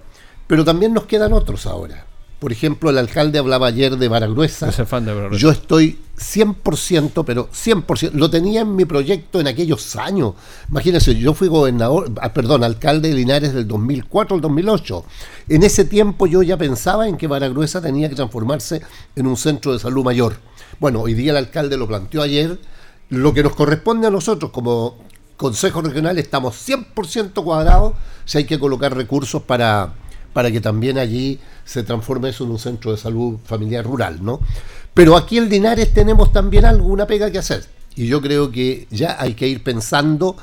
pero 0.46 0.64
también 0.64 0.92
nos 0.92 1.04
quedan 1.04 1.32
otros 1.32 1.66
ahora. 1.66 2.06
Por 2.42 2.50
ejemplo, 2.50 2.90
el 2.90 2.98
alcalde 2.98 3.38
hablaba 3.38 3.68
ayer 3.68 3.96
Baragruesa. 4.08 4.66
De 4.66 4.84
Baragruesa. 4.84 5.40
Yo 5.40 5.52
estoy 5.52 6.00
100%, 6.18 7.24
pero 7.24 7.48
100%, 7.48 8.14
lo 8.14 8.30
tenía 8.30 8.62
en 8.62 8.74
mi 8.74 8.84
proyecto 8.84 9.38
en 9.38 9.46
aquellos 9.46 9.94
años. 9.94 10.34
Imagínense, 10.68 11.14
yo 11.14 11.34
fui 11.34 11.46
gobernador, 11.46 12.10
ah, 12.20 12.32
perdón, 12.34 12.64
alcalde 12.64 13.10
de 13.10 13.14
Linares 13.14 13.54
del 13.54 13.68
2004 13.68 14.34
al 14.34 14.40
2008. 14.40 15.04
En 15.50 15.62
ese 15.62 15.84
tiempo 15.84 16.26
yo 16.26 16.42
ya 16.42 16.56
pensaba 16.56 17.06
en 17.06 17.16
que 17.16 17.28
Baragruesa 17.28 17.80
tenía 17.80 18.08
que 18.08 18.16
transformarse 18.16 18.82
en 19.14 19.28
un 19.28 19.36
centro 19.36 19.72
de 19.72 19.78
salud 19.78 20.02
mayor. 20.02 20.34
Bueno, 20.80 21.00
hoy 21.00 21.14
día 21.14 21.32
el 21.32 21.36
alcalde 21.36 21.76
lo 21.76 21.86
planteó 21.86 22.22
ayer. 22.22 22.58
Lo 23.08 23.34
que 23.34 23.42
nos 23.42 23.54
corresponde 23.54 24.06
a 24.06 24.10
nosotros 24.10 24.50
como 24.50 24.96
Consejo 25.36 25.82
Regional 25.82 26.18
estamos 26.18 26.56
100% 26.68 27.44
cuadrados 27.44 27.94
si 28.24 28.38
hay 28.38 28.44
que 28.44 28.58
colocar 28.58 28.96
recursos 28.96 29.42
para, 29.42 29.94
para 30.32 30.50
que 30.50 30.60
también 30.60 30.98
allí 30.98 31.40
se 31.64 31.82
transforme 31.82 32.30
eso 32.30 32.44
en 32.44 32.52
un 32.52 32.58
centro 32.58 32.92
de 32.92 32.96
salud 32.96 33.38
familiar 33.44 33.84
rural, 33.84 34.24
¿no? 34.24 34.40
Pero 34.94 35.16
aquí 35.16 35.38
en 35.38 35.48
Linares 35.48 35.92
tenemos 35.92 36.32
también 36.32 36.64
alguna 36.64 37.06
pega 37.06 37.30
que 37.30 37.38
hacer. 37.38 37.66
Y 37.94 38.06
yo 38.06 38.22
creo 38.22 38.50
que 38.50 38.86
ya 38.90 39.16
hay 39.20 39.34
que 39.34 39.46
ir 39.46 39.62
pensando, 39.62 40.36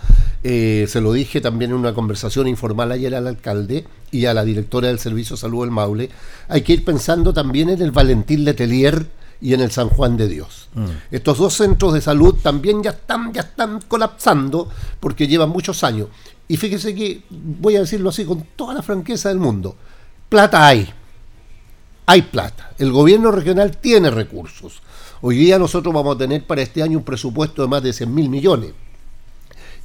eh, 0.43 0.85
se 0.87 1.01
lo 1.01 1.13
dije 1.13 1.41
también 1.41 1.71
en 1.71 1.77
una 1.77 1.93
conversación 1.93 2.47
informal 2.47 2.91
ayer 2.91 3.15
al 3.15 3.25
alcalde 3.25 3.85
y 4.11 4.25
a 4.25 4.33
la 4.33 4.43
directora 4.43 4.87
del 4.87 4.99
Servicio 4.99 5.35
de 5.35 5.41
Salud 5.41 5.61
del 5.61 5.71
Maule, 5.71 6.09
hay 6.47 6.61
que 6.61 6.73
ir 6.73 6.85
pensando 6.85 7.33
también 7.33 7.69
en 7.69 7.81
el 7.81 7.91
Valentín 7.91 8.43
Letelier 8.43 9.07
y 9.41 9.53
en 9.53 9.61
el 9.61 9.71
San 9.71 9.89
Juan 9.89 10.17
de 10.17 10.27
Dios. 10.27 10.69
Estos 11.11 11.37
dos 11.37 11.53
centros 11.53 11.93
de 11.93 12.01
salud 12.01 12.35
también 12.41 12.83
ya 12.83 12.91
están, 12.91 13.33
ya 13.33 13.41
están 13.41 13.79
colapsando 13.87 14.69
porque 14.99 15.27
llevan 15.27 15.49
muchos 15.49 15.83
años. 15.83 16.07
Y 16.47 16.57
fíjese 16.57 16.93
que, 16.95 17.23
voy 17.29 17.75
a 17.75 17.81
decirlo 17.81 18.09
así 18.09 18.25
con 18.25 18.43
toda 18.55 18.73
la 18.73 18.81
franqueza 18.81 19.29
del 19.29 19.39
mundo, 19.39 19.75
plata 20.27 20.65
hay, 20.65 20.89
hay 22.05 22.23
plata. 22.23 22.71
El 22.77 22.91
gobierno 22.91 23.31
regional 23.31 23.77
tiene 23.77 24.09
recursos. 24.09 24.81
Hoy 25.21 25.37
día 25.37 25.59
nosotros 25.59 25.93
vamos 25.93 26.15
a 26.15 26.17
tener 26.17 26.45
para 26.45 26.61
este 26.61 26.81
año 26.81 26.97
un 26.97 27.03
presupuesto 27.03 27.61
de 27.61 27.67
más 27.67 27.83
de 27.83 27.93
100 27.93 28.13
mil 28.13 28.29
millones. 28.29 28.71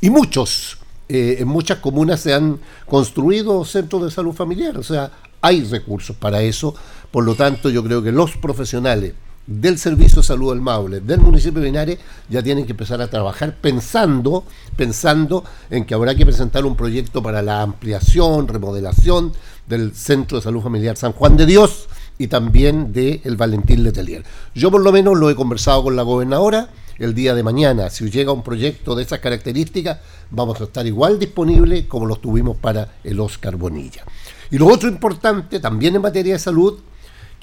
Y 0.01 0.11
muchos, 0.11 0.79
eh, 1.09 1.37
en 1.41 1.49
muchas 1.49 1.79
comunas 1.79 2.21
se 2.21 2.35
han 2.35 2.61
construido 2.87 3.65
centros 3.65 4.05
de 4.05 4.11
salud 4.11 4.33
familiar, 4.33 4.77
o 4.79 4.83
sea, 4.83 5.11
hay 5.41 5.63
recursos 5.65 6.17
para 6.17 6.43
eso. 6.43 6.75
Por 7.11 7.25
lo 7.25 7.35
tanto, 7.35 7.69
yo 7.69 7.85
creo 7.85 8.03
que 8.03 8.11
los 8.11 8.37
profesionales 8.37 9.15
del 9.47 9.79
Servicio 9.79 10.23
de 10.23 10.27
Salud 10.27 10.53
del 10.53 10.61
Maule, 10.61 11.01
del 11.01 11.21
municipio 11.21 11.61
de 11.61 11.67
Linares, 11.67 11.99
ya 12.29 12.43
tienen 12.43 12.65
que 12.65 12.73
empezar 12.73 13.01
a 13.03 13.09
trabajar 13.09 13.57
pensando, 13.61 14.45
pensando 14.77 15.45
en 15.71 15.85
que 15.85 15.95
habrá 15.95 16.15
que 16.15 16.25
presentar 16.25 16.65
un 16.65 16.77
proyecto 16.77 17.23
para 17.23 17.43
la 17.43 17.63
ampliación, 17.63 18.49
remodelación 18.49 19.33
del 19.67 19.95
Centro 19.95 20.39
de 20.39 20.43
Salud 20.45 20.63
Familiar 20.63 20.97
San 20.97 21.13
Juan 21.13 21.37
de 21.37 21.47
Dios 21.47 21.89
y 22.19 22.29
también 22.29 22.93
de 22.93 23.21
el 23.25 23.37
Valentín 23.37 23.83
Letelier. 23.83 24.25
Yo 24.55 24.71
por 24.71 24.81
lo 24.81 24.93
menos 24.93 25.19
lo 25.19 25.31
he 25.31 25.35
conversado 25.35 25.83
con 25.85 25.97
la 25.97 26.03
gobernadora. 26.03 26.71
El 26.97 27.13
día 27.13 27.35
de 27.35 27.43
mañana, 27.43 27.91
si 27.91 28.09
llega 28.09 28.31
un 28.31 28.45
proyecto 28.45 28.95
de 28.95 29.03
esas 29.03 29.19
características, 29.19 29.99
vamos 30.31 30.61
a 30.61 30.65
estar 30.65 30.87
igual 30.87 31.19
disponibles 31.19 31.87
como 31.87 32.07
los 32.07 32.21
tuvimos 32.21 32.57
para 32.57 32.95
el 33.03 33.19
Oscar 33.19 33.57
Bonilla. 33.57 34.05
Y 34.53 34.59
lo 34.59 34.69
otro 34.69 34.89
importante, 34.89 35.59
también 35.59 35.97
en 35.97 36.03
materia 36.03 36.35
de 36.35 36.39
salud, 36.39 36.79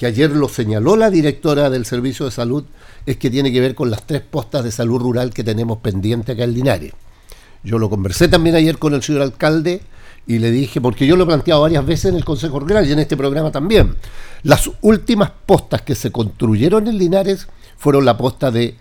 que 0.01 0.07
ayer 0.07 0.31
lo 0.31 0.49
señaló 0.49 0.95
la 0.95 1.11
directora 1.11 1.69
del 1.69 1.85
Servicio 1.85 2.25
de 2.25 2.31
Salud, 2.31 2.63
es 3.05 3.17
que 3.17 3.29
tiene 3.29 3.51
que 3.51 3.61
ver 3.61 3.75
con 3.75 3.91
las 3.91 4.07
tres 4.07 4.23
postas 4.23 4.63
de 4.63 4.71
salud 4.71 4.99
rural 4.99 5.31
que 5.31 5.43
tenemos 5.43 5.77
pendiente 5.77 6.31
acá 6.31 6.43
en 6.43 6.55
Linares. 6.55 6.93
Yo 7.63 7.77
lo 7.77 7.87
conversé 7.87 8.27
también 8.27 8.55
ayer 8.55 8.79
con 8.79 8.95
el 8.95 9.03
señor 9.03 9.21
alcalde 9.21 9.83
y 10.25 10.39
le 10.39 10.49
dije, 10.49 10.81
porque 10.81 11.05
yo 11.05 11.15
lo 11.15 11.25
he 11.25 11.27
planteado 11.27 11.61
varias 11.61 11.85
veces 11.85 12.05
en 12.05 12.15
el 12.15 12.25
Consejo 12.25 12.59
Regional 12.59 12.87
y 12.87 12.93
en 12.93 12.97
este 12.97 13.15
programa 13.15 13.51
también, 13.51 13.95
las 14.41 14.71
últimas 14.81 15.29
postas 15.45 15.83
que 15.83 15.93
se 15.93 16.11
construyeron 16.11 16.87
en 16.87 16.97
Linares 16.97 17.47
fueron 17.77 18.03
la 18.03 18.17
posta 18.17 18.49
de 18.49 18.77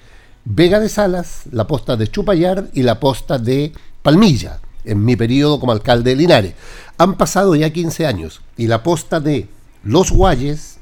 Vega 0.46 0.80
de 0.80 0.88
Salas, 0.88 1.42
la 1.52 1.66
posta 1.66 1.98
de 1.98 2.08
Chupayar 2.08 2.70
y 2.72 2.82
la 2.82 2.98
posta 2.98 3.36
de 3.36 3.74
Palmilla, 4.00 4.60
en 4.86 5.04
mi 5.04 5.16
periodo 5.16 5.60
como 5.60 5.72
alcalde 5.72 6.12
de 6.12 6.16
Linares. 6.16 6.54
Han 6.96 7.18
pasado 7.18 7.54
ya 7.56 7.68
15 7.68 8.06
años 8.06 8.40
y 8.56 8.68
la 8.68 8.82
posta 8.82 9.20
de 9.20 9.48
Los 9.84 10.12
Guayes, 10.12 10.79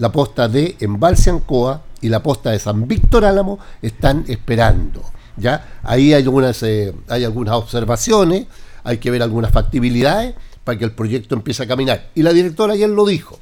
la 0.00 0.10
posta 0.10 0.48
de 0.48 0.76
Embalse 0.80 1.28
Ancoa 1.28 1.82
y 2.00 2.08
la 2.08 2.22
posta 2.22 2.50
de 2.50 2.58
San 2.58 2.88
Víctor 2.88 3.26
Álamo 3.26 3.58
están 3.82 4.24
esperando. 4.28 5.04
¿ya? 5.36 5.80
Ahí 5.82 6.14
hay 6.14 6.22
algunas, 6.22 6.62
eh, 6.62 6.94
hay 7.06 7.24
algunas 7.24 7.54
observaciones, 7.54 8.46
hay 8.82 8.96
que 8.96 9.10
ver 9.10 9.22
algunas 9.22 9.52
factibilidades 9.52 10.34
para 10.64 10.78
que 10.78 10.86
el 10.86 10.92
proyecto 10.92 11.34
empiece 11.34 11.62
a 11.62 11.66
caminar. 11.66 12.08
Y 12.14 12.22
la 12.22 12.32
directora 12.32 12.72
ayer 12.72 12.88
lo 12.88 13.04
dijo. 13.04 13.38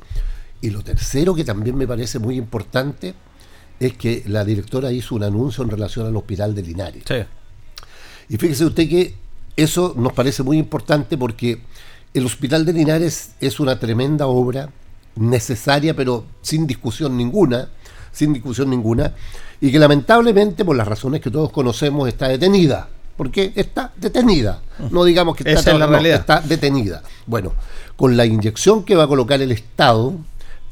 Y 0.60 0.70
lo 0.70 0.82
tercero 0.82 1.32
que 1.32 1.44
también 1.44 1.76
me 1.76 1.86
parece 1.86 2.18
muy 2.18 2.36
importante 2.36 3.14
es 3.78 3.92
que 3.92 4.24
la 4.26 4.44
directora 4.44 4.90
hizo 4.90 5.14
un 5.14 5.22
anuncio 5.22 5.62
en 5.62 5.70
relación 5.70 6.08
al 6.08 6.16
hospital 6.16 6.56
de 6.56 6.62
Linares. 6.62 7.04
Y 8.28 8.36
fíjese 8.36 8.64
usted 8.64 8.88
que 8.88 9.14
eso 9.56 9.94
nos 9.96 10.12
parece 10.12 10.42
muy 10.42 10.58
importante 10.58 11.16
porque 11.16 11.60
el 12.14 12.26
hospital 12.26 12.64
de 12.64 12.72
Linares 12.72 13.34
es 13.40 13.60
una 13.60 13.78
tremenda 13.78 14.26
obra, 14.26 14.70
necesaria, 15.18 15.94
pero 15.94 16.24
sin 16.42 16.66
discusión 16.66 17.16
ninguna, 17.16 17.68
sin 18.12 18.32
discusión 18.32 18.70
ninguna, 18.70 19.12
y 19.60 19.72
que 19.72 19.78
lamentablemente, 19.78 20.64
por 20.64 20.76
las 20.76 20.88
razones 20.88 21.20
que 21.20 21.30
todos 21.30 21.50
conocemos, 21.50 22.08
está 22.08 22.28
detenida. 22.28 22.88
Porque 23.16 23.52
está 23.56 23.90
detenida. 23.96 24.62
No 24.92 25.02
digamos 25.02 25.34
que 25.34 25.42
está, 25.42 25.72
es 25.72 25.78
la 25.78 25.88
no, 25.88 25.98
está 25.98 26.40
detenida. 26.40 27.02
Bueno, 27.26 27.52
con 27.96 28.16
la 28.16 28.24
inyección 28.24 28.84
que 28.84 28.94
va 28.94 29.04
a 29.04 29.08
colocar 29.08 29.42
el 29.42 29.50
Estado 29.50 30.14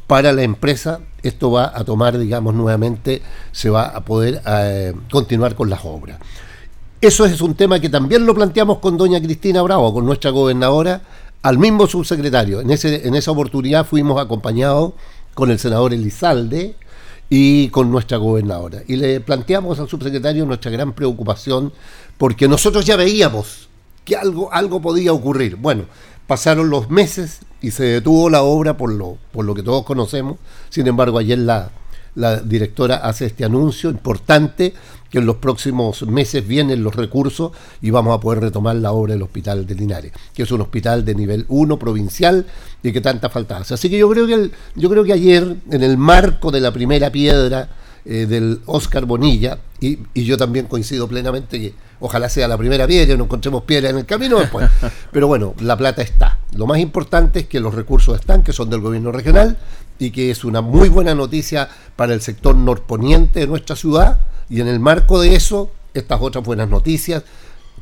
para 0.06 0.32
la 0.32 0.42
empresa, 0.42 1.00
esto 1.24 1.50
va 1.50 1.72
a 1.74 1.82
tomar, 1.82 2.16
digamos, 2.16 2.54
nuevamente, 2.54 3.20
se 3.50 3.68
va 3.68 3.86
a 3.86 4.04
poder 4.04 4.40
eh, 4.46 4.94
continuar 5.10 5.56
con 5.56 5.68
las 5.68 5.84
obras. 5.84 6.20
Eso 7.00 7.26
es 7.26 7.40
un 7.40 7.54
tema 7.54 7.80
que 7.80 7.88
también 7.88 8.24
lo 8.24 8.34
planteamos 8.34 8.78
con 8.78 8.96
doña 8.96 9.20
Cristina 9.20 9.60
Bravo, 9.62 9.92
con 9.92 10.06
nuestra 10.06 10.30
gobernadora, 10.30 11.02
al 11.42 11.58
mismo 11.58 11.86
subsecretario. 11.86 12.60
En, 12.60 12.70
ese, 12.70 13.06
en 13.06 13.14
esa 13.14 13.30
oportunidad 13.30 13.86
fuimos 13.86 14.20
acompañados 14.20 14.92
con 15.34 15.50
el 15.50 15.58
senador 15.58 15.92
Elizalde 15.92 16.76
y 17.28 17.68
con 17.68 17.90
nuestra 17.90 18.18
gobernadora. 18.18 18.82
Y 18.86 18.96
le 18.96 19.20
planteamos 19.20 19.78
al 19.78 19.88
subsecretario 19.88 20.46
nuestra 20.46 20.70
gran 20.70 20.92
preocupación 20.92 21.72
porque 22.18 22.48
nosotros 22.48 22.84
ya 22.84 22.96
veíamos 22.96 23.68
que 24.04 24.16
algo, 24.16 24.52
algo 24.52 24.80
podía 24.80 25.12
ocurrir. 25.12 25.56
Bueno, 25.56 25.84
pasaron 26.26 26.70
los 26.70 26.90
meses 26.90 27.40
y 27.60 27.70
se 27.70 27.84
detuvo 27.84 28.30
la 28.30 28.42
obra 28.42 28.76
por 28.76 28.92
lo, 28.92 29.18
por 29.32 29.44
lo 29.44 29.54
que 29.54 29.62
todos 29.62 29.84
conocemos. 29.84 30.38
Sin 30.70 30.86
embargo, 30.86 31.18
ayer 31.18 31.38
la, 31.38 31.70
la 32.14 32.40
directora 32.40 32.96
hace 32.96 33.26
este 33.26 33.44
anuncio 33.44 33.90
importante 33.90 34.74
que 35.16 35.20
en 35.20 35.26
los 35.26 35.36
próximos 35.36 36.02
meses 36.02 36.46
vienen 36.46 36.84
los 36.84 36.94
recursos 36.94 37.52
y 37.80 37.88
vamos 37.90 38.14
a 38.14 38.20
poder 38.20 38.40
retomar 38.42 38.76
la 38.76 38.92
obra 38.92 39.14
del 39.14 39.22
Hospital 39.22 39.66
de 39.66 39.74
Linares, 39.74 40.12
que 40.34 40.42
es 40.42 40.50
un 40.52 40.60
hospital 40.60 41.06
de 41.06 41.14
nivel 41.14 41.46
1 41.48 41.78
provincial 41.78 42.44
y 42.82 42.92
que 42.92 43.00
tanta 43.00 43.30
falta 43.30 43.56
hace. 43.56 43.72
Así 43.72 43.88
que 43.88 43.96
yo 43.96 44.10
creo 44.10 44.26
que 44.26 44.34
el- 44.34 44.52
yo 44.74 44.90
creo 44.90 45.04
que 45.04 45.14
ayer, 45.14 45.56
en 45.70 45.82
el 45.82 45.96
marco 45.96 46.50
de 46.50 46.60
la 46.60 46.70
primera 46.70 47.10
piedra 47.10 47.70
eh, 48.04 48.26
del 48.26 48.60
Oscar 48.66 49.06
Bonilla, 49.06 49.58
y, 49.80 49.98
y 50.14 50.24
yo 50.24 50.36
también 50.36 50.66
coincido 50.66 51.08
plenamente 51.08 51.58
que 51.58 51.74
ojalá 51.98 52.28
sea 52.28 52.46
la 52.46 52.56
primera 52.58 52.86
piedra 52.86 53.14
y 53.14 53.16
no 53.16 53.24
encontremos 53.24 53.62
piedra 53.64 53.88
en 53.90 53.96
el 53.96 54.04
camino 54.04 54.38
después. 54.38 54.68
Pero 55.12 55.26
bueno, 55.28 55.54
la 55.60 55.76
plata 55.78 56.02
está. 56.02 56.38
Lo 56.54 56.66
más 56.66 56.78
importante 56.78 57.40
es 57.40 57.46
que 57.46 57.58
los 57.58 57.74
recursos 57.74 58.14
están, 58.20 58.42
que 58.44 58.52
son 58.52 58.68
del 58.70 58.80
gobierno 58.80 59.10
regional, 59.12 59.56
y 59.98 60.10
que 60.10 60.30
es 60.30 60.44
una 60.44 60.60
muy 60.60 60.88
buena 60.88 61.14
noticia 61.14 61.68
para 61.96 62.14
el 62.14 62.20
sector 62.20 62.54
norponiente 62.54 63.40
de 63.40 63.46
nuestra 63.46 63.76
ciudad, 63.76 64.20
y 64.48 64.60
en 64.60 64.68
el 64.68 64.80
marco 64.80 65.20
de 65.20 65.34
eso, 65.34 65.70
estas 65.94 66.20
otras 66.20 66.44
buenas 66.44 66.68
noticias 66.68 67.24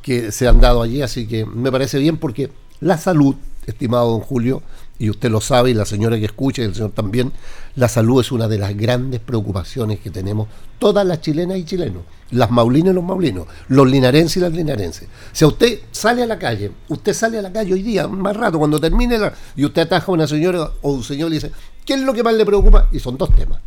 que 0.02 0.32
se 0.32 0.46
han 0.46 0.60
dado 0.60 0.82
allí, 0.82 1.02
así 1.02 1.26
que 1.26 1.44
me 1.44 1.72
parece 1.72 1.98
bien 1.98 2.18
porque 2.18 2.50
la 2.80 2.98
salud, 2.98 3.36
estimado 3.66 4.10
don 4.10 4.20
Julio, 4.20 4.62
y 4.98 5.10
usted 5.10 5.30
lo 5.30 5.40
sabe, 5.40 5.70
y 5.70 5.74
la 5.74 5.86
señora 5.86 6.18
que 6.18 6.26
escucha 6.26 6.62
y 6.62 6.66
el 6.66 6.74
señor 6.74 6.92
también, 6.92 7.32
la 7.74 7.88
salud 7.88 8.20
es 8.20 8.30
una 8.30 8.46
de 8.46 8.58
las 8.58 8.76
grandes 8.76 9.20
preocupaciones 9.20 9.98
que 9.98 10.10
tenemos 10.10 10.48
todas 10.78 11.04
las 11.06 11.20
chilenas 11.20 11.58
y 11.58 11.64
chilenos, 11.64 12.02
las 12.30 12.50
maulinas 12.50 12.92
y 12.92 12.94
los 12.94 13.04
maulinos, 13.04 13.46
los 13.68 13.90
linarenses 13.90 14.36
y 14.36 14.40
las 14.40 14.52
linarenses. 14.52 15.08
Si 15.32 15.44
usted 15.44 15.80
sale 15.90 16.22
a 16.22 16.26
la 16.26 16.38
calle, 16.38 16.70
usted 16.88 17.12
sale 17.12 17.38
a 17.38 17.42
la 17.42 17.52
calle 17.52 17.72
hoy 17.72 17.82
día, 17.82 18.06
más 18.06 18.36
rato, 18.36 18.58
cuando 18.58 18.78
termine 18.78 19.18
la, 19.18 19.32
y 19.56 19.64
usted 19.64 19.82
ataja 19.82 20.06
a 20.06 20.14
una 20.14 20.26
señora 20.26 20.70
o 20.82 20.92
un 20.92 21.02
señor 21.02 21.30
y 21.30 21.34
dice, 21.34 21.50
¿qué 21.84 21.94
es 21.94 22.00
lo 22.00 22.12
que 22.14 22.22
más 22.22 22.34
le 22.34 22.44
preocupa? 22.44 22.88
Y 22.92 22.98
son 22.98 23.16
dos 23.16 23.34
temas. 23.34 23.60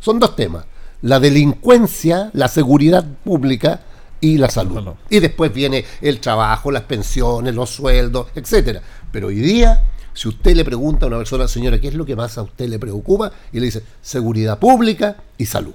Son 0.00 0.18
dos 0.18 0.36
temas. 0.36 0.64
La 1.02 1.20
delincuencia, 1.20 2.30
la 2.32 2.48
seguridad 2.48 3.04
pública 3.24 3.80
y 4.20 4.38
la 4.38 4.48
salud. 4.50 4.94
Y 5.10 5.20
después 5.20 5.52
viene 5.52 5.84
el 6.00 6.20
trabajo, 6.20 6.70
las 6.70 6.84
pensiones, 6.84 7.54
los 7.54 7.70
sueldos, 7.70 8.28
etcétera. 8.34 8.80
Pero 9.12 9.28
hoy 9.28 9.36
día 9.36 9.82
si 10.14 10.28
usted 10.28 10.54
le 10.54 10.64
pregunta 10.64 11.06
a 11.06 11.08
una 11.08 11.18
persona, 11.18 11.48
señora, 11.48 11.80
¿qué 11.80 11.88
es 11.88 11.94
lo 11.94 12.06
que 12.06 12.14
más 12.14 12.38
a 12.38 12.42
usted 12.42 12.68
le 12.68 12.78
preocupa? 12.78 13.32
Y 13.52 13.58
le 13.58 13.66
dice, 13.66 13.82
seguridad 14.00 14.60
pública 14.60 15.16
y 15.36 15.46
salud. 15.46 15.74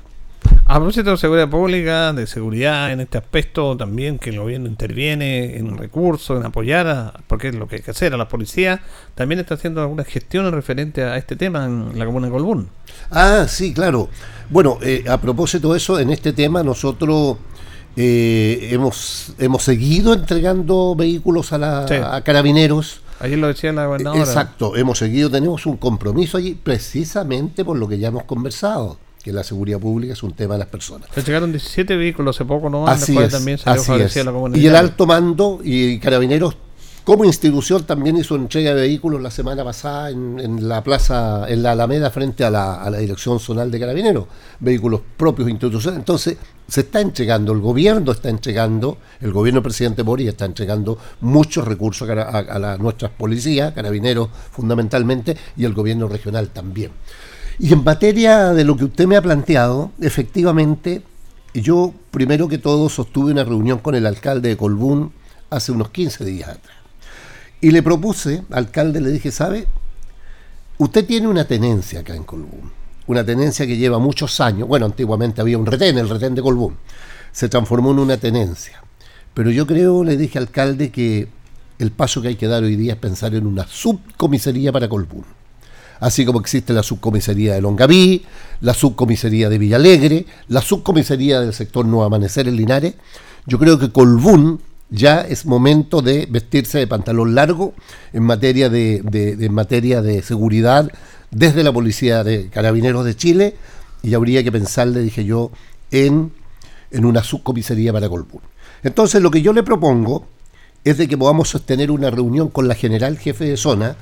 A 0.66 0.76
propósito 0.76 1.12
de 1.12 1.18
seguridad 1.18 1.50
pública, 1.50 2.14
de 2.14 2.28
seguridad 2.28 2.92
en 2.92 3.00
este 3.00 3.18
aspecto 3.18 3.76
también 3.76 4.20
que 4.20 4.30
el 4.30 4.40
gobierno 4.40 4.68
interviene 4.68 5.58
en 5.58 5.78
recursos, 5.78 6.40
en 6.40 6.46
apoyar, 6.46 6.88
a, 6.88 7.14
porque 7.26 7.48
es 7.50 7.56
lo 7.56 7.68
que 7.68 7.78
hay 7.78 7.82
que 7.82 7.92
hacer 7.92 8.14
a 8.14 8.18
la 8.18 8.28
policía, 8.28 8.82
también 9.16 9.40
está 9.40 9.56
haciendo 9.56 9.82
algunas 9.82 10.06
gestiones 10.06 10.54
referente 10.54 11.04
a 11.04 11.18
este 11.18 11.36
tema 11.36 11.66
en 11.66 11.98
la 11.98 12.06
comuna 12.06 12.28
de 12.28 12.34
Colbún. 12.34 12.70
Ah, 13.10 13.46
sí, 13.48 13.74
claro. 13.74 14.10
Bueno, 14.50 14.78
eh, 14.84 15.06
a 15.10 15.18
propósito 15.20 15.72
de 15.72 15.78
eso, 15.78 16.00
en 16.00 16.12
este 16.12 16.34
tema 16.34 16.62
nosotros 16.62 17.38
eh, 17.96 18.70
hemos, 18.72 19.34
hemos 19.40 19.64
seguido 19.64 20.14
entregando 20.14 20.96
vehículos 20.96 21.52
a, 21.52 21.58
la, 21.58 22.16
a 22.16 22.22
carabineros 22.24 23.02
Ayer 23.20 23.38
lo 23.38 23.48
decía 23.48 23.74
la 23.74 23.86
gobernadora. 23.86 24.24
Exacto, 24.24 24.78
hemos 24.78 24.98
seguido, 24.98 25.30
tenemos 25.30 25.66
un 25.66 25.76
compromiso 25.76 26.38
allí 26.38 26.56
precisamente 26.56 27.66
por 27.66 27.78
lo 27.78 27.88
que 27.88 28.00
ya 28.00 28.08
hemos 28.08 28.24
conversado, 28.24 28.98
que 29.24 29.34
la 29.34 29.44
seguridad 29.44 29.80
pública 29.80 30.14
es 30.14 30.24
un 30.24 30.34
tema 30.34 30.56
de 30.56 30.60
las 30.60 30.68
personas. 30.68 31.10
Se 31.14 31.22
llegaron 31.22 31.52
17 31.52 31.96
vehículos 31.96 32.36
hace 32.36 32.46
poco, 32.46 32.70
¿no? 32.70 32.88
Así 32.88 33.18
es, 33.18 33.32
también 33.32 33.60
así 33.66 33.92
es. 33.94 34.16
La 34.26 34.34
y 34.56 34.66
el 34.66 34.76
alto 34.76 35.06
mando 35.06 35.60
y 35.64 36.00
carabineros 36.00 36.56
como 37.10 37.26
institución 37.26 37.86
también 37.86 38.18
hizo 38.18 38.36
entrega 38.36 38.76
de 38.76 38.82
vehículos 38.82 39.20
la 39.20 39.32
semana 39.32 39.64
pasada 39.64 40.12
en, 40.12 40.70
la 40.70 40.84
plaza, 40.84 41.50
en 41.50 41.64
la 41.64 41.72
Alameda, 41.72 42.12
frente 42.12 42.44
a 42.44 42.52
la, 42.52 42.88
Dirección 43.00 43.40
Zonal 43.40 43.72
de 43.72 43.80
Carabineros, 43.80 44.26
vehículos 44.60 45.02
propios 45.18 45.50
institucionales. 45.50 46.02
Entonces, 46.02 46.38
se 46.68 46.82
está 46.82 47.02
entregando, 47.02 47.52
el 47.52 47.62
gobierno 47.62 48.12
está 48.12 48.30
entregando, 48.30 49.00
el 49.22 49.34
gobierno 49.34 49.58
del 49.58 49.64
presidente 49.64 50.04
Boris 50.04 50.28
está 50.28 50.46
entregando 50.46 51.00
muchos 51.22 51.66
recursos 51.66 52.08
a, 52.08 52.78
nuestras 52.78 53.10
policías, 53.10 53.74
carabineros 53.74 54.30
fundamentalmente, 54.52 55.36
y 55.58 55.66
el 55.66 55.74
gobierno 55.74 56.08
regional 56.08 56.50
también. 56.50 56.92
Y 57.60 57.74
en 57.74 57.84
materia 57.84 58.54
de 58.54 58.64
lo 58.64 58.78
que 58.78 58.86
usted 58.86 59.06
me 59.06 59.18
ha 59.18 59.22
planteado, 59.22 59.92
efectivamente, 60.00 61.02
yo 61.54 61.94
primero 62.10 62.48
que 62.48 62.58
todo 62.58 62.88
sostuve 62.88 63.34
una 63.34 63.44
reunión 63.44 63.80
con 63.80 63.96
el 63.96 64.06
alcalde 64.06 64.48
de 64.48 64.56
Colbún 64.56 65.12
hace 65.50 65.74
unos 65.74 65.90
15 65.90 66.24
días 66.24 66.50
atrás. 66.50 66.78
Y 67.60 67.72
le 67.72 67.84
propuse, 67.84 68.44
alcalde, 68.52 69.02
le 69.02 69.12
dije, 69.12 69.30
¿sabe? 69.32 69.68
Usted 70.78 71.06
tiene 71.06 71.28
una 71.28 71.44
tenencia 71.44 72.00
acá 72.00 72.16
en 72.16 72.24
Colbún, 72.24 72.72
una 73.08 73.26
tenencia 73.26 73.68
que 73.68 73.76
lleva 73.76 74.00
muchos 74.00 74.40
años. 74.40 74.66
Bueno, 74.66 74.86
antiguamente 74.86 75.42
había 75.42 75.58
un 75.58 75.66
retén, 75.66 75.98
el 75.98 76.08
retén 76.08 76.36
de 76.36 76.42
Colbún. 76.42 76.78
Se 77.34 77.50
transformó 77.50 77.92
en 77.92 78.00
una 78.00 78.16
tenencia. 78.16 78.82
Pero 79.34 79.52
yo 79.52 79.68
creo, 79.68 80.06
le 80.06 80.16
dije, 80.16 80.40
alcalde, 80.40 80.92
que 80.92 81.28
el 81.78 81.92
paso 81.92 82.22
que 82.22 82.30
hay 82.30 82.36
que 82.36 82.48
dar 82.48 82.64
hoy 82.64 82.78
día 82.78 82.94
es 82.94 83.00
pensar 83.00 83.36
en 83.36 83.46
una 83.46 83.68
subcomisaría 83.68 84.72
para 84.72 84.88
Colbún. 84.88 85.26
Así 86.00 86.26
como 86.26 86.40
existe 86.40 86.74
la 86.74 86.84
subcomisaría 86.84 87.54
de 87.54 87.62
Longaví, 87.62 88.24
la 88.62 88.74
subcomisaría 88.74 89.50
de 89.50 89.58
Villalegre, 89.58 90.26
la 90.48 90.62
subcomisaría 90.62 91.42
del 91.42 91.54
sector 91.54 91.86
Nuevo 91.86 92.06
Amanecer 92.06 92.48
en 92.48 92.56
Linares, 92.56 92.96
yo 93.46 93.60
creo 93.60 93.80
que 93.80 93.92
Colbún 93.92 94.62
ya 94.90 95.22
es 95.22 95.46
momento 95.46 96.02
de 96.02 96.28
vestirse 96.30 96.80
de 96.80 96.88
pantalón 96.88 97.36
largo 97.36 97.74
en 98.14 98.24
materia 98.24 98.70
de, 98.70 99.50
materia 99.52 100.02
de 100.02 100.22
seguridad 100.22 100.92
desde 101.32 101.64
la 101.64 101.72
Policía 101.72 102.24
de 102.24 102.50
Carabineros 102.50 103.06
de 103.06 103.16
Chile 103.16 103.56
y 104.02 104.14
habría 104.14 104.44
que 104.44 104.52
pensarle, 104.52 105.02
dije 105.02 105.26
yo, 105.26 105.52
en, 105.92 106.32
en 106.92 107.06
una 107.06 107.24
subcomisaría 107.24 107.94
para 107.94 108.10
Colbún. 108.10 108.42
Entonces 108.84 109.22
lo 109.22 109.30
que 109.30 109.42
yo 109.42 109.54
le 109.54 109.64
propongo 109.64 110.26
es 110.84 110.98
de 110.98 111.08
que 111.08 111.18
podamos 111.18 111.50
sostener 111.50 111.92
una 111.92 112.10
reunión 112.10 112.50
con 112.50 112.68
la 112.68 112.76
general 112.76 113.18
jefe 113.18 113.46
de 113.46 113.58
zona, 113.58 113.96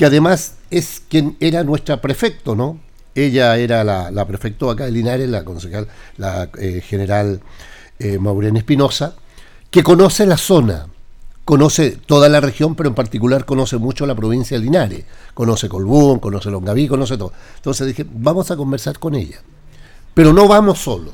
que 0.00 0.06
además 0.06 0.54
es 0.70 1.02
quien 1.10 1.36
era 1.40 1.62
nuestra 1.62 2.00
prefecto, 2.00 2.56
¿no? 2.56 2.80
Ella 3.14 3.58
era 3.58 3.84
la, 3.84 4.10
la 4.10 4.26
prefecto 4.26 4.70
acá 4.70 4.86
de 4.86 4.92
Linares, 4.92 5.28
la 5.28 5.44
concejal, 5.44 5.88
la 6.16 6.48
eh, 6.58 6.80
general 6.80 7.42
eh, 7.98 8.18
Maureen 8.18 8.56
Espinosa, 8.56 9.14
que 9.70 9.82
conoce 9.82 10.24
la 10.24 10.38
zona, 10.38 10.86
conoce 11.44 11.90
toda 11.90 12.30
la 12.30 12.40
región, 12.40 12.76
pero 12.76 12.88
en 12.88 12.94
particular 12.94 13.44
conoce 13.44 13.76
mucho 13.76 14.06
la 14.06 14.14
provincia 14.14 14.56
de 14.56 14.64
Linares, 14.64 15.04
conoce 15.34 15.68
Colbún, 15.68 16.18
conoce 16.18 16.50
Longaví, 16.50 16.88
conoce 16.88 17.18
todo. 17.18 17.34
Entonces 17.56 17.86
dije, 17.86 18.06
vamos 18.10 18.50
a 18.50 18.56
conversar 18.56 18.98
con 18.98 19.14
ella, 19.14 19.42
pero 20.14 20.32
no 20.32 20.48
vamos 20.48 20.78
solos, 20.78 21.12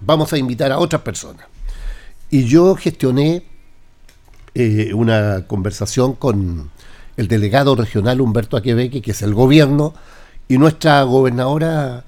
vamos 0.00 0.32
a 0.32 0.38
invitar 0.38 0.72
a 0.72 0.78
otras 0.80 1.02
personas. 1.02 1.46
Y 2.30 2.46
yo 2.46 2.74
gestioné 2.74 3.44
eh, 4.56 4.92
una 4.92 5.46
conversación 5.46 6.14
con 6.14 6.72
el 7.20 7.28
delegado 7.28 7.76
regional 7.76 8.18
Humberto 8.22 8.56
Aquebeque, 8.56 9.02
que 9.02 9.10
es 9.10 9.20
el 9.20 9.34
gobierno, 9.34 9.92
y 10.48 10.56
nuestra 10.56 11.02
gobernadora 11.02 12.02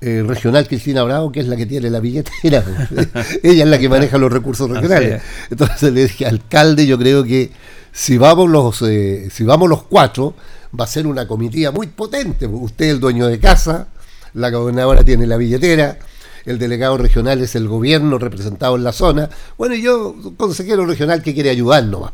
eh, 0.00 0.22
regional 0.24 0.68
Cristina 0.68 1.02
Bravo, 1.02 1.32
que 1.32 1.40
es 1.40 1.48
la 1.48 1.56
que 1.56 1.66
tiene 1.66 1.90
la 1.90 1.98
billetera. 1.98 2.64
Ella 3.42 3.64
es 3.64 3.68
la 3.68 3.78
que 3.80 3.88
maneja 3.88 4.18
los 4.18 4.32
recursos 4.32 4.70
regionales. 4.70 5.20
Entonces 5.50 5.92
le 5.92 6.02
dije, 6.02 6.26
alcalde, 6.26 6.86
yo 6.86 6.96
creo 6.96 7.24
que 7.24 7.50
si 7.90 8.18
vamos 8.18 8.48
los, 8.48 8.80
eh, 8.82 9.28
si 9.32 9.42
vamos 9.42 9.68
los 9.68 9.82
cuatro, 9.82 10.34
va 10.78 10.84
a 10.84 10.88
ser 10.88 11.08
una 11.08 11.26
comitiva 11.26 11.72
muy 11.72 11.88
potente. 11.88 12.46
Usted 12.46 12.84
es 12.84 12.92
el 12.92 13.00
dueño 13.00 13.26
de 13.26 13.40
casa, 13.40 13.88
la 14.32 14.50
gobernadora 14.50 15.02
tiene 15.02 15.26
la 15.26 15.38
billetera, 15.38 15.98
el 16.46 16.60
delegado 16.60 16.98
regional 16.98 17.40
es 17.40 17.56
el 17.56 17.66
gobierno 17.66 18.16
representado 18.16 18.76
en 18.76 18.84
la 18.84 18.92
zona. 18.92 19.28
Bueno, 19.58 19.74
y 19.74 19.82
yo, 19.82 20.14
consejero 20.36 20.86
regional 20.86 21.20
que 21.20 21.34
quiere 21.34 21.50
ayudarnos 21.50 22.12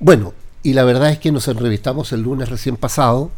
Bueno, 0.00 0.32
y 0.64 0.72
la 0.72 0.82
verdad 0.82 1.10
es 1.10 1.18
que 1.18 1.30
nos 1.30 1.46
entrevistamos 1.46 2.10
el 2.12 2.22
lunes 2.22 2.48
recién 2.48 2.76
pasado 2.78 3.30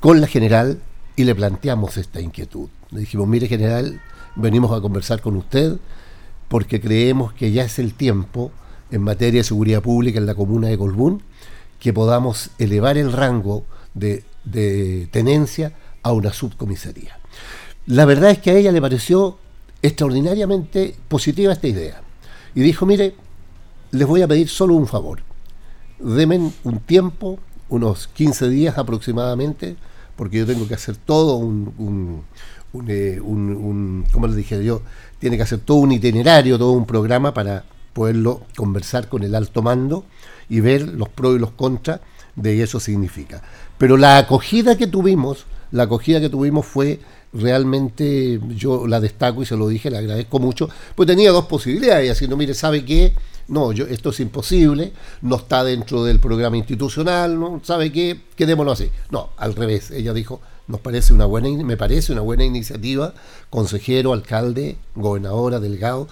con 0.00 0.20
la 0.20 0.26
general 0.26 0.80
y 1.14 1.22
le 1.22 1.34
planteamos 1.36 1.96
esta 1.96 2.20
inquietud. 2.20 2.68
Le 2.90 3.00
dijimos, 3.00 3.28
mire 3.28 3.46
general, 3.46 4.00
venimos 4.34 4.76
a 4.76 4.80
conversar 4.80 5.20
con 5.20 5.36
usted 5.36 5.76
porque 6.48 6.80
creemos 6.80 7.32
que 7.32 7.52
ya 7.52 7.62
es 7.62 7.78
el 7.78 7.94
tiempo 7.94 8.50
en 8.90 9.02
materia 9.02 9.40
de 9.40 9.44
seguridad 9.44 9.82
pública 9.82 10.18
en 10.18 10.26
la 10.26 10.34
comuna 10.34 10.66
de 10.66 10.76
Colbún 10.76 11.22
que 11.78 11.92
podamos 11.92 12.50
elevar 12.58 12.98
el 12.98 13.12
rango 13.12 13.64
de, 13.94 14.24
de 14.42 15.06
tenencia 15.12 15.74
a 16.02 16.12
una 16.12 16.32
subcomisaría. 16.32 17.16
La 17.86 18.04
verdad 18.04 18.32
es 18.32 18.40
que 18.40 18.50
a 18.50 18.54
ella 18.54 18.72
le 18.72 18.80
pareció 18.80 19.38
extraordinariamente 19.80 20.96
positiva 21.06 21.52
esta 21.52 21.68
idea. 21.68 22.02
Y 22.52 22.62
dijo, 22.62 22.84
mire, 22.84 23.14
les 23.92 24.08
voy 24.08 24.22
a 24.22 24.28
pedir 24.28 24.48
solo 24.48 24.74
un 24.74 24.88
favor. 24.88 25.33
Demen 25.98 26.52
un 26.64 26.80
tiempo, 26.80 27.38
unos 27.68 28.08
15 28.08 28.48
días 28.48 28.78
aproximadamente, 28.78 29.76
porque 30.16 30.38
yo 30.38 30.46
tengo 30.46 30.68
que 30.68 30.74
hacer 30.74 30.96
todo 30.96 31.36
un, 31.36 32.22
eh, 32.88 33.20
un, 33.22 33.50
un, 33.50 34.06
¿cómo 34.12 34.26
le 34.26 34.36
dije 34.36 34.62
yo? 34.64 34.82
Tiene 35.18 35.36
que 35.36 35.44
hacer 35.44 35.60
todo 35.60 35.78
un 35.78 35.92
itinerario, 35.92 36.58
todo 36.58 36.72
un 36.72 36.86
programa 36.86 37.32
para 37.32 37.64
poderlo 37.92 38.42
conversar 38.56 39.08
con 39.08 39.22
el 39.22 39.34
alto 39.34 39.62
mando 39.62 40.04
y 40.48 40.60
ver 40.60 40.82
los 40.82 41.08
pros 41.08 41.36
y 41.36 41.38
los 41.38 41.52
contras 41.52 42.00
de 42.36 42.62
eso 42.62 42.80
significa. 42.80 43.42
Pero 43.78 43.96
la 43.96 44.18
acogida 44.18 44.76
que 44.76 44.86
tuvimos, 44.86 45.46
la 45.70 45.84
acogida 45.84 46.20
que 46.20 46.28
tuvimos 46.28 46.66
fue 46.66 47.00
realmente, 47.34 48.40
yo 48.56 48.86
la 48.86 49.00
destaco 49.00 49.42
y 49.42 49.46
se 49.46 49.56
lo 49.56 49.68
dije, 49.68 49.90
le 49.90 49.98
agradezco 49.98 50.38
mucho, 50.38 50.68
pues 50.94 51.06
tenía 51.06 51.32
dos 51.32 51.46
posibilidades, 51.46 52.10
así 52.10 52.28
no, 52.28 52.36
mire, 52.36 52.54
¿sabe 52.54 52.84
qué? 52.84 53.14
No, 53.48 53.72
yo, 53.72 53.86
esto 53.86 54.10
es 54.10 54.20
imposible, 54.20 54.92
no 55.20 55.36
está 55.36 55.64
dentro 55.64 56.04
del 56.04 56.18
programa 56.18 56.56
institucional, 56.56 57.38
¿no? 57.38 57.60
¿Sabe 57.62 57.92
qué? 57.92 58.20
Quedémonos 58.36 58.80
así. 58.80 58.90
No, 59.10 59.30
al 59.36 59.54
revés, 59.54 59.90
ella 59.90 60.14
dijo, 60.14 60.40
nos 60.66 60.80
parece 60.80 61.12
una 61.12 61.26
buena, 61.26 61.48
me 61.62 61.76
parece 61.76 62.12
una 62.12 62.22
buena 62.22 62.44
iniciativa, 62.44 63.12
consejero, 63.50 64.14
alcalde, 64.14 64.76
gobernadora, 64.94 65.60
delegado, 65.60 66.08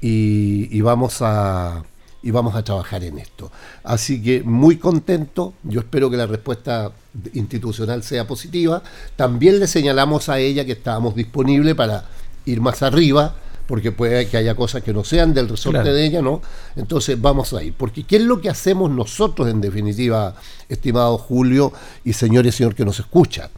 y, 0.00 0.80
vamos 0.80 1.18
a 1.22 1.84
y 2.26 2.32
vamos 2.32 2.56
a 2.56 2.64
trabajar 2.64 3.04
en 3.04 3.20
esto. 3.20 3.52
Así 3.84 4.20
que 4.20 4.42
muy 4.42 4.78
contento, 4.78 5.54
yo 5.62 5.78
espero 5.78 6.10
que 6.10 6.16
la 6.16 6.26
respuesta 6.26 6.90
institucional 7.34 8.02
sea 8.02 8.26
positiva. 8.26 8.82
También 9.14 9.60
le 9.60 9.68
señalamos 9.68 10.28
a 10.28 10.40
ella 10.40 10.64
que 10.64 10.72
estábamos 10.72 11.14
disponibles 11.14 11.76
para 11.76 12.04
ir 12.44 12.60
más 12.60 12.82
arriba, 12.82 13.36
porque 13.68 13.92
puede 13.92 14.26
que 14.26 14.38
haya 14.38 14.56
cosas 14.56 14.82
que 14.82 14.92
no 14.92 15.04
sean 15.04 15.34
del 15.34 15.48
resorte 15.48 15.78
Claro. 15.82 15.94
de 15.94 16.04
ella, 16.04 16.20
¿no? 16.20 16.42
Entonces 16.74 17.20
vamos 17.20 17.52
ahí. 17.52 17.70
Porque 17.70 18.02
¿qué 18.02 18.16
es 18.16 18.22
lo 18.22 18.40
que 18.40 18.50
hacemos 18.50 18.90
nosotros 18.90 19.48
en 19.48 19.60
definitiva, 19.60 20.34
estimado 20.68 21.18
Julio 21.18 21.72
y 22.04 22.12
señor 22.12 22.44
y 22.44 22.50
señor 22.50 22.74
que 22.74 22.84
nos 22.84 22.98
escucha? 22.98 23.50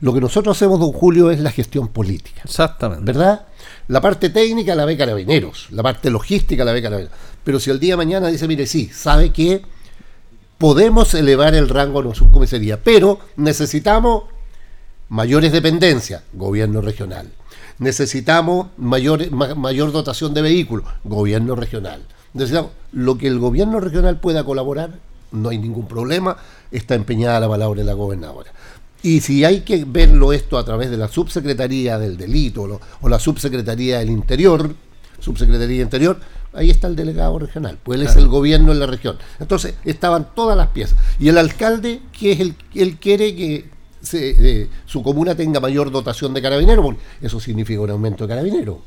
Lo 0.00 0.12
que 0.12 0.20
nosotros 0.20 0.56
hacemos, 0.56 0.80
don 0.80 0.90
Julio, 0.90 1.30
es 1.30 1.38
la 1.38 1.52
gestión 1.52 1.86
política. 1.86 2.40
Exactamente. 2.44 3.04
¿Verdad? 3.04 3.46
La 3.88 4.00
parte 4.00 4.30
técnica 4.30 4.74
la 4.74 4.84
ve 4.84 4.96
Carabineros, 4.96 5.68
la 5.70 5.82
parte 5.82 6.10
logística 6.10 6.64
la 6.64 6.72
ve 6.72 6.82
Carabineros. 6.82 7.16
Pero 7.42 7.58
si 7.58 7.70
el 7.70 7.80
día 7.80 7.94
de 7.94 7.96
mañana 7.98 8.28
dice, 8.28 8.46
mire, 8.46 8.66
sí, 8.66 8.90
sabe 8.92 9.30
que 9.32 9.62
podemos 10.58 11.14
elevar 11.14 11.54
el 11.54 11.68
rango 11.68 12.02
de 12.02 12.14
subcomisaría, 12.14 12.82
pero 12.82 13.18
necesitamos 13.36 14.24
mayores 15.08 15.52
dependencias, 15.52 16.22
gobierno 16.32 16.80
regional. 16.80 17.30
Necesitamos 17.78 18.68
mayor, 18.76 19.30
ma- 19.30 19.54
mayor 19.54 19.92
dotación 19.92 20.34
de 20.34 20.42
vehículos, 20.42 20.84
gobierno 21.04 21.54
regional. 21.54 22.02
Necesitamos 22.34 22.72
lo 22.92 23.16
que 23.16 23.28
el 23.28 23.38
gobierno 23.38 23.80
regional 23.80 24.18
pueda 24.20 24.44
colaborar, 24.44 24.98
no 25.32 25.48
hay 25.50 25.58
ningún 25.58 25.86
problema, 25.86 26.36
está 26.70 26.94
empeñada 26.94 27.40
la 27.40 27.48
palabra 27.48 27.78
de 27.80 27.84
la 27.86 27.92
gobernadora. 27.94 28.52
Y 29.02 29.20
si 29.20 29.44
hay 29.44 29.60
que 29.60 29.84
verlo 29.86 30.32
esto 30.32 30.58
a 30.58 30.64
través 30.64 30.90
de 30.90 30.96
la 30.96 31.08
subsecretaría 31.08 31.98
del 31.98 32.16
delito 32.16 32.62
o, 32.62 32.66
lo- 32.66 32.80
o 33.00 33.08
la 33.08 33.18
subsecretaría 33.18 33.98
del 34.00 34.10
interior, 34.10 34.74
subsecretaría 35.20 35.82
interior, 35.82 36.18
ahí 36.52 36.70
está 36.70 36.88
el 36.88 36.96
delegado 36.96 37.38
regional, 37.38 37.78
pues 37.82 38.00
él 38.00 38.06
es 38.06 38.16
el 38.16 38.26
gobierno 38.28 38.72
en 38.72 38.80
la 38.80 38.86
región. 38.86 39.16
Entonces 39.38 39.74
estaban 39.84 40.28
todas 40.34 40.56
las 40.56 40.68
piezas. 40.68 40.98
Y 41.20 41.28
el 41.28 41.38
alcalde, 41.38 42.00
que 42.18 42.32
es 42.32 42.40
el, 42.40 42.54
él 42.74 42.96
quiere 42.98 43.34
que 43.36 43.70
se, 44.00 44.62
eh, 44.62 44.68
su 44.86 45.02
comuna 45.02 45.34
tenga 45.34 45.60
mayor 45.60 45.90
dotación 45.90 46.34
de 46.34 46.42
carabineros, 46.42 46.84
porque 46.84 47.00
eso 47.20 47.38
significa 47.40 47.80
un 47.80 47.90
aumento 47.90 48.24
de 48.24 48.28
carabineros. 48.28 48.78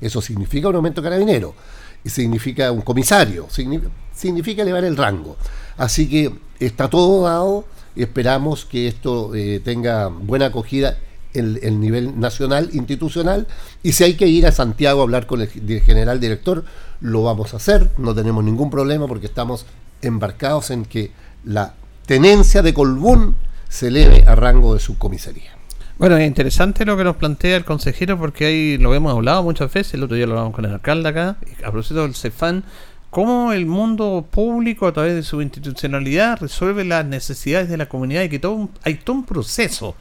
Eso 0.00 0.20
significa 0.20 0.68
un 0.68 0.76
aumento 0.76 1.00
de 1.00 1.06
carabineros. 1.08 1.54
Y 2.04 2.10
significa 2.10 2.70
un 2.70 2.82
comisario, 2.82 3.46
significa, 3.48 3.90
significa 4.14 4.62
elevar 4.62 4.84
el 4.84 4.96
rango. 4.96 5.36
Así 5.78 6.08
que 6.08 6.32
está 6.60 6.88
todo 6.90 7.22
dado 7.24 7.64
esperamos 8.02 8.64
que 8.64 8.88
esto 8.88 9.34
eh, 9.34 9.60
tenga 9.64 10.08
buena 10.08 10.46
acogida 10.46 10.98
en 11.32 11.58
el 11.62 11.80
nivel 11.80 12.20
nacional, 12.20 12.70
institucional, 12.72 13.46
y 13.82 13.92
si 13.92 14.04
hay 14.04 14.14
que 14.14 14.28
ir 14.28 14.46
a 14.46 14.52
Santiago 14.52 15.00
a 15.00 15.02
hablar 15.02 15.26
con 15.26 15.40
el 15.40 15.50
di- 15.66 15.80
general 15.80 16.20
director, 16.20 16.64
lo 17.00 17.24
vamos 17.24 17.54
a 17.54 17.56
hacer, 17.56 17.90
no 17.98 18.14
tenemos 18.14 18.44
ningún 18.44 18.70
problema 18.70 19.08
porque 19.08 19.26
estamos 19.26 19.66
embarcados 20.00 20.70
en 20.70 20.84
que 20.84 21.10
la 21.44 21.74
tenencia 22.06 22.62
de 22.62 22.72
Colbún 22.72 23.34
se 23.68 23.88
eleve 23.88 24.24
a 24.28 24.36
rango 24.36 24.74
de 24.74 24.80
subcomisaría. 24.80 25.50
Bueno, 25.98 26.16
es 26.16 26.26
interesante 26.26 26.84
lo 26.84 26.96
que 26.96 27.04
nos 27.04 27.16
plantea 27.16 27.56
el 27.56 27.64
consejero 27.64 28.18
porque 28.18 28.46
ahí 28.46 28.78
lo 28.78 28.94
hemos 28.94 29.12
hablado 29.12 29.42
muchas 29.42 29.72
veces, 29.72 29.94
el 29.94 30.04
otro 30.04 30.16
día 30.16 30.26
lo 30.26 30.32
hablamos 30.34 30.54
con 30.54 30.64
el 30.64 30.72
alcalde 30.72 31.08
acá, 31.08 31.36
a 31.64 31.70
propósito 31.70 32.02
del 32.02 32.14
CEFAN, 32.14 32.64
cómo 33.14 33.52
el 33.52 33.64
mundo 33.64 34.26
público 34.28 34.88
a 34.88 34.92
través 34.92 35.14
de 35.14 35.22
su 35.22 35.40
institucionalidad 35.40 36.40
resuelve 36.40 36.84
las 36.84 37.06
necesidades 37.06 37.68
de 37.68 37.76
la 37.76 37.86
comunidad 37.88 38.22
y 38.24 38.28
que 38.28 38.40
todo 38.40 38.52
un- 38.54 38.70
hay 38.82 38.96
todo 38.96 39.14
un 39.14 39.24
proceso. 39.24 39.94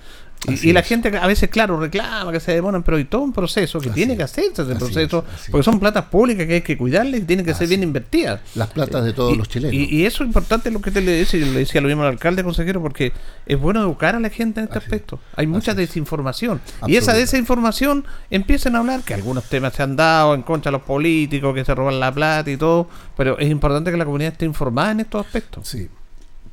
Así 0.47 0.67
Y, 0.67 0.69
y 0.69 0.73
la 0.73 0.81
es. 0.81 0.87
gente 0.87 1.15
a 1.17 1.27
veces, 1.27 1.49
claro, 1.49 1.79
reclama 1.79 2.31
que 2.31 2.39
se 2.39 2.53
demoran, 2.53 2.83
pero 2.83 2.97
hay 2.97 3.05
todo 3.05 3.21
un 3.21 3.33
proceso 3.33 3.79
que 3.79 3.89
tiene 3.89 4.17
que 4.17 4.23
hacerse 4.23 4.61
ese 4.63 4.71
así 4.71 4.79
proceso, 4.79 5.25
es, 5.27 5.33
así 5.41 5.51
porque 5.51 5.63
son 5.63 5.79
platas 5.79 6.05
públicas 6.05 6.45
que 6.47 6.55
hay 6.55 6.61
que 6.61 6.77
cuidarlas 6.77 7.21
y 7.21 7.23
tienen 7.23 7.45
que 7.45 7.53
ser 7.53 7.67
bien 7.67 7.83
invertidas. 7.83 8.41
Las 8.55 8.69
platas 8.69 9.03
de 9.05 9.13
todos 9.13 9.33
Y- 9.33 9.37
los 9.37 9.47
chilenos. 9.49 9.73
Y, 9.73 9.85
y 9.95 10.05
eso 10.05 10.23
es 10.23 10.27
importante 10.27 10.69
lo 10.71 10.81
que 10.81 10.91
te 10.91 11.01
le 11.01 11.11
decía, 11.11 11.39
yo 11.39 11.45
le 11.53 11.59
decía 11.59 11.81
lo 11.81 11.87
mismo 11.87 12.03
al 12.03 12.09
alcalde 12.09 12.43
consejero, 12.43 12.81
porque 12.81 13.13
es 13.45 13.59
bueno 13.59 13.81
educar 13.81 14.15
a 14.15 14.19
la 14.19 14.29
gente 14.29 14.59
en 14.59 14.65
este 14.65 14.77
aspecto. 14.77 15.19
Hay 15.35 15.47
mucha 15.47 15.73
desinformación. 15.73 16.61
Y 16.87 16.95
esa 16.97 17.13
desinformación 17.13 18.05
empiezan 18.29 18.75
a 18.75 18.79
hablar 18.79 19.01
que 19.03 19.13
algunos 19.13 19.45
temas 19.45 19.73
se 19.73 19.83
han 19.83 19.95
dado 19.95 20.33
en 20.35 20.41
contra 20.43 20.71
de 20.71 20.77
los 20.77 20.85
políticos, 20.85 21.53
que 21.55 21.63
se 21.65 21.73
roban 21.73 21.99
la 21.99 22.13
plata 22.13 22.49
y 22.51 22.57
todo, 22.57 22.87
pero 23.15 23.37
es 23.39 23.49
importante 23.49 23.91
que 23.91 23.97
la 23.97 24.05
comunidad 24.05 24.33
esté 24.33 24.45
informada 24.45 24.91
en 24.91 24.99
estos 25.01 25.25
aspectos. 25.25 25.67
Sí, 25.67 25.87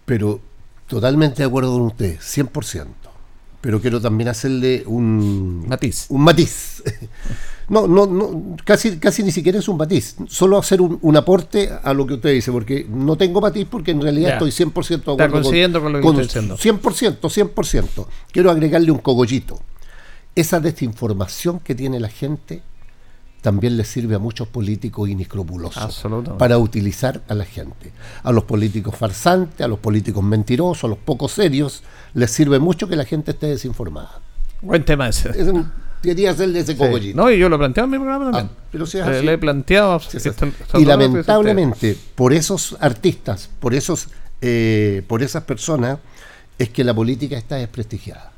pero 0.05 0.41
totalmente 0.87 1.43
de 1.43 1.45
acuerdo 1.49 1.73
con 1.73 1.83
usted, 1.83 2.19
100%. 2.21 2.87
Pero 3.61 3.81
quiero 3.81 4.01
también 4.01 4.29
hacerle 4.29 4.85
un 4.87 5.67
matiz. 5.69 6.07
Un 6.09 6.23
matiz. 6.23 6.83
No, 7.71 7.87
no, 7.87 8.05
no, 8.05 8.57
casi, 8.65 8.99
casi 8.99 9.23
ni 9.23 9.31
siquiera 9.31 9.61
es 9.61 9.69
un 9.69 9.77
matiz. 9.77 10.17
Solo 10.27 10.59
hacer 10.59 10.81
un, 10.81 10.99
un 11.03 11.17
aporte 11.17 11.71
a 11.85 11.95
lo 11.95 12.05
que 12.05 12.15
usted 12.15 12.33
dice, 12.33 12.51
porque 12.51 12.85
no 12.91 13.15
tengo 13.15 13.41
matiz 13.41 13.65
porque 13.71 13.93
en 13.93 14.03
realidad 14.03 14.31
Ya. 14.31 14.35
estoy 14.45 14.51
100% 14.51 14.89
de 14.89 14.95
Está 14.97 15.13
acuerdo 15.13 15.31
coincidiendo 15.35 15.81
con 15.81 15.93
lo 15.93 16.01
que 16.01 16.09
estoy 16.09 16.25
diciendo. 16.25 16.57
100%, 16.57 17.21
100%. 17.21 18.07
Quiero 18.33 18.51
agregarle 18.51 18.91
un 18.91 18.99
cogollito. 18.99 19.61
Esa 20.35 20.59
desinformación 20.59 21.61
que 21.61 21.77
tiene 21.77 22.01
la 22.01 22.09
gente 22.09 22.61
también 23.41 23.77
le 23.77 23.85
sirve 23.85 24.15
a 24.15 24.19
muchos 24.19 24.49
políticos 24.49 25.09
inescrupulosos 25.09 26.05
para 26.39 26.59
utilizar 26.59 27.23
a 27.29 27.35
la 27.35 27.45
gente. 27.45 27.93
A 28.23 28.33
los 28.33 28.45
políticos 28.45 28.95
farsantes, 28.97 29.61
a 29.63 29.69
los 29.69 29.79
políticos 29.79 30.23
mentirosos, 30.23 30.85
a 30.85 30.89
los 30.89 30.99
poco 30.99 31.29
serios, 31.29 31.83
les 32.15 32.31
sirve 32.31 32.59
mucho 32.59 32.89
que 32.89 32.97
la 32.97 33.05
gente 33.05 33.31
esté 33.31 33.47
desinformada. 33.47 34.21
Buen 34.63 34.85
tema 34.85 35.09
ese. 35.09 35.31
Es 35.31 35.49
un- 35.49 35.71
quería 36.03 36.33
hacerle 36.33 36.61
ese 36.61 36.73
Sí. 36.73 36.79
cogollito. 36.79 37.17
No, 37.17 37.31
y 37.31 37.39
yo 37.39 37.49
lo 37.49 37.57
he 37.57 37.59
planteado 37.59 37.85
en 37.87 37.91
mi 37.93 37.97
programa 37.99 38.25
también. 38.31 38.51
Ah, 38.55 38.63
pero 38.71 38.87
si 38.87 38.99
es 38.99 39.05
así. 39.05 39.25
le 39.25 39.33
he 39.33 39.39
planteado. 39.39 39.97
Es 39.97 40.27
así. 40.27 40.31
y 40.79 40.85
lamentablemente, 40.85 41.97
por 42.15 42.33
esos 42.33 42.77
artistas, 42.81 43.49
por 43.59 43.75
esos, 43.75 44.09
eh, 44.43 45.03
por 45.09 45.23
esas 45.23 45.45
personas, 45.45 45.99
es 46.59 46.69
que 46.69 46.85
la 46.85 46.93
política 46.95 47.39
está 47.39 47.57
desprestigiada. 47.57 48.33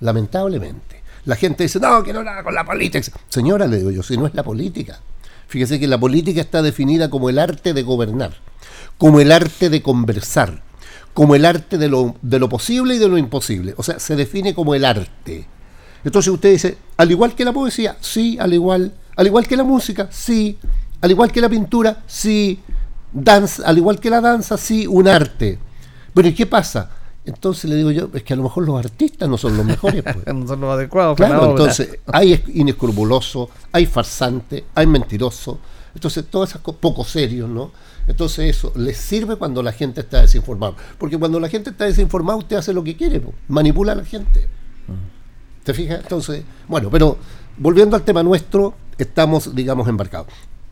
Lamentablemente. 0.00 1.01
La 1.24 1.36
gente 1.36 1.64
dice, 1.64 1.78
no, 1.78 2.02
que 2.02 2.12
no 2.12 2.22
nada 2.22 2.42
con 2.42 2.54
la 2.54 2.64
política. 2.64 3.12
Señora, 3.28 3.66
le 3.66 3.78
digo 3.78 3.90
yo, 3.90 4.02
si 4.02 4.16
no 4.16 4.26
es 4.26 4.34
la 4.34 4.42
política. 4.42 5.00
Fíjese 5.46 5.78
que 5.78 5.86
la 5.86 5.98
política 5.98 6.40
está 6.40 6.62
definida 6.62 7.10
como 7.10 7.28
el 7.28 7.38
arte 7.38 7.74
de 7.74 7.82
gobernar, 7.82 8.32
como 8.98 9.20
el 9.20 9.30
arte 9.30 9.68
de 9.68 9.82
conversar, 9.82 10.62
como 11.14 11.34
el 11.34 11.44
arte 11.44 11.78
de 11.78 11.88
lo, 11.88 12.16
de 12.22 12.38
lo 12.38 12.48
posible 12.48 12.94
y 12.94 12.98
de 12.98 13.08
lo 13.08 13.18
imposible. 13.18 13.74
O 13.76 13.82
sea, 13.82 13.98
se 13.98 14.16
define 14.16 14.54
como 14.54 14.74
el 14.74 14.84
arte. 14.84 15.46
Entonces 16.04 16.32
usted 16.32 16.52
dice, 16.52 16.78
al 16.96 17.10
igual 17.10 17.34
que 17.34 17.44
la 17.44 17.52
poesía, 17.52 17.96
sí, 18.00 18.38
al 18.40 18.54
igual, 18.54 18.92
al 19.14 19.26
igual 19.26 19.46
que 19.46 19.56
la 19.56 19.64
música, 19.64 20.08
sí, 20.10 20.58
al 21.00 21.10
igual 21.10 21.30
que 21.30 21.40
la 21.40 21.48
pintura, 21.48 22.02
sí, 22.06 22.60
danza, 23.12 23.64
al 23.66 23.78
igual 23.78 24.00
que 24.00 24.10
la 24.10 24.20
danza, 24.20 24.56
sí, 24.56 24.86
un 24.86 25.06
arte. 25.06 25.58
Bueno, 26.14 26.30
¿y 26.30 26.34
qué 26.34 26.46
pasa? 26.46 26.90
Entonces 27.24 27.70
le 27.70 27.76
digo 27.76 27.90
yo, 27.92 28.08
es 28.14 28.22
que 28.24 28.32
a 28.32 28.36
lo 28.36 28.42
mejor 28.42 28.66
los 28.66 28.84
artistas 28.84 29.28
no 29.28 29.38
son 29.38 29.56
los 29.56 29.64
mejores. 29.64 30.02
pues. 30.02 30.26
No 30.34 30.46
son 30.46 30.60
los 30.60 30.72
adecuados 30.72 31.16
para 31.16 31.28
Claro, 31.30 31.42
la 31.44 31.48
obra. 31.50 31.62
entonces 31.64 31.98
hay 32.06 32.32
es- 32.32 32.42
inescrupuloso, 32.52 33.48
hay 33.70 33.86
farsante, 33.86 34.64
hay 34.74 34.86
mentiroso, 34.88 35.58
entonces 35.94 36.24
todas 36.28 36.50
esas 36.50 36.62
cosas 36.62 36.80
poco 36.80 37.04
serios, 37.04 37.48
¿no? 37.48 37.70
Entonces 38.08 38.56
eso 38.56 38.72
les 38.74 38.96
sirve 38.96 39.36
cuando 39.36 39.62
la 39.62 39.70
gente 39.72 40.00
está 40.00 40.22
desinformada, 40.22 40.74
porque 40.98 41.16
cuando 41.16 41.38
la 41.38 41.48
gente 41.48 41.70
está 41.70 41.84
desinformada 41.84 42.38
usted 42.38 42.56
hace 42.56 42.72
lo 42.72 42.82
que 42.82 42.96
quiere, 42.96 43.22
manipula 43.46 43.92
a 43.92 43.94
la 43.96 44.04
gente. 44.04 44.48
¿Te 45.62 45.72
fijas? 45.74 46.00
Entonces, 46.00 46.42
bueno, 46.66 46.90
pero 46.90 47.16
volviendo 47.56 47.94
al 47.94 48.02
tema 48.02 48.24
nuestro, 48.24 48.74
estamos, 48.98 49.54
digamos, 49.54 49.86
embarcados. 49.86 50.26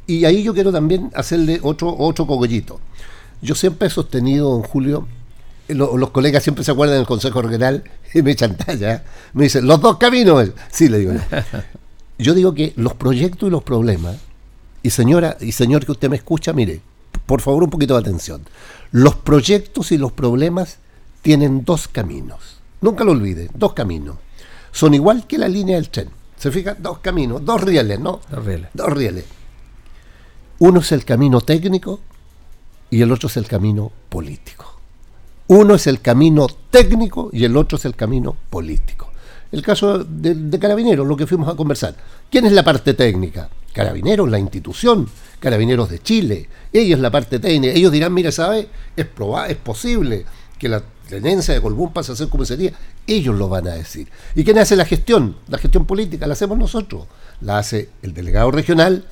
Y 0.06 0.24
ahí 0.24 0.42
yo 0.42 0.52
quiero 0.52 0.72
también 0.72 1.12
hacerle 1.14 1.60
otro, 1.62 1.94
otro 1.96 2.26
cogollito. 2.26 2.80
Yo 3.40 3.54
siempre 3.54 3.86
he 3.86 3.90
sostenido, 3.90 4.50
don 4.50 4.62
Julio, 4.62 5.06
lo- 5.74 5.96
los 5.96 6.10
colegas 6.10 6.42
siempre 6.42 6.64
se 6.64 6.70
acuerdan 6.70 6.98
del 6.98 7.06
Consejo 7.06 7.42
Regional 7.42 7.84
y 8.14 8.22
me 8.22 8.34
chantalla. 8.36 8.94
¿eh? 8.94 9.02
Me 9.34 9.44
dicen, 9.44 9.66
los 9.66 9.80
dos 9.80 9.96
caminos. 9.98 10.50
Sí, 10.70 10.88
le 10.88 10.98
digo. 10.98 11.12
yo. 11.14 11.20
Yo 12.18 12.34
digo 12.34 12.52
que 12.54 12.74
los 12.76 12.92
proyectos 12.94 13.46
y 13.48 13.50
los 13.50 13.62
problemas, 13.62 14.16
y 14.82 14.90
señora 14.90 15.38
y 15.40 15.52
señor 15.52 15.86
que 15.86 15.92
usted 15.92 16.10
me 16.10 16.16
escucha, 16.16 16.52
mire, 16.52 16.82
por 17.24 17.40
favor 17.40 17.64
un 17.64 17.70
poquito 17.70 17.94
de 17.94 18.00
atención. 18.00 18.42
Los 18.92 19.14
proyectos 19.16 19.90
y 19.90 19.96
los 19.96 20.12
problemas 20.12 20.76
tienen 21.22 21.64
dos 21.64 21.88
caminos. 21.88 22.60
Nunca 22.82 23.04
lo 23.04 23.12
olvide, 23.12 23.48
dos 23.54 23.72
caminos. 23.72 24.16
Son 24.70 24.92
igual 24.92 25.26
que 25.26 25.38
la 25.38 25.48
línea 25.48 25.76
del 25.76 25.88
tren. 25.88 26.10
¿Se 26.36 26.50
fija? 26.50 26.74
Dos 26.74 26.98
caminos, 26.98 27.42
dos 27.44 27.62
rieles, 27.62 27.98
¿no? 27.98 28.20
Dos 28.30 28.44
rieles. 28.44 28.68
Dos 28.74 28.92
rieles. 28.92 29.24
Uno 30.58 30.80
es 30.80 30.92
el 30.92 31.04
camino 31.06 31.40
técnico 31.40 32.00
y 32.90 33.00
el 33.00 33.12
otro 33.12 33.28
es 33.28 33.36
el 33.38 33.46
camino 33.46 33.90
político. 34.10 34.69
Uno 35.52 35.74
es 35.74 35.88
el 35.88 36.00
camino 36.00 36.46
técnico 36.70 37.28
y 37.32 37.44
el 37.44 37.56
otro 37.56 37.76
es 37.76 37.84
el 37.84 37.96
camino 37.96 38.36
político. 38.50 39.10
El 39.50 39.62
caso 39.62 40.04
de, 40.04 40.58
Carabineros, 40.60 41.04
lo 41.04 41.16
que 41.16 41.26
fuimos 41.26 41.48
a 41.48 41.56
conversar. 41.56 41.96
¿Quién 42.30 42.46
es 42.46 42.52
la 42.52 42.62
parte 42.62 42.94
técnica? 42.94 43.48
Carabineros, 43.72 44.30
la 44.30 44.38
institución, 44.38 45.08
Carabineros 45.40 45.90
de 45.90 45.98
Chile. 45.98 46.48
Ellos 46.72 47.00
la 47.00 47.10
parte 47.10 47.40
técnica. 47.40 47.74
Ellos 47.74 47.90
dirán, 47.90 48.14
mire, 48.14 48.30
¿sabe? 48.30 48.68
Es, 48.96 49.06
proba- 49.12 49.48
es 49.48 49.56
posible 49.56 50.24
que 50.56 50.68
la 50.68 50.84
tenencia 51.08 51.52
de 51.52 51.60
Colbún 51.60 51.92
pase 51.92 52.12
a 52.12 52.14
ser 52.14 52.28
comisaría. 52.28 52.72
Ellos 53.04 53.34
lo 53.34 53.48
van 53.48 53.66
a 53.66 53.74
decir. 53.74 54.06
¿Y 54.36 54.44
quién 54.44 54.56
hace 54.58 54.76
la 54.76 54.84
gestión? 54.84 55.34
La 55.48 55.58
gestión 55.58 55.84
política 55.84 56.28
la 56.28 56.34
hacemos 56.34 56.58
nosotros. 56.58 57.06
La 57.40 57.58
hace 57.58 57.88
el 58.02 58.14
delegado 58.14 58.52
regional, 58.52 59.04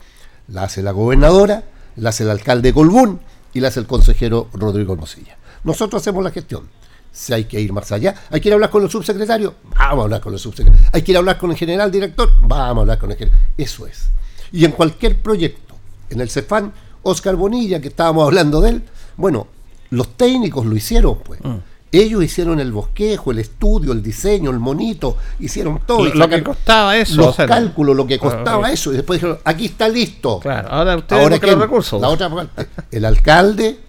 la 0.47 0.63
hace 0.63 0.85
la 0.85 0.93
gobernadora, 0.93 1.65
la 1.97 2.11
hace 2.11 2.23
el 2.23 2.31
alcalde 2.31 2.69
de 2.69 2.75
Colbún 2.75 3.19
y 3.53 3.59
la 3.59 3.69
hace 3.69 3.81
el 3.81 3.87
consejero 3.87 4.49
Rodrigo 4.53 4.93
Hermosilla. 4.93 5.37
Nosotros 5.65 6.03
hacemos 6.03 6.23
la 6.25 6.31
gestión. 6.31 6.69
Si 7.11 7.33
hay 7.33 7.45
que 7.45 7.61
ir 7.61 7.73
más 7.73 7.91
allá, 7.91 8.15
hay 8.31 8.41
que 8.41 8.49
ir 8.49 8.53
a 8.53 8.57
hablar 8.57 8.71
con 8.71 8.83
el 8.83 8.91
subsecretario, 8.91 9.55
vamos 9.77 10.01
a 10.01 10.05
hablar 10.05 10.21
con 10.21 10.33
el 10.35 10.39
subsecretario. 10.39 10.87
Hay 10.93 11.03
que 11.03 11.13
ir 11.13 11.17
a 11.17 11.21
hablar 11.21 11.39
con 11.39 11.51
el 11.51 11.57
general 11.57 11.91
director, 11.91 12.31
vamos 12.43 12.79
a 12.79 12.81
hablar 12.83 12.99
con 12.99 13.11
el 13.11 13.17
general. 13.17 13.39
Eso 13.57 13.87
es. 13.87 14.11
Y 14.53 14.65
en 14.65 14.73
cualquier 14.73 15.17
proyecto, 15.17 15.75
en 16.11 16.21
el 16.21 16.31
CEFAN, 16.31 16.73
Oscar 17.03 17.35
Bonilla, 17.37 17.81
que 17.81 17.89
estábamos 17.89 18.25
hablando 18.25 18.61
de 18.61 18.71
él, 18.71 18.83
bueno, 19.17 19.47
los 19.91 20.17
técnicos 20.17 20.67
lo 20.67 20.77
hicieron, 20.77 21.19
pues. 21.25 21.41
Mm. 21.43 21.57
Ellos 21.91 22.23
hicieron 22.23 22.61
el 22.61 22.71
bosquejo, 22.71 23.31
el 23.31 23.39
estudio, 23.39 23.93
el 23.93 24.03
diseño, 24.03 24.51
el 24.51 24.59
monito, 24.59 25.17
hicieron 25.41 25.81
todo. 25.87 26.05
Lo- 26.05 26.15
lo 26.15 26.29
que 26.29 26.43
costaba 26.45 26.95
eso, 26.99 27.17
Los 27.17 27.27
o 27.29 27.33
sea, 27.33 27.47
cálculos, 27.47 27.97
lo 27.97 28.07
que 28.07 28.17
Ah, 28.17 28.19
costaba 28.19 28.71
eso. 28.71 28.93
Y 28.93 28.97
después 28.97 29.19
dijeron, 29.19 29.39
aquí 29.43 29.65
está 29.65 29.89
listo. 29.89 30.39
Claro, 30.41 30.69
ahora 30.71 30.97
ustedes 30.99 31.23
Ahora 31.23 31.39
los 31.41 31.59
recursos. 31.59 31.99
La 32.01 32.11
otra 32.11 32.29
parte, 32.29 32.69
el 32.91 33.05
alcalde, 33.07 33.81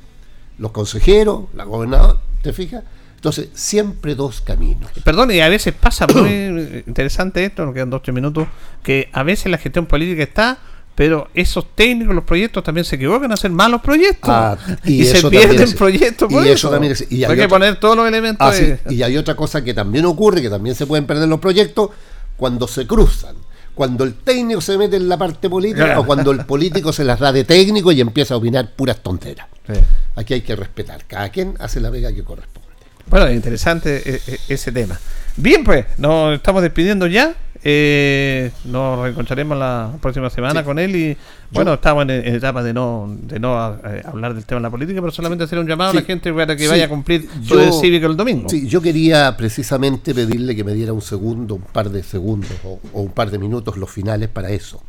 los 0.60 0.72
consejeros, 0.72 1.46
la 1.56 1.64
gobernadora, 1.64 2.20
¿te 2.42 2.54
fijas? 2.54 2.84
Entonces, 3.16 3.50
siempre 3.54 4.16
dos 4.16 4.40
caminos. 4.42 4.90
Perdón, 5.04 5.32
y 5.32 5.40
a 5.42 5.50
veces 5.50 5.74
pasa 5.74 6.08
muy 6.08 6.84
interesante 6.88 7.44
esto, 7.44 7.66
nos 7.66 7.74
quedan 7.74 7.90
dos 7.90 8.02
tres 8.02 8.14
minutos, 8.16 8.48
que 8.84 9.10
a 9.12 9.24
veces 9.24 9.52
la 9.52 9.58
gestión 9.58 9.86
política 9.88 10.24
está, 10.24 10.58
pero 10.96 11.30
esos 11.34 11.76
técnicos, 11.76 12.14
los 12.16 12.24
proyectos 12.24 12.64
también 12.64 12.86
se 12.86 12.96
equivocan 12.98 13.32
a 13.32 13.34
hacer 13.34 13.52
malos 13.52 13.82
proyectos. 13.82 14.30
Ah, 14.30 14.58
y, 14.86 14.94
y 15.02 15.06
se 15.06 15.18
eso 15.18 15.30
pierden 15.30 15.62
es- 15.62 15.74
proyectos 15.74 16.32
por 16.32 16.44
y 16.46 16.50
eso. 16.50 16.54
eso 16.68 16.70
también 16.70 16.94
es- 16.94 17.08
y 17.10 17.24
hay 17.24 17.32
hay 17.32 17.38
que 17.38 17.48
poner 17.50 17.80
todos 17.80 17.96
los 17.98 18.08
elementos. 18.08 18.48
Ah, 18.48 18.54
sí, 18.54 18.74
Y 18.90 19.02
hay 19.04 19.18
otra 19.18 19.36
cosa 19.36 19.64
que 19.64 19.74
también 19.74 20.06
ocurre, 20.06 20.42
que 20.42 20.50
también 20.50 20.76
se 20.76 20.86
pueden 20.86 21.06
perder 21.06 21.28
los 21.28 21.40
proyectos, 21.40 21.90
cuando 22.38 22.68
se 22.70 22.88
cruzan. 22.88 23.36
Cuando 23.80 24.04
el 24.04 24.14
técnico 24.16 24.60
se 24.60 24.78
mete 24.78 24.98
en 24.98 25.08
la 25.08 25.16
parte 25.18 25.50
política 25.50 25.86
Claro. 25.86 26.02
o 26.02 26.06
cuando 26.06 26.32
el 26.32 26.44
político 26.46 26.92
se 26.92 27.06
las 27.06 27.18
da 27.18 27.32
de 27.32 27.46
técnico 27.46 27.94
y 27.94 28.02
empieza 28.02 28.34
a 28.34 28.38
opinar 28.38 28.72
puras 28.76 28.98
tonteras. 29.02 29.48
Sí. 29.66 29.80
Aquí 30.18 30.34
hay 30.34 30.42
que 30.42 30.54
respetar. 30.58 31.06
Cada 31.08 31.30
quien 31.30 31.54
hace 31.60 31.80
la 31.80 31.90
vega 31.90 32.12
que 32.12 32.22
corresponde. 32.22 32.68
Bueno, 33.06 33.32
interesante 33.32 34.02
eh, 34.06 34.22
eh, 34.28 34.38
ese 34.50 34.74
tema. 34.74 35.00
Bien, 35.38 35.64
pues, 35.64 35.86
nos 35.98 36.36
estamos 36.36 36.62
despidiendo 36.62 37.08
ya. 37.08 37.34
Eh, 37.62 38.52
nos 38.66 39.02
reencontraremos 39.02 39.58
la 39.58 39.92
próxima 40.02 40.30
semana 40.30 40.62
Sí. 40.62 40.66
con 40.66 40.80
él 40.80 40.96
y 40.96 41.18
bueno, 41.52 41.74
estamos 41.74 42.04
en, 42.04 42.12
en 42.12 42.36
etapa 42.36 42.64
de 42.64 42.74
no 42.74 43.14
de 43.22 43.38
no 43.38 43.76
eh, 43.84 44.02
hablar 44.06 44.34
del 44.34 44.46
tema 44.46 44.60
de 44.60 44.64
la 44.64 44.70
política, 44.70 45.02
pero 45.02 45.12
solamente 45.12 45.44
hacer 45.44 45.60
un 45.60 45.68
llamado 45.68 45.92
a 45.92 45.94
la 45.94 46.04
gente 46.04 46.32
para 46.32 46.56
que 46.56 46.64
Sí. 46.64 46.70
vaya 46.70 46.86
a 46.86 46.90
cumplir 46.90 47.28
su 47.44 47.58
deber 47.58 47.74
cívico 47.74 48.06
el 48.08 48.16
domingo. 48.16 48.48
Sí, 48.48 48.66
yo 48.68 48.82
quería 48.82 49.36
precisamente 49.36 50.16
pedirle 50.16 50.56
que 50.56 50.64
me 50.64 50.74
diera 50.74 50.94
un 50.94 51.02
segundo, 51.02 51.56
un 51.56 51.62
par 51.64 51.90
de 51.90 52.02
segundos 52.02 52.52
o, 52.64 52.80
o 52.94 53.02
un 53.02 53.12
par 53.12 53.30
de 53.30 53.38
minutos 53.38 53.76
los 53.76 53.90
finales 53.92 54.30
para 54.30 54.50
eso. 54.52 54.82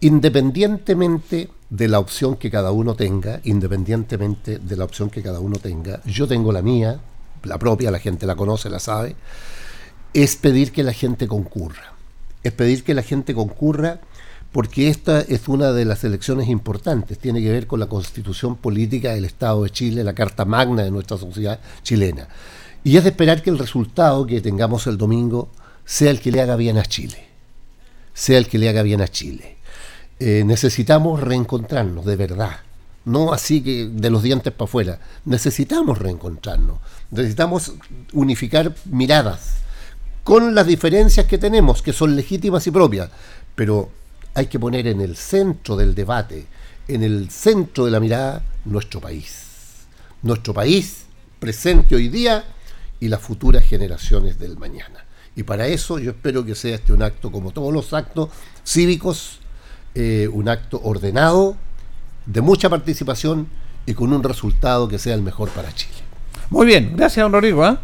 Independientemente 0.00 1.50
de 1.68 1.88
la 1.88 1.98
opción 1.98 2.36
que 2.36 2.50
cada 2.50 2.70
uno 2.72 2.94
tenga, 2.94 3.40
independientemente 3.44 4.58
de 4.58 4.76
la 4.76 4.84
opción 4.84 5.10
que 5.10 5.22
cada 5.22 5.40
uno 5.40 5.56
tenga, 5.58 6.00
yo 6.06 6.26
tengo 6.26 6.52
la 6.52 6.62
mía, 6.62 7.00
la 7.44 7.58
propia, 7.58 7.90
la 7.90 7.98
gente 7.98 8.24
la 8.26 8.34
conoce, 8.34 8.70
la 8.70 8.78
sabe, 8.78 9.14
es 10.14 10.36
pedir 10.36 10.72
que 10.72 10.82
la 10.82 10.92
gente 10.92 11.26
concurra. 11.26 11.92
Es 12.42 12.52
pedir 12.52 12.84
que 12.84 12.94
la 12.94 13.02
gente 13.02 13.34
concurra 13.34 14.00
porque 14.52 14.88
esta 14.88 15.22
es 15.22 15.48
una 15.48 15.72
de 15.72 15.86
las 15.86 16.04
elecciones 16.04 16.48
importantes, 16.48 17.18
tiene 17.18 17.40
que 17.40 17.50
ver 17.50 17.66
con 17.66 17.80
la 17.80 17.86
constitución 17.86 18.56
política 18.56 19.14
del 19.14 19.24
Estado 19.24 19.64
de 19.64 19.70
Chile, 19.70 20.04
la 20.04 20.12
carta 20.12 20.44
magna 20.44 20.82
de 20.82 20.90
nuestra 20.90 21.16
sociedad 21.16 21.58
chilena. 21.82 22.28
Y 22.84 22.98
es 22.98 23.04
de 23.04 23.10
esperar 23.10 23.42
que 23.42 23.48
el 23.48 23.58
resultado 23.58 24.26
que 24.26 24.42
tengamos 24.42 24.86
el 24.86 24.98
domingo 24.98 25.48
sea 25.86 26.10
el 26.10 26.20
que 26.20 26.30
le 26.30 26.42
haga 26.42 26.56
bien 26.56 26.76
a 26.76 26.84
Chile, 26.84 27.24
sea 28.12 28.36
el 28.36 28.46
que 28.46 28.58
le 28.58 28.68
haga 28.68 28.82
bien 28.82 29.00
a 29.00 29.08
Chile. 29.08 29.56
Eh, 30.20 30.42
necesitamos 30.44 31.20
reencontrarnos, 31.20 32.04
de 32.04 32.16
verdad. 32.16 32.58
No 33.06 33.32
así 33.32 33.62
que 33.62 33.88
de 33.90 34.10
los 34.10 34.22
dientes 34.22 34.52
para 34.52 34.68
afuera. 34.68 35.00
Necesitamos 35.24 35.98
reencontrarnos. 35.98 36.78
Necesitamos 37.10 37.72
unificar 38.12 38.74
miradas 38.84 39.61
con 40.24 40.54
las 40.54 40.66
diferencias 40.66 41.26
que 41.26 41.38
tenemos, 41.38 41.82
que 41.82 41.92
son 41.92 42.14
legítimas 42.16 42.66
y 42.66 42.70
propias. 42.70 43.10
Pero 43.54 43.90
hay 44.34 44.46
que 44.46 44.58
poner 44.58 44.86
en 44.86 45.00
el 45.00 45.16
centro 45.16 45.76
del 45.76 45.94
debate, 45.94 46.46
en 46.88 47.02
el 47.02 47.30
centro 47.30 47.84
de 47.84 47.90
la 47.90 48.00
mirada, 48.00 48.42
nuestro 48.64 49.00
país. 49.00 49.46
Nuestro 50.22 50.54
país 50.54 51.04
presente 51.38 51.96
hoy 51.96 52.08
día 52.08 52.44
y 53.00 53.08
las 53.08 53.20
futuras 53.20 53.64
generaciones 53.64 54.38
del 54.38 54.56
mañana. 54.56 55.04
Y 55.34 55.42
para 55.42 55.66
eso 55.66 55.98
yo 55.98 56.12
espero 56.12 56.44
que 56.44 56.54
sea 56.54 56.76
este 56.76 56.92
un 56.92 57.02
acto 57.02 57.32
como 57.32 57.50
todos 57.50 57.72
los 57.72 57.92
actos 57.92 58.28
cívicos, 58.64 59.40
eh, 59.94 60.28
un 60.32 60.48
acto 60.48 60.80
ordenado, 60.84 61.56
de 62.26 62.40
mucha 62.40 62.70
participación 62.70 63.48
y 63.86 63.94
con 63.94 64.12
un 64.12 64.22
resultado 64.22 64.86
que 64.88 64.98
sea 64.98 65.14
el 65.14 65.22
mejor 65.22 65.48
para 65.50 65.74
Chile. 65.74 65.94
Muy 66.50 66.66
bien, 66.66 66.92
gracias, 66.96 67.24
don 67.24 67.32
Rodrigo. 67.32 67.64
¿ah? 67.64 67.80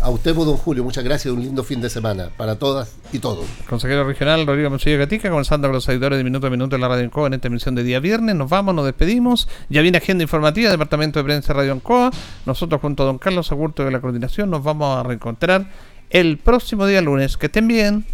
A 0.00 0.10
usted, 0.10 0.32
pues, 0.34 0.46
don 0.46 0.56
Julio, 0.56 0.84
muchas 0.84 1.02
gracias. 1.02 1.34
Un 1.34 1.42
lindo 1.42 1.64
fin 1.64 1.80
de 1.80 1.90
semana 1.90 2.30
para 2.36 2.56
todas 2.56 2.94
y 3.12 3.18
todos. 3.18 3.46
Consejero 3.68 4.04
regional 4.04 4.46
Rodrigo 4.46 4.70
Monsillo 4.70 4.98
Gatica, 4.98 5.28
comenzando 5.28 5.66
con 5.66 5.74
los 5.74 5.88
editores 5.88 6.18
de 6.18 6.24
Minuto 6.24 6.46
a 6.46 6.50
Minuto 6.50 6.76
en 6.76 6.82
la 6.82 6.88
Radio 6.88 7.04
Ancoa 7.04 7.26
en 7.26 7.34
esta 7.34 7.48
emisión 7.48 7.74
de 7.74 7.82
día 7.82 7.98
viernes. 7.98 8.36
Nos 8.36 8.48
vamos, 8.48 8.74
nos 8.74 8.84
despedimos. 8.84 9.48
Ya 9.68 9.82
viene 9.82 9.98
agenda 9.98 10.22
informativa, 10.22 10.70
Departamento 10.70 11.18
de 11.18 11.24
Prensa 11.24 11.52
Radio 11.52 11.72
Ancoa. 11.72 12.10
Nosotros, 12.46 12.80
junto 12.80 13.02
a 13.02 13.06
don 13.06 13.18
Carlos 13.18 13.50
Agurto 13.50 13.84
de 13.84 13.90
la 13.90 14.00
coordinación, 14.00 14.50
nos 14.50 14.62
vamos 14.62 14.98
a 14.98 15.02
reencontrar 15.02 15.68
el 16.10 16.38
próximo 16.38 16.86
día 16.86 17.02
lunes. 17.02 17.36
Que 17.36 17.46
estén 17.46 17.66
bien. 17.66 18.06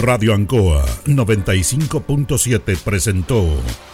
Radio 0.00 0.32
Ancoa 0.32 0.86
95.7 1.04 2.78
presentó 2.78 3.44